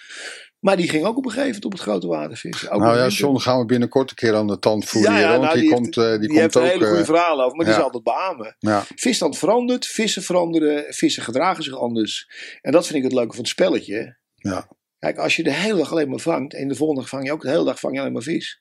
Maar 0.58 0.76
die 0.76 0.88
ging 0.88 1.04
ook 1.04 1.16
op 1.16 1.24
een 1.24 1.30
gegeven 1.30 1.46
moment 1.46 1.64
op 1.64 1.72
het 1.72 1.80
grote 1.80 2.06
water 2.06 2.36
vissen. 2.36 2.70
Ook 2.70 2.80
Nou 2.80 2.96
ja. 2.96 3.08
John 3.08 3.38
gaan 3.38 3.58
we 3.58 3.64
binnenkort 3.64 4.10
een 4.10 4.16
keer 4.16 4.34
aan 4.34 4.46
de 4.46 4.58
tand 4.58 4.84
voeren. 4.84 5.12
Ja, 5.12 5.18
ja, 5.18 5.28
want 5.28 5.42
nou, 5.42 5.52
die, 5.54 5.62
die 5.62 5.72
komt, 5.72 5.96
eh, 5.96 6.08
die, 6.10 6.18
Die, 6.18 6.28
komt 6.28 6.40
heeft 6.40 6.54
een 6.54 6.62
ook. 6.62 6.68
hele 6.68 6.84
goede 6.84 7.00
eh, 7.00 7.06
verhalen 7.06 7.44
over, 7.44 7.56
maar 7.56 7.64
die 7.66 7.74
ja. 7.74 7.80
is 7.80 7.84
altijd 7.84 8.04
beamen. 8.04 8.56
ja, 8.58 8.84
Visstand 8.94 9.38
verandert, 9.38 9.86
vissen 9.86 10.22
veranderen, 10.22 10.94
vissen 10.94 11.22
gedragen 11.22 11.62
zich 11.64 11.74
anders. 11.78 12.30
En 12.60 12.72
dat 12.72 12.84
vind 12.86 12.98
ik 12.98 13.04
het 13.04 13.12
leuke 13.12 13.30
van 13.34 13.38
het 13.42 13.48
spelletje. 13.48 14.18
Ja. 14.34 14.68
Kijk, 14.98 15.18
als 15.18 15.36
je 15.36 15.42
de 15.42 15.52
hele 15.52 15.76
dag 15.78 15.90
alleen 15.90 16.08
maar 16.08 16.18
vangt 16.18 16.54
en 16.54 16.68
de 16.68 16.74
volgende 16.74 17.00
dag 17.00 17.10
vang 17.10 17.24
je 17.24 17.32
ook 17.32 17.42
de 17.42 17.50
hele 17.50 17.64
dag 17.64 17.80
vang 17.80 17.94
je 17.94 18.00
alleen 18.00 18.12
maar 18.12 18.22
vis. 18.22 18.60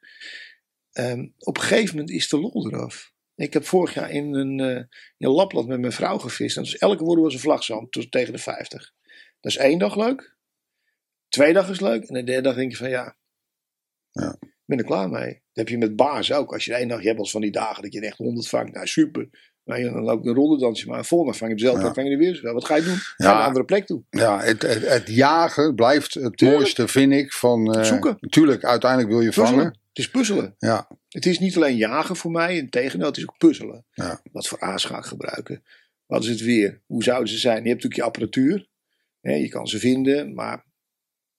Ehm, 0.91 1.25
op 1.37 1.57
een 1.57 1.63
gegeven 1.63 1.95
moment 1.95 2.13
is 2.15 2.29
de 2.29 2.39
lol 2.39 2.67
eraf. 2.71 3.13
Ik 3.35 3.53
heb 3.53 3.65
vorig 3.65 3.93
jaar 3.93 4.11
in 4.11 4.33
een, 4.33 4.59
eh, 4.59 4.83
in 5.17 5.29
Lapland 5.29 5.67
met 5.67 5.79
mijn 5.79 5.91
vrouw 5.91 6.17
gevist. 6.17 6.57
En 6.57 6.63
dus 6.63 6.77
elke 6.77 7.03
woorde 7.03 7.21
was 7.21 7.33
een 7.33 7.39
vlagzand 7.39 7.91
tot 7.91 8.11
tegen 8.11 8.33
de 8.33 8.39
50. 8.39 8.91
Dat 9.39 9.51
is 9.51 9.57
één 9.57 9.79
dag 9.79 9.95
leuk. 9.95 10.35
Twee 11.29 11.53
dag 11.53 11.69
is 11.69 11.79
leuk. 11.79 12.03
En 12.03 12.13
de 12.13 12.23
derde 12.23 12.41
dag 12.41 12.55
denk 12.55 12.71
je 12.71 12.77
van 12.77 12.89
ja, 12.89 13.15
Ja. 14.11 14.35
ik 14.39 14.49
ben 14.65 14.77
er 14.77 14.83
klaar 14.85 15.09
mee. 15.09 15.27
Dat 15.33 15.39
heb 15.53 15.69
je 15.69 15.77
met 15.77 15.95
baars 15.95 16.31
ook. 16.33 16.53
Als 16.53 16.65
je 16.65 16.73
één 16.73 16.87
dag, 16.87 17.01
je 17.01 17.07
hebt 17.07 17.19
eens 17.19 17.31
van 17.31 17.41
die 17.41 17.51
dagen 17.51 17.83
dat 17.83 17.93
je 17.93 18.01
echt 18.01 18.17
100 18.17 18.47
vangt. 18.49 18.73
Nou 18.73 18.87
super. 18.87 19.29
Maar 19.63 19.79
je, 19.79 19.89
dan 19.89 20.03
loopt 20.03 20.25
een 20.25 20.33
rollendansje. 20.33 20.87
Maar 20.89 21.05
volgende 21.05 21.37
vang 21.37 21.51
je 21.51 21.57
dezelfde 21.57 21.85
Ja. 21.85 21.93
vang 21.93 22.07
je 22.07 22.13
er 22.13 22.19
weer. 22.19 22.53
Wat 22.53 22.65
ga 22.65 22.75
je 22.75 22.83
doen? 22.83 22.95
Ga 22.95 23.13
Ja. 23.17 23.25
naar 23.31 23.39
een 23.39 23.45
andere 23.47 23.65
plek 23.65 23.85
toe. 23.85 24.03
ja 24.09 24.39
het, 24.39 24.61
het, 24.61 24.87
het 24.87 25.07
jagen 25.07 25.75
blijft 25.75 26.13
het 26.13 26.37
Tuurlijk. 26.37 26.59
mooiste, 26.59 26.87
vind 26.87 27.13
ik. 27.13 27.33
Van, 27.33 27.73
eh, 27.73 27.83
Zoeken. 27.83 28.17
Natuurlijk, 28.19 28.63
uiteindelijk 28.63 29.11
wil 29.11 29.21
je 29.21 29.33
vangen. 29.33 29.79
Het 29.95 30.05
is 30.05 30.11
puzzelen. 30.11 30.55
Ja, 30.57 30.87
Het 31.07 31.25
is 31.25 31.39
niet 31.39 31.55
alleen 31.55 31.75
jagen 31.77 32.15
voor 32.15 32.31
mij, 32.31 32.57
integendeel, 32.57 33.07
het 33.07 33.17
is 33.17 33.27
ook 33.27 33.37
puzzelen. 33.37 33.85
Ja. 33.91 34.21
Wat 34.31 34.47
voor 34.47 34.59
aas 34.59 34.85
ga 34.85 34.97
ik 34.97 35.03
gebruiken? 35.03 35.63
Wat 36.05 36.23
is 36.23 36.29
het 36.29 36.41
weer? 36.41 36.81
Hoe 36.85 37.03
zouden 37.03 37.29
ze 37.29 37.37
zijn? 37.37 37.63
Je 37.63 37.69
hebt 37.69 37.83
natuurlijk 37.83 37.95
je 37.95 38.03
apparatuur. 38.03 38.69
Hè, 39.21 39.33
je 39.33 39.47
kan 39.47 39.67
ze 39.67 39.79
vinden, 39.79 40.33
maar 40.33 40.65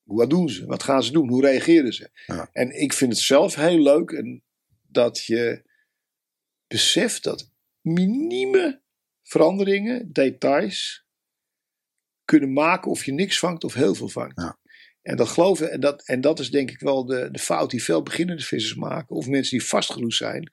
wat 0.02 0.30
doen 0.30 0.48
ze? 0.48 0.66
Wat 0.66 0.82
gaan 0.82 1.02
ze 1.02 1.12
doen? 1.12 1.28
Hoe 1.28 1.42
reageren 1.42 1.92
ze? 1.92 2.10
Ja. 2.26 2.48
En 2.52 2.80
ik 2.80 2.92
vind 2.92 3.12
het 3.12 3.20
zelf 3.20 3.54
heel 3.54 3.82
leuk 3.82 4.10
en 4.10 4.42
dat 4.82 5.24
je 5.24 5.62
beseft 6.66 7.22
dat 7.22 7.50
minieme 7.80 8.82
veranderingen, 9.22 10.12
details, 10.12 11.06
kunnen 12.24 12.52
maken 12.52 12.90
of 12.90 13.04
je 13.04 13.12
niks 13.12 13.38
vangt 13.38 13.64
of 13.64 13.74
heel 13.74 13.94
veel 13.94 14.08
vangt. 14.08 14.40
Ja. 14.40 14.58
En 15.06 15.16
dat 15.16 15.28
geloven, 15.28 15.70
en 15.70 15.80
dat, 15.80 16.06
en 16.06 16.20
dat 16.20 16.38
is 16.38 16.50
denk 16.50 16.70
ik 16.70 16.80
wel 16.80 17.04
de, 17.04 17.28
de 17.30 17.38
fout 17.38 17.70
die 17.70 17.82
veel 17.82 18.02
beginnende 18.02 18.42
vissers 18.42 18.74
maken, 18.74 19.16
of 19.16 19.28
mensen 19.28 19.58
die 19.58 19.66
vastgeroest 19.66 20.18
zijn, 20.18 20.50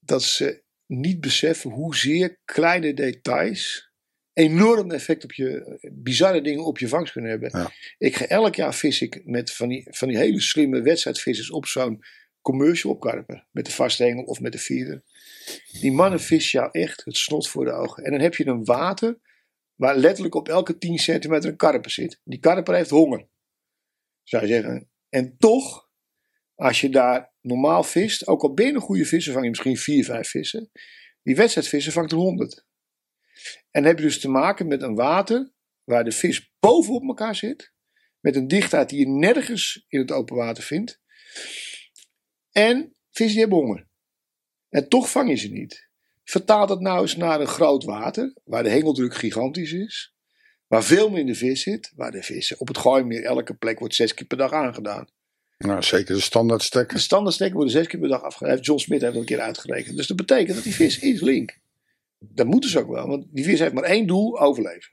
dat 0.00 0.22
ze 0.22 0.62
niet 0.86 1.20
beseffen 1.20 1.70
hoezeer 1.70 2.38
kleine 2.44 2.94
details 2.94 3.90
enorm 4.32 4.90
effect 4.90 5.24
op 5.24 5.32
je, 5.32 5.78
bizarre 5.92 6.40
dingen 6.40 6.64
op 6.64 6.78
je 6.78 6.88
vangst 6.88 7.12
kunnen 7.12 7.30
hebben. 7.30 7.50
Ja. 7.52 7.70
Ik 7.98 8.16
ga 8.16 8.26
elk 8.26 8.54
jaar 8.54 8.74
vis 8.74 9.00
ik 9.00 9.20
met 9.24 9.52
van 9.52 9.68
die, 9.68 9.86
van 9.90 10.08
die 10.08 10.16
hele 10.16 10.40
slimme 10.40 10.82
wedstrijdvissers 10.82 11.50
op 11.50 11.66
zo'n 11.66 12.04
commercial 12.40 12.92
opkarper, 12.92 13.46
met 13.50 13.66
de 13.66 13.72
vasthengel 13.72 14.24
of 14.24 14.40
met 14.40 14.52
de 14.52 14.58
feeder. 14.58 15.02
Die 15.80 15.92
mannen 15.92 16.20
vissen 16.20 16.60
jou 16.60 16.70
echt 16.72 17.04
het 17.04 17.16
snot 17.16 17.48
voor 17.48 17.64
de 17.64 17.72
ogen. 17.72 18.04
En 18.04 18.10
dan 18.10 18.20
heb 18.20 18.34
je 18.34 18.46
een 18.46 18.64
water 18.64 19.18
waar 19.74 19.96
letterlijk 19.96 20.34
op 20.34 20.48
elke 20.48 20.78
10 20.78 20.98
centimeter 20.98 21.50
een 21.50 21.56
karper 21.56 21.90
zit. 21.90 22.20
Die 22.24 22.38
karper 22.38 22.74
heeft 22.74 22.90
honger, 22.90 23.28
zou 24.30 24.46
je 24.46 24.48
zeggen. 24.48 24.90
En 25.08 25.36
toch, 25.38 25.88
als 26.54 26.80
je 26.80 26.88
daar 26.88 27.32
normaal 27.40 27.82
vist, 27.82 28.26
ook 28.26 28.42
al 28.42 28.54
ben 28.54 28.66
je 28.66 28.72
een 28.72 28.80
goede 28.80 29.04
visser, 29.04 29.32
vang 29.32 29.44
je 29.44 29.50
misschien 29.50 29.76
4, 29.76 30.04
5 30.04 30.28
vissen. 30.28 30.70
Die 31.22 31.36
wedstrijdvissen 31.36 31.92
vangt 31.92 32.12
er 32.12 32.18
100. 32.18 32.66
En 33.70 33.84
heb 33.84 33.98
je 33.98 34.04
dus 34.04 34.20
te 34.20 34.28
maken 34.28 34.66
met 34.66 34.82
een 34.82 34.94
water 34.94 35.52
waar 35.84 36.04
de 36.04 36.12
vis 36.12 36.52
bovenop 36.60 37.02
elkaar 37.02 37.34
zit. 37.34 37.72
Met 38.20 38.36
een 38.36 38.48
dichtheid 38.48 38.88
die 38.88 38.98
je 38.98 39.08
nergens 39.08 39.84
in 39.88 39.98
het 39.98 40.12
open 40.12 40.36
water 40.36 40.62
vindt. 40.62 41.00
En 42.50 42.96
vissen 43.10 43.34
die 43.34 43.40
hebben 43.40 43.58
honger. 43.58 43.88
En 44.68 44.88
toch 44.88 45.10
vang 45.10 45.28
je 45.28 45.36
ze 45.36 45.48
niet. 45.48 45.88
Vertaal 46.24 46.66
dat 46.66 46.80
nou 46.80 47.00
eens 47.00 47.16
naar 47.16 47.40
een 47.40 47.46
groot 47.46 47.84
water, 47.84 48.36
waar 48.44 48.62
de 48.62 48.70
hengeldruk 48.70 49.14
gigantisch 49.14 49.72
is. 49.72 50.14
Waar 50.70 50.84
veel 50.84 51.10
minder 51.10 51.34
vis 51.34 51.62
zit. 51.62 51.92
Waar 51.96 52.10
de 52.10 52.22
vissen 52.22 52.60
op 52.60 52.68
het 52.68 52.78
gooimeer 52.78 53.24
elke 53.24 53.54
plek 53.54 53.78
wordt 53.78 53.94
zes 53.94 54.14
keer 54.14 54.26
per 54.26 54.36
dag 54.36 54.52
aangedaan. 54.52 55.08
nou, 55.58 55.82
zeker 55.82 56.14
de 56.14 56.20
standaard 56.20 56.60
De 56.60 56.66
stekken. 56.66 57.00
standaardstekken 57.00 57.56
worden 57.56 57.74
zes 57.74 57.86
keer 57.86 58.00
per 58.00 58.08
dag 58.08 58.22
afgedaan. 58.22 58.58
John 58.58 58.80
Smith 58.80 59.00
heeft 59.00 59.12
dat 59.12 59.22
een 59.22 59.28
keer 59.28 59.40
uitgerekend. 59.40 59.96
Dus 59.96 60.06
dat 60.06 60.16
betekent 60.16 60.54
dat 60.54 60.64
die 60.64 60.74
vis 60.74 60.98
is 60.98 61.20
link. 61.20 61.58
Dat 62.18 62.46
moeten 62.46 62.70
ze 62.70 62.78
ook 62.78 62.90
wel. 62.90 63.06
Want 63.06 63.26
die 63.30 63.44
vis 63.44 63.58
heeft 63.58 63.72
maar 63.72 63.84
één 63.84 64.06
doel, 64.06 64.40
overleven. 64.40 64.92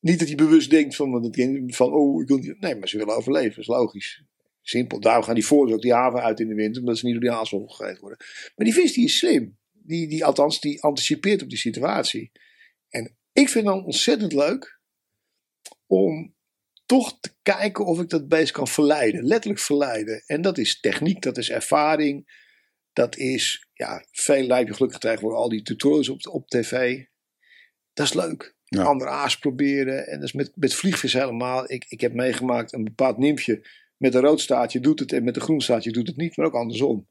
Niet 0.00 0.18
dat 0.18 0.28
hij 0.28 0.36
bewust 0.36 0.70
denkt 0.70 0.96
van, 0.96 1.32
van 1.66 1.92
oh, 1.92 2.22
ik 2.22 2.28
wil 2.28 2.36
niet. 2.36 2.60
Nee, 2.60 2.74
maar 2.76 2.88
ze 2.88 2.98
willen 2.98 3.16
overleven. 3.16 3.50
Dat 3.50 3.58
is 3.58 3.66
logisch. 3.66 4.22
Simpel. 4.62 5.00
Daarom 5.00 5.22
gaan 5.24 5.34
die 5.34 5.46
voordeel 5.46 5.74
ook 5.74 5.82
die 5.82 5.94
haven 5.94 6.22
uit 6.22 6.40
in 6.40 6.48
de 6.48 6.54
winter. 6.54 6.80
Omdat 6.80 6.98
ze 6.98 7.04
niet 7.04 7.14
door 7.14 7.24
die 7.24 7.32
haasvogel 7.32 7.68
gegeten 7.68 8.00
worden. 8.00 8.18
Maar 8.56 8.66
die 8.66 8.74
vis 8.74 8.92
die 8.92 9.04
is 9.04 9.18
slim. 9.18 9.58
Die, 9.72 10.08
die, 10.08 10.24
althans, 10.24 10.60
die 10.60 10.82
anticipeert 10.82 11.42
op 11.42 11.48
die 11.48 11.58
situatie. 11.58 12.30
En 12.88 13.16
ik 13.38 13.48
vind 13.48 13.64
dan 13.64 13.84
ontzettend 13.84 14.32
leuk 14.32 14.80
om 15.86 16.34
toch 16.86 17.20
te 17.20 17.34
kijken 17.42 17.84
of 17.84 18.00
ik 18.00 18.08
dat 18.08 18.28
beest 18.28 18.52
kan 18.52 18.68
verleiden. 18.68 19.24
Letterlijk 19.24 19.60
verleiden. 19.60 20.22
En 20.26 20.42
dat 20.42 20.58
is 20.58 20.80
techniek, 20.80 21.22
dat 21.22 21.38
is 21.38 21.50
ervaring. 21.50 22.44
Dat 22.92 23.16
is, 23.16 23.68
ja, 23.72 24.04
veel 24.10 24.46
lijp 24.46 24.66
je 24.66 24.74
gelukkig 24.74 24.98
tegenwoordig 24.98 25.38
al 25.38 25.48
die 25.48 25.62
tutorials 25.62 26.08
op, 26.08 26.26
op 26.26 26.48
tv. 26.48 27.04
Dat 27.92 28.06
is 28.06 28.12
leuk. 28.12 28.54
Ja. 28.64 28.82
Andere 28.82 29.10
aas 29.10 29.38
proberen. 29.38 30.06
En 30.06 30.14
dat 30.14 30.28
is 30.28 30.32
met, 30.32 30.52
met 30.54 30.74
vliegvis 30.74 31.12
helemaal. 31.12 31.70
Ik, 31.72 31.84
ik 31.88 32.00
heb 32.00 32.12
meegemaakt 32.12 32.72
een 32.72 32.84
bepaald 32.84 33.18
nymfje 33.18 33.66
met 33.96 34.14
een 34.14 34.20
rood 34.20 34.40
staartje 34.40 34.80
doet 34.80 34.98
het 34.98 35.12
en 35.12 35.24
met 35.24 35.36
een 35.36 35.42
groen 35.42 35.60
staartje 35.60 35.92
doet 35.92 36.06
het 36.06 36.16
niet, 36.16 36.36
maar 36.36 36.46
ook 36.46 36.54
andersom. 36.54 37.08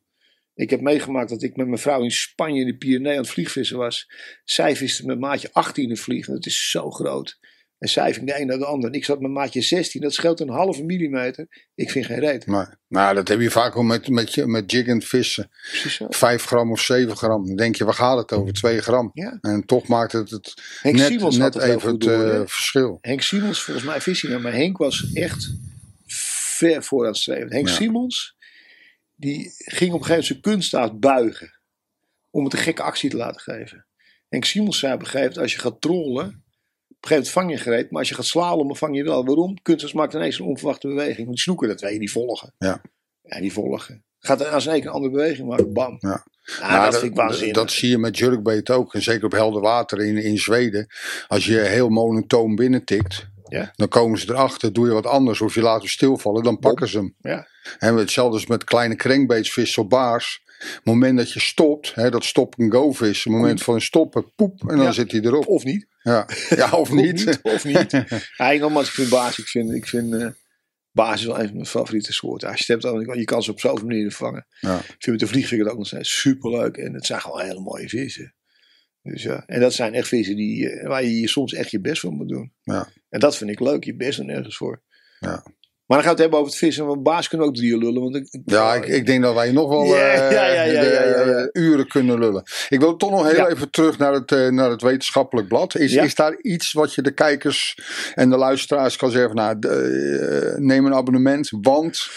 Ik 0.55 0.69
heb 0.69 0.81
meegemaakt 0.81 1.29
dat 1.29 1.43
ik 1.43 1.55
met 1.55 1.67
mijn 1.67 1.79
vrouw 1.79 2.03
in 2.03 2.11
Spanje 2.11 2.59
in 2.61 2.67
de 2.67 2.77
Pyreneeën 2.77 3.15
aan 3.15 3.21
het 3.21 3.31
vliegvissen 3.31 3.77
was. 3.77 4.07
Zij 4.43 4.75
viste 4.75 5.05
met 5.05 5.19
maatje 5.19 5.49
18 5.51 5.89
een 5.89 5.97
vlieg. 5.97 6.27
en 6.27 6.33
Dat 6.33 6.45
is 6.45 6.69
zo 6.71 6.91
groot. 6.91 7.37
En 7.77 7.89
zij 7.89 8.13
ving 8.13 8.27
de 8.27 8.39
een 8.39 8.47
naar 8.47 8.57
de 8.57 8.65
ander. 8.65 8.89
En 8.89 8.95
ik 8.95 9.05
zat 9.05 9.19
met 9.19 9.31
maatje 9.31 9.61
16. 9.61 10.01
Dat 10.01 10.13
scheelt 10.13 10.39
een 10.39 10.49
halve 10.49 10.83
millimeter. 10.83 11.47
Ik 11.75 11.91
vind 11.91 12.05
geen 12.05 12.19
reet. 12.19 12.45
Maar, 12.45 12.79
nou, 12.87 13.15
dat 13.15 13.27
heb 13.27 13.39
je 13.39 13.49
vaak 13.51 13.73
wel 13.73 13.83
met, 13.83 14.09
met, 14.09 14.45
met 14.45 14.71
jig 14.71 14.85
en 14.87 15.01
vissen. 15.01 15.49
Precies 15.69 15.95
zo. 15.95 16.05
5 16.09 16.45
gram 16.45 16.71
of 16.71 16.81
7 16.81 17.15
gram. 17.17 17.45
Dan 17.47 17.55
denk 17.55 17.75
je, 17.75 17.83
waar 17.85 17.93
gaat 17.93 18.17
het 18.17 18.31
over? 18.31 18.53
2 18.53 18.81
gram. 18.81 19.11
Ja. 19.13 19.37
En 19.41 19.65
toch 19.65 19.87
maakt 19.87 20.11
het, 20.11 20.29
het 20.29 20.53
Henk 20.81 20.95
net, 20.95 21.07
Simons 21.07 21.37
net 21.37 21.55
even 21.55 21.91
het 21.91 22.01
door. 22.01 22.29
eh, 22.29 22.41
verschil. 22.45 22.97
Henk 23.01 23.21
Simons, 23.21 23.61
volgens 23.63 23.85
mij 23.85 24.01
vis 24.01 24.21
hij 24.21 24.31
nou, 24.31 24.43
maar 24.43 24.53
Henk 24.53 24.77
was 24.77 25.11
echt 25.13 25.53
ver 26.07 26.83
vooruitstrevend. 26.83 27.51
Henk 27.51 27.67
Ja. 27.67 27.73
Simons, 27.73 28.34
die 29.15 29.51
ging 29.57 29.93
op 29.93 29.99
een 29.99 30.05
gegeven 30.05 30.09
moment 30.09 30.25
zijn 30.25 30.41
kunststaat 30.41 30.99
buigen. 30.99 31.59
Om 32.29 32.43
het 32.43 32.53
een 32.53 32.59
gekke 32.59 32.81
actie 32.81 33.09
te 33.09 33.17
laten 33.17 33.41
geven. 33.41 33.85
Henk 34.29 34.45
Simons 34.45 34.79
zei 34.79 34.93
op 34.93 34.99
een 34.99 35.05
gegeven 35.05 35.27
moment, 35.27 35.43
als 35.43 35.53
je 35.53 35.59
gaat 35.59 35.81
trollen, 35.81 36.25
op 36.25 36.31
een 37.01 37.07
gegeven 37.07 37.09
moment 37.09 37.29
vang 37.29 37.51
je 37.51 37.57
gereed, 37.57 37.91
maar 37.91 37.99
als 37.99 38.09
je 38.09 38.15
gaat 38.15 38.25
slalommen 38.25 38.75
vang 38.75 38.95
je 38.95 39.03
wel. 39.03 39.25
Waarom? 39.25 39.61
Kunsters 39.61 39.93
maakt 39.93 40.13
ineens 40.13 40.39
een 40.39 40.45
onverwachte 40.45 40.87
beweging. 40.87 41.17
Want 41.17 41.29
die 41.29 41.39
snoeken, 41.39 41.67
dat 41.67 41.81
weet 41.81 41.93
je, 41.93 41.99
die 41.99 42.11
volgen. 42.11 42.53
Ja. 42.57 42.81
Ja, 43.21 43.39
die 43.39 43.53
volgen. 43.53 44.03
Gaat 44.19 44.41
er 44.41 44.47
als 44.47 44.65
een 44.65 44.73
een 44.73 44.87
andere 44.87 45.13
beweging 45.13 45.47
maken, 45.47 45.73
bam. 45.73 45.97
Ja. 45.99 46.25
Nou, 46.61 46.83
dat 46.83 46.99
vind 46.99 47.11
ik 47.11 47.17
waanzinnig. 47.17 47.55
dat 47.55 47.71
zie 47.71 47.89
je 47.89 47.97
met 47.97 48.17
jerkbait 48.17 48.69
ook. 48.69 48.93
En 48.93 49.01
zeker 49.01 49.25
op 49.25 49.31
helder 49.31 49.61
water 49.61 50.01
in, 50.01 50.17
in 50.17 50.37
Zweden. 50.37 50.87
Als 51.27 51.45
je 51.45 51.59
heel 51.59 51.89
monotoon 51.89 52.55
binnentikt. 52.55 53.27
Ja. 53.47 53.71
Dan 53.75 53.87
komen 53.87 54.19
ze 54.19 54.29
erachter. 54.29 54.73
Doe 54.73 54.87
je 54.87 54.93
wat 54.93 55.05
anders. 55.05 55.41
Of 55.41 55.55
je 55.55 55.61
laat 55.61 55.79
hem 55.79 55.89
stilvallen. 55.89 56.43
Dan 56.43 56.59
pakken 56.59 56.87
ze 56.87 56.97
hem. 56.97 57.15
Ja. 57.19 57.47
En 57.79 57.95
hetzelfde 57.95 58.37
is 58.37 58.45
met 58.47 58.63
kleine 58.63 58.95
crankbaitsvis 58.95 59.77
op 59.77 59.89
baars. 59.89 60.43
Het 60.57 60.79
moment 60.83 61.17
dat 61.17 61.31
je 61.31 61.39
stopt. 61.39 61.95
Hè, 61.95 62.09
dat 62.09 62.23
stop 62.23 62.53
en 62.57 62.71
go 62.71 62.91
vis. 62.91 63.23
Het 63.23 63.33
moment 63.33 63.63
van 63.63 63.81
stoppen. 63.81 64.33
Poep. 64.35 64.61
En 64.69 64.75
dan 64.75 64.85
Ja. 64.85 64.91
zit 64.91 65.11
hij 65.11 65.21
erop. 65.21 65.47
Of 65.47 65.63
niet. 65.63 65.87
Ja, 66.01 66.27
ja 66.49 66.69
of 66.69 66.91
niet. 67.01 67.39
Of 67.41 67.63
niet. 67.65 67.93
ik, 68.53 68.57
nogmaals, 68.59 68.87
ik 68.87 68.93
vind 68.93 69.09
baas, 69.09 69.39
ik 69.39 69.47
vind, 69.47 69.71
ik 69.73 69.87
vind 69.87 70.13
eh, 70.13 70.27
baas 70.91 71.19
is 71.19 71.25
wel 71.25 71.39
een 71.39 71.45
van 71.45 71.53
mijn 71.55 71.65
favoriete 71.65 72.13
soorten. 72.13 72.49
Als 72.49 72.65
je 72.65 72.73
het 72.73 72.83
hebt, 72.83 73.15
je 73.17 73.23
kan 73.23 73.43
ze 73.43 73.51
op 73.51 73.59
zoveel 73.59 73.85
manieren 73.87 74.11
vangen. 74.11 74.45
Ja. 74.59 74.77
Ik 74.77 74.85
vind 74.85 75.05
met 75.05 75.19
de 75.19 75.27
vliegvinger 75.27 75.71
ook 75.71 75.77
nog 75.77 75.87
steeds 75.87 76.19
superleuk. 76.19 76.77
En 76.77 76.93
het 76.93 77.05
zijn 77.05 77.21
gewoon 77.21 77.41
hele 77.41 77.59
mooie 77.59 77.89
vissen. 77.89 78.35
Dus 79.05 79.23
ja, 79.23 79.43
en 79.45 79.59
dat 79.59 79.73
zijn 79.73 79.93
echt 79.93 80.07
vissen 80.07 80.35
die, 80.35 80.69
eh, 80.69 80.87
waar 80.87 81.03
je 81.03 81.19
je 81.19 81.27
soms 81.27 81.53
echt 81.53 81.71
je 81.71 81.79
best 81.79 82.01
voor 82.01 82.11
moet 82.11 82.29
doen. 82.29 82.53
Ja. 82.63 82.87
En 83.09 83.19
dat 83.19 83.37
vind 83.37 83.49
ik 83.49 83.59
leuk, 83.59 83.83
je 83.83 83.95
best 83.95 84.17
doen 84.17 84.29
ergens 84.29 84.57
voor. 84.57 84.81
Ja. 85.19 85.43
Maar 85.85 85.97
dan 85.97 86.07
gaan 86.07 86.15
we 86.15 86.21
het 86.21 86.31
hebben 86.31 86.39
over 86.39 86.51
het 86.51 86.59
vissen. 86.61 86.85
Want 86.85 87.03
baas 87.03 87.27
kunnen 87.27 87.47
ook 87.47 87.55
drie 87.55 87.77
lullen. 87.77 88.01
Want 88.01 88.15
ik, 88.15 88.27
ik- 88.31 88.41
Ja, 88.45 88.73
ik, 88.73 88.85
ik 88.85 89.05
denk 89.05 89.21
dat 89.23 89.33
wij 89.33 89.51
nog 89.51 89.69
wel 89.69 89.85
ja, 89.85 90.31
ja, 90.31 90.63
ja, 90.63 91.49
uren 91.53 91.87
kunnen 91.87 92.19
lullen. 92.19 92.43
Ik 92.69 92.79
wil 92.79 92.95
toch 92.95 93.11
nog 93.11 93.31
heel 93.31 93.49
even 93.49 93.69
terug 93.69 93.97
naar 93.97 94.13
het, 94.13 94.31
eh, 94.31 94.47
naar 94.47 94.69
het 94.69 94.81
wetenschappelijk 94.81 95.47
blad. 95.47 95.75
Is, 95.77 95.93
is 95.93 96.15
daar 96.15 96.35
iets 96.41 96.71
wat 96.73 96.93
je 96.93 97.01
de 97.01 97.11
kijkers 97.13 97.77
en 98.15 98.29
de 98.29 98.37
luisteraars 98.37 98.95
kan 98.95 99.11
zeggen? 99.11 99.31
Van, 99.31 99.39
nou, 99.43 99.59
de, 99.59 99.69
eh, 100.53 100.61
neem 100.61 100.85
een 100.85 100.93
abonnement, 100.93 101.49
want... 101.61 102.07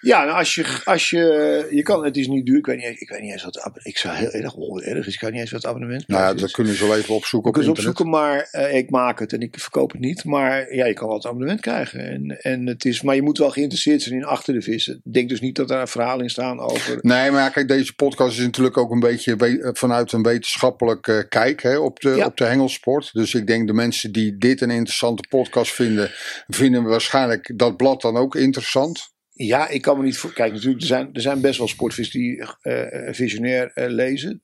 Ja, 0.00 0.24
nou, 0.24 0.38
als 0.38 0.54
je, 0.54 0.80
als 0.84 1.10
je, 1.10 1.66
je 1.70 1.82
kan, 1.82 2.04
het 2.04 2.16
is 2.16 2.26
niet 2.26 2.46
duur. 2.46 2.58
Ik 2.58 2.66
weet 2.66 2.76
niet, 2.76 2.86
eens- 2.86 3.00
ik 3.00 3.08
weet 3.08 3.20
niet 3.20 3.32
eens 3.32 3.44
wat, 3.44 3.70
ik 3.82 3.98
zou 3.98 4.14
heel 4.14 4.30
erg 4.30 4.54
erg 4.82 5.06
is. 5.06 5.14
Ik 5.14 5.20
weet 5.20 5.30
niet 5.32 5.40
eens 5.40 5.50
wat 5.50 5.66
abonnement 5.66 6.08
Nou 6.08 6.22
ja, 6.22 6.34
is. 6.34 6.40
dat 6.40 6.50
kunnen 6.50 6.74
ze 6.74 6.86
wel 6.86 6.96
even 6.96 7.14
opzoeken 7.14 7.50
op 7.50 7.56
internet. 7.56 7.78
opzoeken, 7.78 8.08
maar 8.12 8.48
eh, 8.50 8.76
ik 8.76 8.90
maak 8.90 9.18
het 9.18 9.32
en 9.32 9.40
ik 9.40 9.60
verkoop 9.60 9.92
het 9.92 10.00
niet. 10.00 10.24
Maar 10.24 10.74
ja, 10.74 10.86
je 10.86 10.92
kan 10.94 11.06
wel 11.06 11.16
het 11.16 11.26
abonnement 11.26 11.60
krijgen. 11.60 12.00
En, 12.10 12.40
en 12.42 12.66
het 12.66 12.84
is, 12.84 13.02
maar 13.02 13.13
je 13.14 13.22
moet 13.22 13.38
wel 13.38 13.50
geïnteresseerd 13.50 14.02
zijn 14.02 14.14
in 14.14 14.24
achter 14.24 14.54
de 14.54 14.62
vissen. 14.62 15.00
Denk 15.04 15.28
dus 15.28 15.40
niet 15.40 15.56
dat 15.56 15.68
daar 15.68 15.80
een 15.80 15.88
verhaal 15.88 16.20
in 16.20 16.30
staan 16.30 16.60
over. 16.60 16.98
Nee, 17.00 17.30
maar 17.30 17.40
ja, 17.40 17.48
kijk, 17.48 17.68
deze 17.68 17.94
podcast 17.94 18.38
is 18.38 18.44
natuurlijk 18.44 18.76
ook 18.76 18.90
een 18.90 19.00
beetje 19.00 19.70
vanuit 19.72 20.12
een 20.12 20.22
wetenschappelijk 20.22 21.08
eh, 21.08 21.18
kijk 21.28 21.62
hè, 21.62 21.76
op, 21.78 22.00
de, 22.00 22.10
Ja. 22.10 22.26
op 22.26 22.36
de 22.36 22.44
hengelsport. 22.44 23.12
Dus 23.12 23.34
ik 23.34 23.46
denk 23.46 23.66
de 23.66 23.72
mensen 23.72 24.12
die 24.12 24.36
dit 24.38 24.60
een 24.60 24.70
interessante 24.70 25.28
podcast 25.28 25.72
vinden, 25.72 26.10
vinden 26.48 26.82
waarschijnlijk 26.82 27.52
dat 27.56 27.76
blad 27.76 28.00
dan 28.00 28.16
ook 28.16 28.34
interessant. 28.34 29.12
Ja, 29.32 29.68
ik 29.68 29.82
kan 29.82 29.98
me 29.98 30.04
niet 30.04 30.16
voor. 30.16 30.32
Kijk, 30.32 30.52
natuurlijk, 30.52 30.80
er 30.80 30.86
zijn, 30.86 31.08
er 31.12 31.20
zijn 31.20 31.40
best 31.40 31.58
wel 31.58 31.68
sportvissers 31.68 32.22
die 32.22 32.44
eh, 32.60 33.14
visionair 33.14 33.70
eh, 33.74 33.88
lezen. 33.88 34.42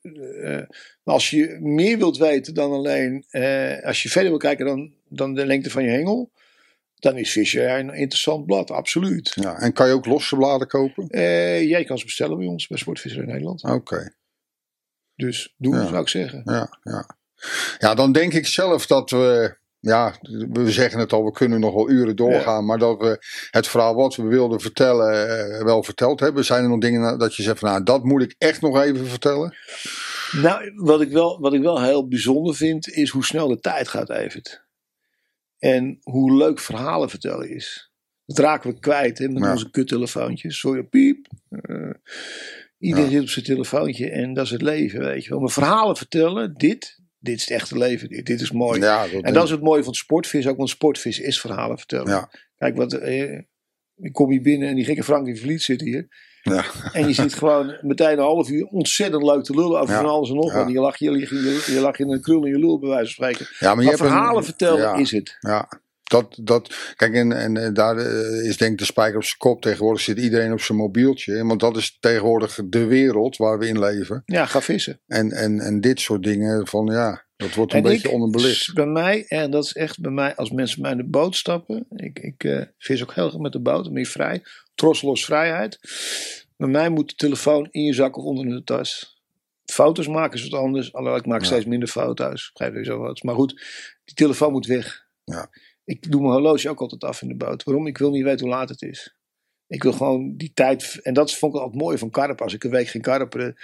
Maar 1.03 1.15
als 1.15 1.31
je 1.31 1.59
meer 1.61 1.99
wilt 1.99 2.17
weten 2.17 2.55
dan 2.55 2.73
alleen. 2.73 3.25
als 3.83 4.03
je 4.03 4.09
verder 4.09 4.31
wil 4.31 4.39
kijken 4.39 4.67
dan, 4.67 4.93
dan 5.09 5.35
de 5.35 5.47
lengte 5.47 5.71
van 5.71 5.83
je 5.85 5.91
hengel. 5.91 6.31
Dan 7.01 7.17
is 7.17 7.33
Visionair 7.33 7.79
een 7.79 7.95
interessant 7.95 8.47
blad, 8.47 8.71
absoluut. 8.71 9.33
Ja, 9.35 9.59
en 9.59 9.73
kan 9.73 9.87
je 9.89 9.95
ook 9.95 10.07
losse 10.07 10.37
bladen 10.37 10.67
kopen? 10.69 11.09
Eh, 11.09 11.69
jij 11.69 11.85
kan 11.85 11.99
ze 11.99 12.05
bestellen 12.05 12.39
bij 12.39 12.47
ons, 12.47 12.67
bij 12.67 12.79
Sportvisser 12.79 13.23
in 13.23 13.29
Nederland. 13.29 13.63
Oké. 13.65 14.15
Dus 15.15 15.55
doe, 15.57 15.75
Ja. 15.77 15.87
zou 15.87 16.01
ik 16.01 16.09
zeggen. 16.09 16.43
Ja, 16.45 16.79
ja. 16.83 17.17
ja, 17.79 17.95
dan 17.95 18.13
denk 18.13 18.33
ik 18.33 18.47
zelf 18.47 18.87
dat 18.87 19.11
we. 19.11 19.59
Ja, 19.83 20.15
we 20.51 20.71
zeggen 20.73 21.01
het 21.01 21.13
al, 21.13 21.25
we 21.25 21.33
kunnen 21.33 21.61
nog 21.61 21.75
wel 21.75 21.91
uren 21.91 22.17
doorgaan. 22.17 22.65
Maar 22.65 22.79
dat 22.79 22.99
we 23.01 23.19
het 23.51 23.69
verhaal 23.69 23.95
wat 23.95 24.17
we 24.17 24.23
wilden 24.23 24.61
vertellen, 24.61 25.29
eh, 25.29 25.63
wel 25.65 25.83
verteld 25.83 26.21
hebben. 26.21 26.45
Zijn 26.45 26.63
er 26.63 26.69
nog 26.69 26.81
dingen 26.81 27.19
dat 27.19 27.35
je 27.35 27.43
zegt 27.43 27.59
van 27.59 27.69
nou, 27.71 27.83
dat 27.83 28.05
moet 28.05 28.23
ik 28.23 28.35
echt 28.39 28.61
nog 28.61 28.81
even 28.81 29.07
vertellen? 29.07 29.55
Nou, 30.33 30.73
wat 30.75 31.01
ik, 31.01 31.11
wel, 31.11 31.41
wat 31.41 31.53
ik 31.53 31.63
wel 31.63 31.83
heel 31.83 32.09
bijzonder 32.09 32.55
vind, 32.55 32.89
is 32.89 33.11
hoe 33.11 33.25
snel 33.25 33.49
de 33.49 33.61
tijd 33.61 33.89
gaat, 33.89 34.11
Evert. 34.11 34.65
En 35.61 35.99
hoe 36.03 36.37
leuk 36.37 36.59
verhalen 36.61 37.11
vertellen 37.11 37.51
is. 37.51 37.91
Dat 38.27 38.39
raken 38.39 38.71
we 38.71 38.79
kwijt 38.81 39.19
hè, 39.19 39.29
met 39.29 39.43
Ja. 39.43 39.51
onze 39.51 39.71
kuttelefoontjes. 39.71 40.59
Sorry, 40.59 40.83
piep. 40.83 41.27
Eh, 41.49 41.91
iedereen 42.79 43.05
Ja. 43.11 43.13
zit 43.13 43.23
op 43.23 43.29
zijn 43.29 43.45
telefoontje 43.45 44.11
en 44.11 44.35
dat 44.35 44.45
is 44.45 44.51
het 44.51 44.63
leven, 44.63 45.01
weet 45.01 45.25
je 45.25 45.31
wel. 45.31 45.41
Maar 45.41 45.51
verhalen 45.51 45.97
vertellen, 45.97 46.55
dit, 46.55 46.99
dit 47.19 47.37
is 47.37 47.41
het 47.41 47.51
echte 47.51 47.79
leven. 47.79 48.09
Dit, 48.09 48.27
dit 48.27 48.41
is 48.41 48.51
mooi. 48.51 48.81
Ja, 48.81 49.07
dat 49.09 49.23
en 49.23 49.33
dat 49.33 49.45
is 49.45 49.51
het 49.51 49.63
mooie 49.63 49.85
van 49.85 49.95
sportvis 49.95 50.47
ook, 50.47 50.57
want 50.57 50.69
sportvis 50.69 51.19
is 51.19 51.41
verhalen 51.41 51.79
vertellen. 51.79 52.29
Kijk, 52.57 52.77
wat, 52.77 52.93
eh, 52.93 53.39
ik 53.97 54.13
kom 54.13 54.31
hier 54.31 54.43
binnen 54.43 54.69
en 54.69 54.75
die 54.75 54.85
gekke 54.85 55.05
Frank 55.05 55.25
die 55.25 55.41
Vliet 55.41 55.63
zit 55.63 55.81
hier. 55.81 56.09
Ja. 56.43 56.65
En 56.93 57.07
je 57.07 57.13
ziet 57.15 57.35
gewoon 57.35 57.77
meteen 57.81 58.13
een 58.13 58.19
half 58.19 58.49
uur 58.51 58.65
ontzettend 58.65 59.23
leuk 59.23 59.43
te 59.45 59.55
lullen 59.55 59.81
over 59.81 59.95
Ja. 59.95 60.01
van 60.01 60.11
alles 60.11 60.29
en 60.29 60.35
nog 60.35 60.53
Ja. 60.53 60.59
wat. 60.65 60.73
Je 60.73 60.81
lag, 60.81 60.97
je, 60.97 61.11
je, 61.11 61.73
je 61.75 61.81
lag 61.81 61.99
in 61.99 62.11
een 62.13 62.21
krul 62.21 62.45
in 62.45 62.51
je 62.53 62.59
lul, 62.59 62.79
bij 62.79 62.89
wijze 62.89 63.15
van 63.15 63.25
spreken. 63.25 63.47
Ja, 63.59 63.67
maar 63.67 63.75
Maar, 63.75 63.85
je 63.85 63.91
hebt 63.91 64.03
een- 64.03 64.09
verhalen 64.09 64.45
vertellen 64.45 64.99
is 64.99 65.11
het. 65.11 65.37
Ja, 65.41 65.69
dat, 66.03 66.39
dat, 66.43 66.75
kijk, 66.97 67.15
en, 67.15 67.33
en 67.33 67.75
daar 67.75 67.97
eh, 67.97 68.45
is 68.49 68.57
denk 68.57 68.73
ik 68.73 68.79
de 68.79 68.85
spijker 68.85 69.17
op 69.17 69.25
zijn 69.25 69.39
kop. 69.39 69.63
Tegenwoordig 69.63 70.03
zit 70.03 70.19
iedereen 70.19 70.53
op 70.53 70.61
zijn 70.61 70.79
mobieltje. 70.79 71.45
Want 71.45 71.61
dat 71.61 71.77
is 71.77 71.97
tegenwoordig 72.01 72.59
de 72.69 72.85
wereld 72.85 73.37
waar 73.37 73.59
we 73.59 73.67
in 73.69 73.79
leven. 73.79 74.23
Ja, 74.25 74.47
ga 74.47 74.61
vissen. 74.61 75.01
En, 75.07 75.31
en, 75.31 75.61
en 75.61 75.81
dit 75.81 76.01
soort 76.01 76.23
dingen, 76.23 76.67
van 76.67 76.87
ja, 76.87 77.25
dat 77.37 77.55
wordt 77.55 77.73
een 77.73 77.79
En 77.79 77.85
beetje 77.85 78.09
ik, 78.09 78.15
onderbelicht. 78.15 78.75
Bij 78.75 78.87
mij, 78.87 79.25
en 79.29 79.51
dat 79.51 79.65
is 79.65 79.73
echt 79.73 80.01
bij 80.01 80.11
mij, 80.11 80.35
als 80.37 80.51
mensen 80.51 80.81
mij 80.83 80.91
in 80.91 80.97
de 80.97 81.09
boot 81.09 81.37
stappen. 81.37 81.87
Ik, 81.91 82.19
ik 82.19 82.45
eh, 82.45 82.63
vis 82.79 83.03
ook 83.03 83.15
heel 83.15 83.29
graag 83.29 83.41
met 83.41 83.53
de 83.53 83.61
boot, 83.61 83.85
dan 83.85 83.93
ben 83.93 84.03
je 84.03 84.09
vrij. 84.09 84.43
Trosselos 84.81 85.25
vrijheid. 85.25 85.79
Bij 86.57 86.69
mij 86.69 86.89
moet 86.89 87.09
de 87.09 87.15
telefoon 87.15 87.69
in 87.71 87.83
je 87.83 87.93
zak 87.93 88.17
of 88.17 88.25
onder 88.25 88.45
in 88.45 88.51
de 88.51 88.65
tas. 88.65 89.21
Foto's 89.65 90.09
maken 90.09 90.39
is 90.39 90.49
wat 90.49 90.61
anders. 90.61 90.93
Alhoewel, 90.93 91.19
ik 91.19 91.27
maak 91.27 91.41
Ja. 91.41 91.47
steeds 91.47 91.65
minder 91.65 91.89
foto's. 91.89 92.51
Begrijp 92.53 92.75
je 92.75 92.85
zo 92.85 92.99
wat. 92.99 93.23
Maar 93.23 93.35
goed, 93.35 93.51
die 94.05 94.15
telefoon 94.15 94.53
moet 94.53 94.67
weg. 94.67 95.07
Ja. 95.25 95.51
Ik 95.85 96.11
doe 96.11 96.21
mijn 96.21 96.33
horloge 96.33 96.69
ook 96.69 96.81
altijd 96.81 97.05
af 97.05 97.23
in 97.23 97.29
de 97.29 97.37
boot. 97.37 97.63
Waarom? 97.63 97.87
Ik 97.87 97.99
wil 97.99 98.11
niet 98.11 98.23
weten 98.25 98.47
hoe 98.47 98.55
laat 98.55 98.69
het 98.69 98.83
is. 98.83 99.17
Ik 99.67 99.83
wil 99.83 99.93
gewoon 99.93 100.37
die 100.37 100.51
tijd. 100.55 100.99
En 101.03 101.15
dat 101.15 101.35
vond 101.35 101.55
ik 101.55 101.61
altijd 101.61 101.83
mooi 101.83 101.99
van 101.99 102.11
karpen. 102.11 102.45
Als 102.45 102.55
ik 102.55 102.65
een 102.65 102.71
week 102.71 102.89
ging 102.89 103.03
karperen. 103.03 103.57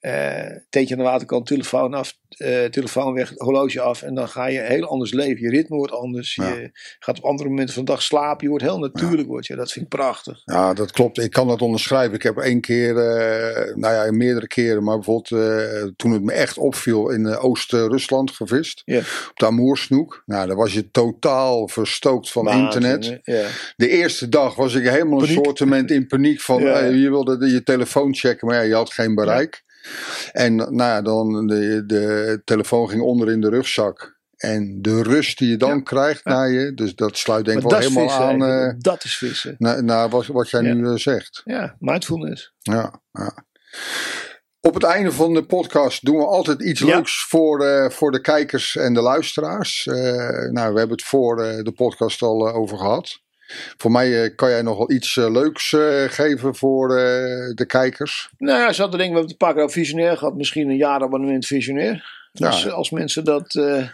Eh 0.00 0.56
teentje 0.70 0.94
aan 0.94 1.00
de 1.02 1.06
waterkant, 1.08 1.46
telefoon 1.46 1.94
af, 1.94 2.16
eh, 2.28 2.64
telefoon 2.64 3.12
weg, 3.14 3.32
horloge 3.36 3.80
af. 3.80 4.02
En 4.02 4.14
dan 4.14 4.28
ga 4.28 4.46
je 4.46 4.60
heel 4.60 4.84
anders 4.84 5.12
leven. 5.12 5.42
Je 5.42 5.50
ritme 5.50 5.76
wordt 5.76 5.92
anders. 5.92 6.34
Ja. 6.34 6.48
Je 6.48 6.70
gaat 6.98 7.18
op 7.18 7.24
andere 7.24 7.48
momenten 7.48 7.74
van 7.74 7.84
de 7.84 7.90
dag 7.90 8.02
slapen. 8.02 8.42
Je 8.42 8.48
wordt 8.48 8.64
heel 8.64 8.78
natuurlijk. 8.78 9.28
Word 9.28 9.46
je. 9.46 9.56
Dat 9.56 9.72
vind 9.72 9.84
ik 9.84 9.90
prachtig. 9.90 10.42
Ja, 10.44 10.74
dat 10.74 10.90
klopt. 10.90 11.18
Ik 11.18 11.30
kan 11.30 11.48
dat 11.48 11.62
onderschrijven. 11.62 12.14
Ik 12.14 12.22
heb 12.22 12.36
één 12.38 12.60
keer, 12.60 12.96
eh, 12.98 13.74
nou 13.76 13.94
ja, 13.94 14.12
meerdere 14.12 14.46
keren, 14.46 14.84
maar 14.84 14.94
bijvoorbeeld 14.98 15.28
toen 15.96 16.12
het 16.12 16.22
me 16.22 16.32
echt 16.32 16.58
opviel 16.58 17.10
in 17.10 17.26
Oost-Rusland 17.26 18.30
gevist. 18.30 18.82
Ja. 18.84 18.98
Op 18.98 19.32
de 19.34 19.46
Amoersnoek. 19.46 20.22
Nou, 20.26 20.46
daar 20.46 20.56
was 20.56 20.72
je 20.72 20.90
totaal 20.90 21.68
verstookt 21.68 22.30
van 22.30 22.50
internet. 22.50 23.20
De 23.76 23.88
eerste 23.88 24.28
dag 24.28 24.54
was 24.54 24.74
ik 24.74 24.88
helemaal 24.88 25.18
een 25.20 25.26
Paniek. 25.26 25.44
soortement 25.44 25.90
in 25.90 26.06
paniek 26.06 26.40
van 26.40 26.62
je 27.00 27.08
wilde 27.10 27.38
de- 27.38 27.50
je 27.50 27.62
telefoon 27.62 28.14
checken, 28.14 28.46
maar 28.46 28.56
ja, 28.56 28.62
je 28.62 28.74
had 28.74 28.92
geen 28.92 29.14
bereik. 29.14 29.62
En 30.32 30.54
nou 30.56 30.74
ja, 30.76 31.02
dan 31.02 31.46
de, 31.46 31.82
de 31.86 32.40
telefoon 32.44 32.88
ging 32.88 33.02
onder 33.02 33.30
in 33.30 33.40
de 33.40 33.48
rugzak. 33.48 34.18
En 34.36 34.82
de 34.82 35.02
rust 35.02 35.38
die 35.38 35.48
je 35.50 35.56
dan 35.56 35.76
Ja. 35.76 35.80
krijgt 35.82 36.20
Ja. 36.24 36.32
naar 36.32 36.50
je, 36.50 36.74
dus 36.74 36.94
dat 36.94 37.16
sluit 37.16 37.44
denk 37.44 37.62
ik 37.62 37.70
wel 37.70 37.78
helemaal 37.78 38.02
vissen. 38.08 38.24
aan 38.24 38.44
eh, 38.44 38.74
dat 38.78 39.04
is 39.04 39.16
vissen. 39.16 39.54
naar, 39.58 39.84
naar 39.84 40.08
wat, 40.08 40.26
wat 40.26 40.50
jij 40.50 40.62
Ja. 40.62 40.72
nu 40.74 40.86
eh, 40.86 40.94
zegt. 40.96 41.40
Ja, 41.44 41.76
mindfulness. 41.78 42.52
Ja, 42.58 43.00
ja. 43.12 43.44
Op 44.60 44.74
het 44.74 44.82
einde 44.84 45.12
van 45.12 45.34
de 45.34 45.44
podcast 45.44 46.04
doen 46.04 46.16
we 46.16 46.26
altijd 46.26 46.62
iets 46.62 46.80
leuks 46.80 47.24
voor, 47.28 47.64
eh, 47.64 47.90
voor 47.90 48.10
de 48.12 48.20
kijkers 48.20 48.76
en 48.76 48.94
de 48.94 49.00
luisteraars. 49.00 49.84
Nou, 50.50 50.72
we 50.72 50.78
hebben 50.78 50.90
het 50.90 51.02
voor 51.02 51.36
de 51.36 51.72
podcast 51.76 52.22
al 52.22 52.48
over 52.52 52.78
gehad. 52.78 53.20
Voor 53.76 53.90
mij 53.90 54.22
eh, 54.24 54.34
kan 54.36 54.50
jij 54.50 54.62
nog 54.62 54.76
wel 54.78 54.90
iets 54.90 55.16
eh, 55.16 55.30
leuks 55.30 55.72
eh, 55.72 56.02
geven 56.06 56.54
voor 56.54 56.90
eh, 56.96 57.54
de 57.54 57.64
kijkers. 57.66 58.30
Nou 58.38 58.58
ja, 58.58 58.72
ze 58.72 58.80
hadden 58.80 58.98
denk 58.98 59.10
ik, 59.10 59.16
we 59.16 59.20
hebben 59.20 59.22
het 59.22 59.30
een 59.30 59.36
paar 59.46 59.52
keer 59.54 59.62
over 59.62 59.80
visionair 59.80 60.16
gehad. 60.16 60.36
Misschien 60.36 60.68
een 60.68 60.76
jaarabonnement 60.76 61.46
visionair. 61.46 62.18
Dus 62.32 62.70
als 62.70 62.90
mensen 62.90 63.24
dat, 63.24 63.54
eh, 63.54 63.86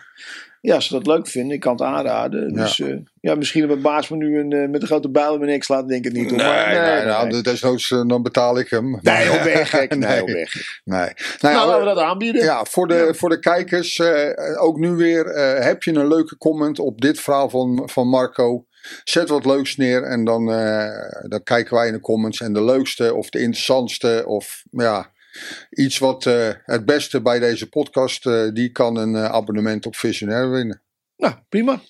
ja, 0.60 0.80
ze 0.80 0.92
dat 0.92 1.06
leuk 1.06 1.28
vinden, 1.28 1.54
ik 1.54 1.60
kan 1.60 1.72
het 1.72 1.82
aanraden. 1.82 2.54
Ja. 2.54 2.62
Dus 2.62 2.80
eh, 2.80 2.96
ja, 3.20 3.34
misschien 3.34 3.60
hebben 3.60 3.80
baas 3.82 4.08
me 4.08 4.16
nu 4.16 4.38
een, 4.38 4.70
met 4.70 4.80
een 4.82 4.86
grote 4.86 5.10
bijl 5.10 5.32
in 5.32 5.38
mijn 5.38 5.50
nek 5.50 5.64
slaat, 5.64 5.88
denk 5.88 6.04
ik 6.04 6.12
het 6.12 6.22
niet. 6.22 6.36
Maar, 6.36 6.68
nee, 6.68 6.78
nee, 6.94 7.04
nou, 7.04 7.28
nee. 7.28 7.42
desnoods 7.42 7.88
dan 7.88 8.22
betaal 8.22 8.58
ik 8.58 8.70
hem. 8.70 8.98
Nee, 9.02 9.30
op 9.32 9.42
weg, 9.42 9.70
gek. 9.70 9.90
Nee, 9.96 10.08
Nee. 10.08 10.22
op 10.22 10.28
weg. 10.28 10.54
Nee. 10.84 10.98
Nou, 10.98 11.54
Nou, 11.54 11.66
laten 11.68 11.78
we 11.78 11.94
dat 11.94 11.98
aanbieden. 12.04 12.44
Ja, 12.44 12.64
voor 12.64 12.88
de, 12.88 13.14
voor 13.16 13.28
de 13.28 13.38
kijkers, 13.38 13.98
eh, 13.98 14.62
ook 14.62 14.78
nu 14.78 14.90
weer, 14.90 15.26
eh, 15.26 15.64
heb 15.64 15.82
je 15.82 15.94
een 15.94 16.08
leuke 16.08 16.36
comment 16.36 16.78
op 16.78 17.00
dit 17.00 17.20
verhaal 17.20 17.50
van, 17.50 17.82
van 17.92 18.08
Marco? 18.08 18.66
Zet 19.04 19.28
wat 19.28 19.44
leuks 19.44 19.76
neer 19.76 20.02
en 20.02 20.24
dan, 20.24 20.52
eh, 20.52 21.28
dan 21.28 21.42
kijken 21.42 21.74
wij 21.74 21.86
in 21.86 21.92
de 21.92 22.00
comments. 22.00 22.40
En 22.40 22.52
de 22.52 22.64
leukste 22.64 23.14
of 23.14 23.30
de 23.30 23.40
interessantste 23.40 24.22
of 24.26 24.62
ja, 24.70 25.12
iets 25.70 25.98
wat 25.98 26.26
eh, 26.26 26.48
het 26.64 26.84
beste 26.84 27.22
bij 27.22 27.38
deze 27.38 27.68
podcast, 27.68 28.26
eh, 28.26 28.48
die 28.52 28.72
kan 28.72 28.96
een 28.96 29.16
abonnement 29.16 29.86
op 29.86 29.96
Visionair 29.96 30.50
winnen. 30.50 30.82
Nou, 31.16 31.34
prima. 31.48 31.80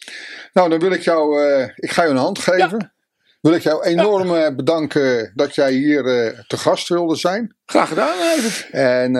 Nou, 0.52 0.70
dan 0.70 0.78
wil 0.78 0.92
ik 0.92 1.02
jou, 1.02 1.50
ik 1.76 1.90
ga 1.90 2.04
je 2.04 2.10
een 2.10 2.16
hand 2.16 2.38
geven. 2.38 2.94
Wil 3.40 3.54
ik 3.54 3.62
jou 3.62 3.84
enorm 3.84 4.56
bedanken 4.56 5.32
dat 5.34 5.54
jij 5.54 5.72
hier 5.72 6.02
te 6.46 6.56
gast 6.56 6.88
wilde 6.88 7.16
zijn. 7.16 7.56
Graag 7.64 7.88
gedaan, 7.88 8.18
even. 8.18 8.72
En 8.72 9.12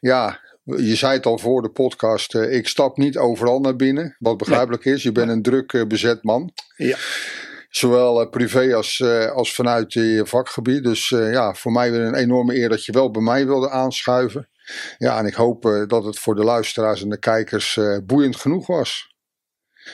ja, 0.00 0.40
je 0.76 0.96
zei 0.96 1.12
het 1.12 1.26
al 1.26 1.38
voor 1.38 1.62
de 1.62 1.70
podcast. 1.70 2.34
eh, 2.34 2.56
ik 2.56 2.68
stap 2.68 2.96
niet 2.96 3.18
overal 3.18 3.60
naar 3.60 3.76
binnen. 3.76 4.16
Wat 4.18 4.36
begrijpelijk 4.36 4.84
is. 4.84 5.02
Je 5.02 5.12
bent 5.12 5.30
een 5.30 5.42
druk 5.42 5.72
eh, 5.72 5.86
bezet 5.86 6.22
man. 6.22 6.52
Ja. 6.76 6.96
Zowel 7.68 8.20
eh, 8.20 8.30
privé 8.30 8.74
als, 8.74 9.02
als 9.34 9.54
vanuit 9.54 9.92
je 9.92 10.22
vakgebied. 10.26 10.84
Dus 10.84 11.08
ja, 11.08 11.54
voor 11.54 11.72
mij 11.72 11.90
weer 11.90 12.00
een 12.00 12.14
enorme 12.14 12.56
eer 12.56 12.68
dat 12.68 12.84
je 12.84 12.92
wel 12.92 13.10
bij 13.10 13.22
mij 13.22 13.46
wilde 13.46 13.70
aanschuiven. 13.70 14.48
Ja, 14.98 15.18
en 15.18 15.26
ik 15.26 15.34
hoop 15.34 15.84
dat 15.86 16.04
het 16.04 16.18
voor 16.18 16.34
de 16.34 16.44
luisteraars 16.44 17.02
en 17.02 17.08
de 17.08 17.18
kijkers 17.18 17.78
boeiend 18.04 18.36
genoeg 18.36 18.66
was. 18.66 19.14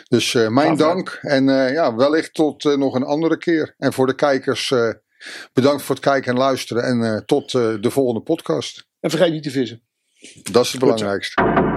Dus 0.09 0.33
mijn 0.33 0.77
dank. 0.77 1.19
En 1.21 1.45
ja, 1.49 1.95
wellicht 1.95 2.35
tot 2.35 2.77
nog 2.77 2.95
een 2.95 3.05
andere 3.05 3.39
keer. 3.39 3.75
En 3.79 3.93
voor 3.93 4.07
de 4.07 4.15
kijkers, 4.15 4.75
bedankt 5.53 5.83
voor 5.83 5.95
het 5.95 6.05
kijken 6.05 6.33
en 6.33 6.39
luisteren. 6.39 6.83
En 6.83 7.23
tot 7.27 7.51
de 7.53 7.91
volgende 7.91 8.21
podcast. 8.21 8.87
En 9.01 9.11
vergeet 9.11 9.33
niet 9.33 9.43
te 9.43 9.51
vissen. 9.51 9.83
Dat 10.43 10.65
is 10.65 10.71
het 10.71 10.81
belangrijkste. 10.81 11.73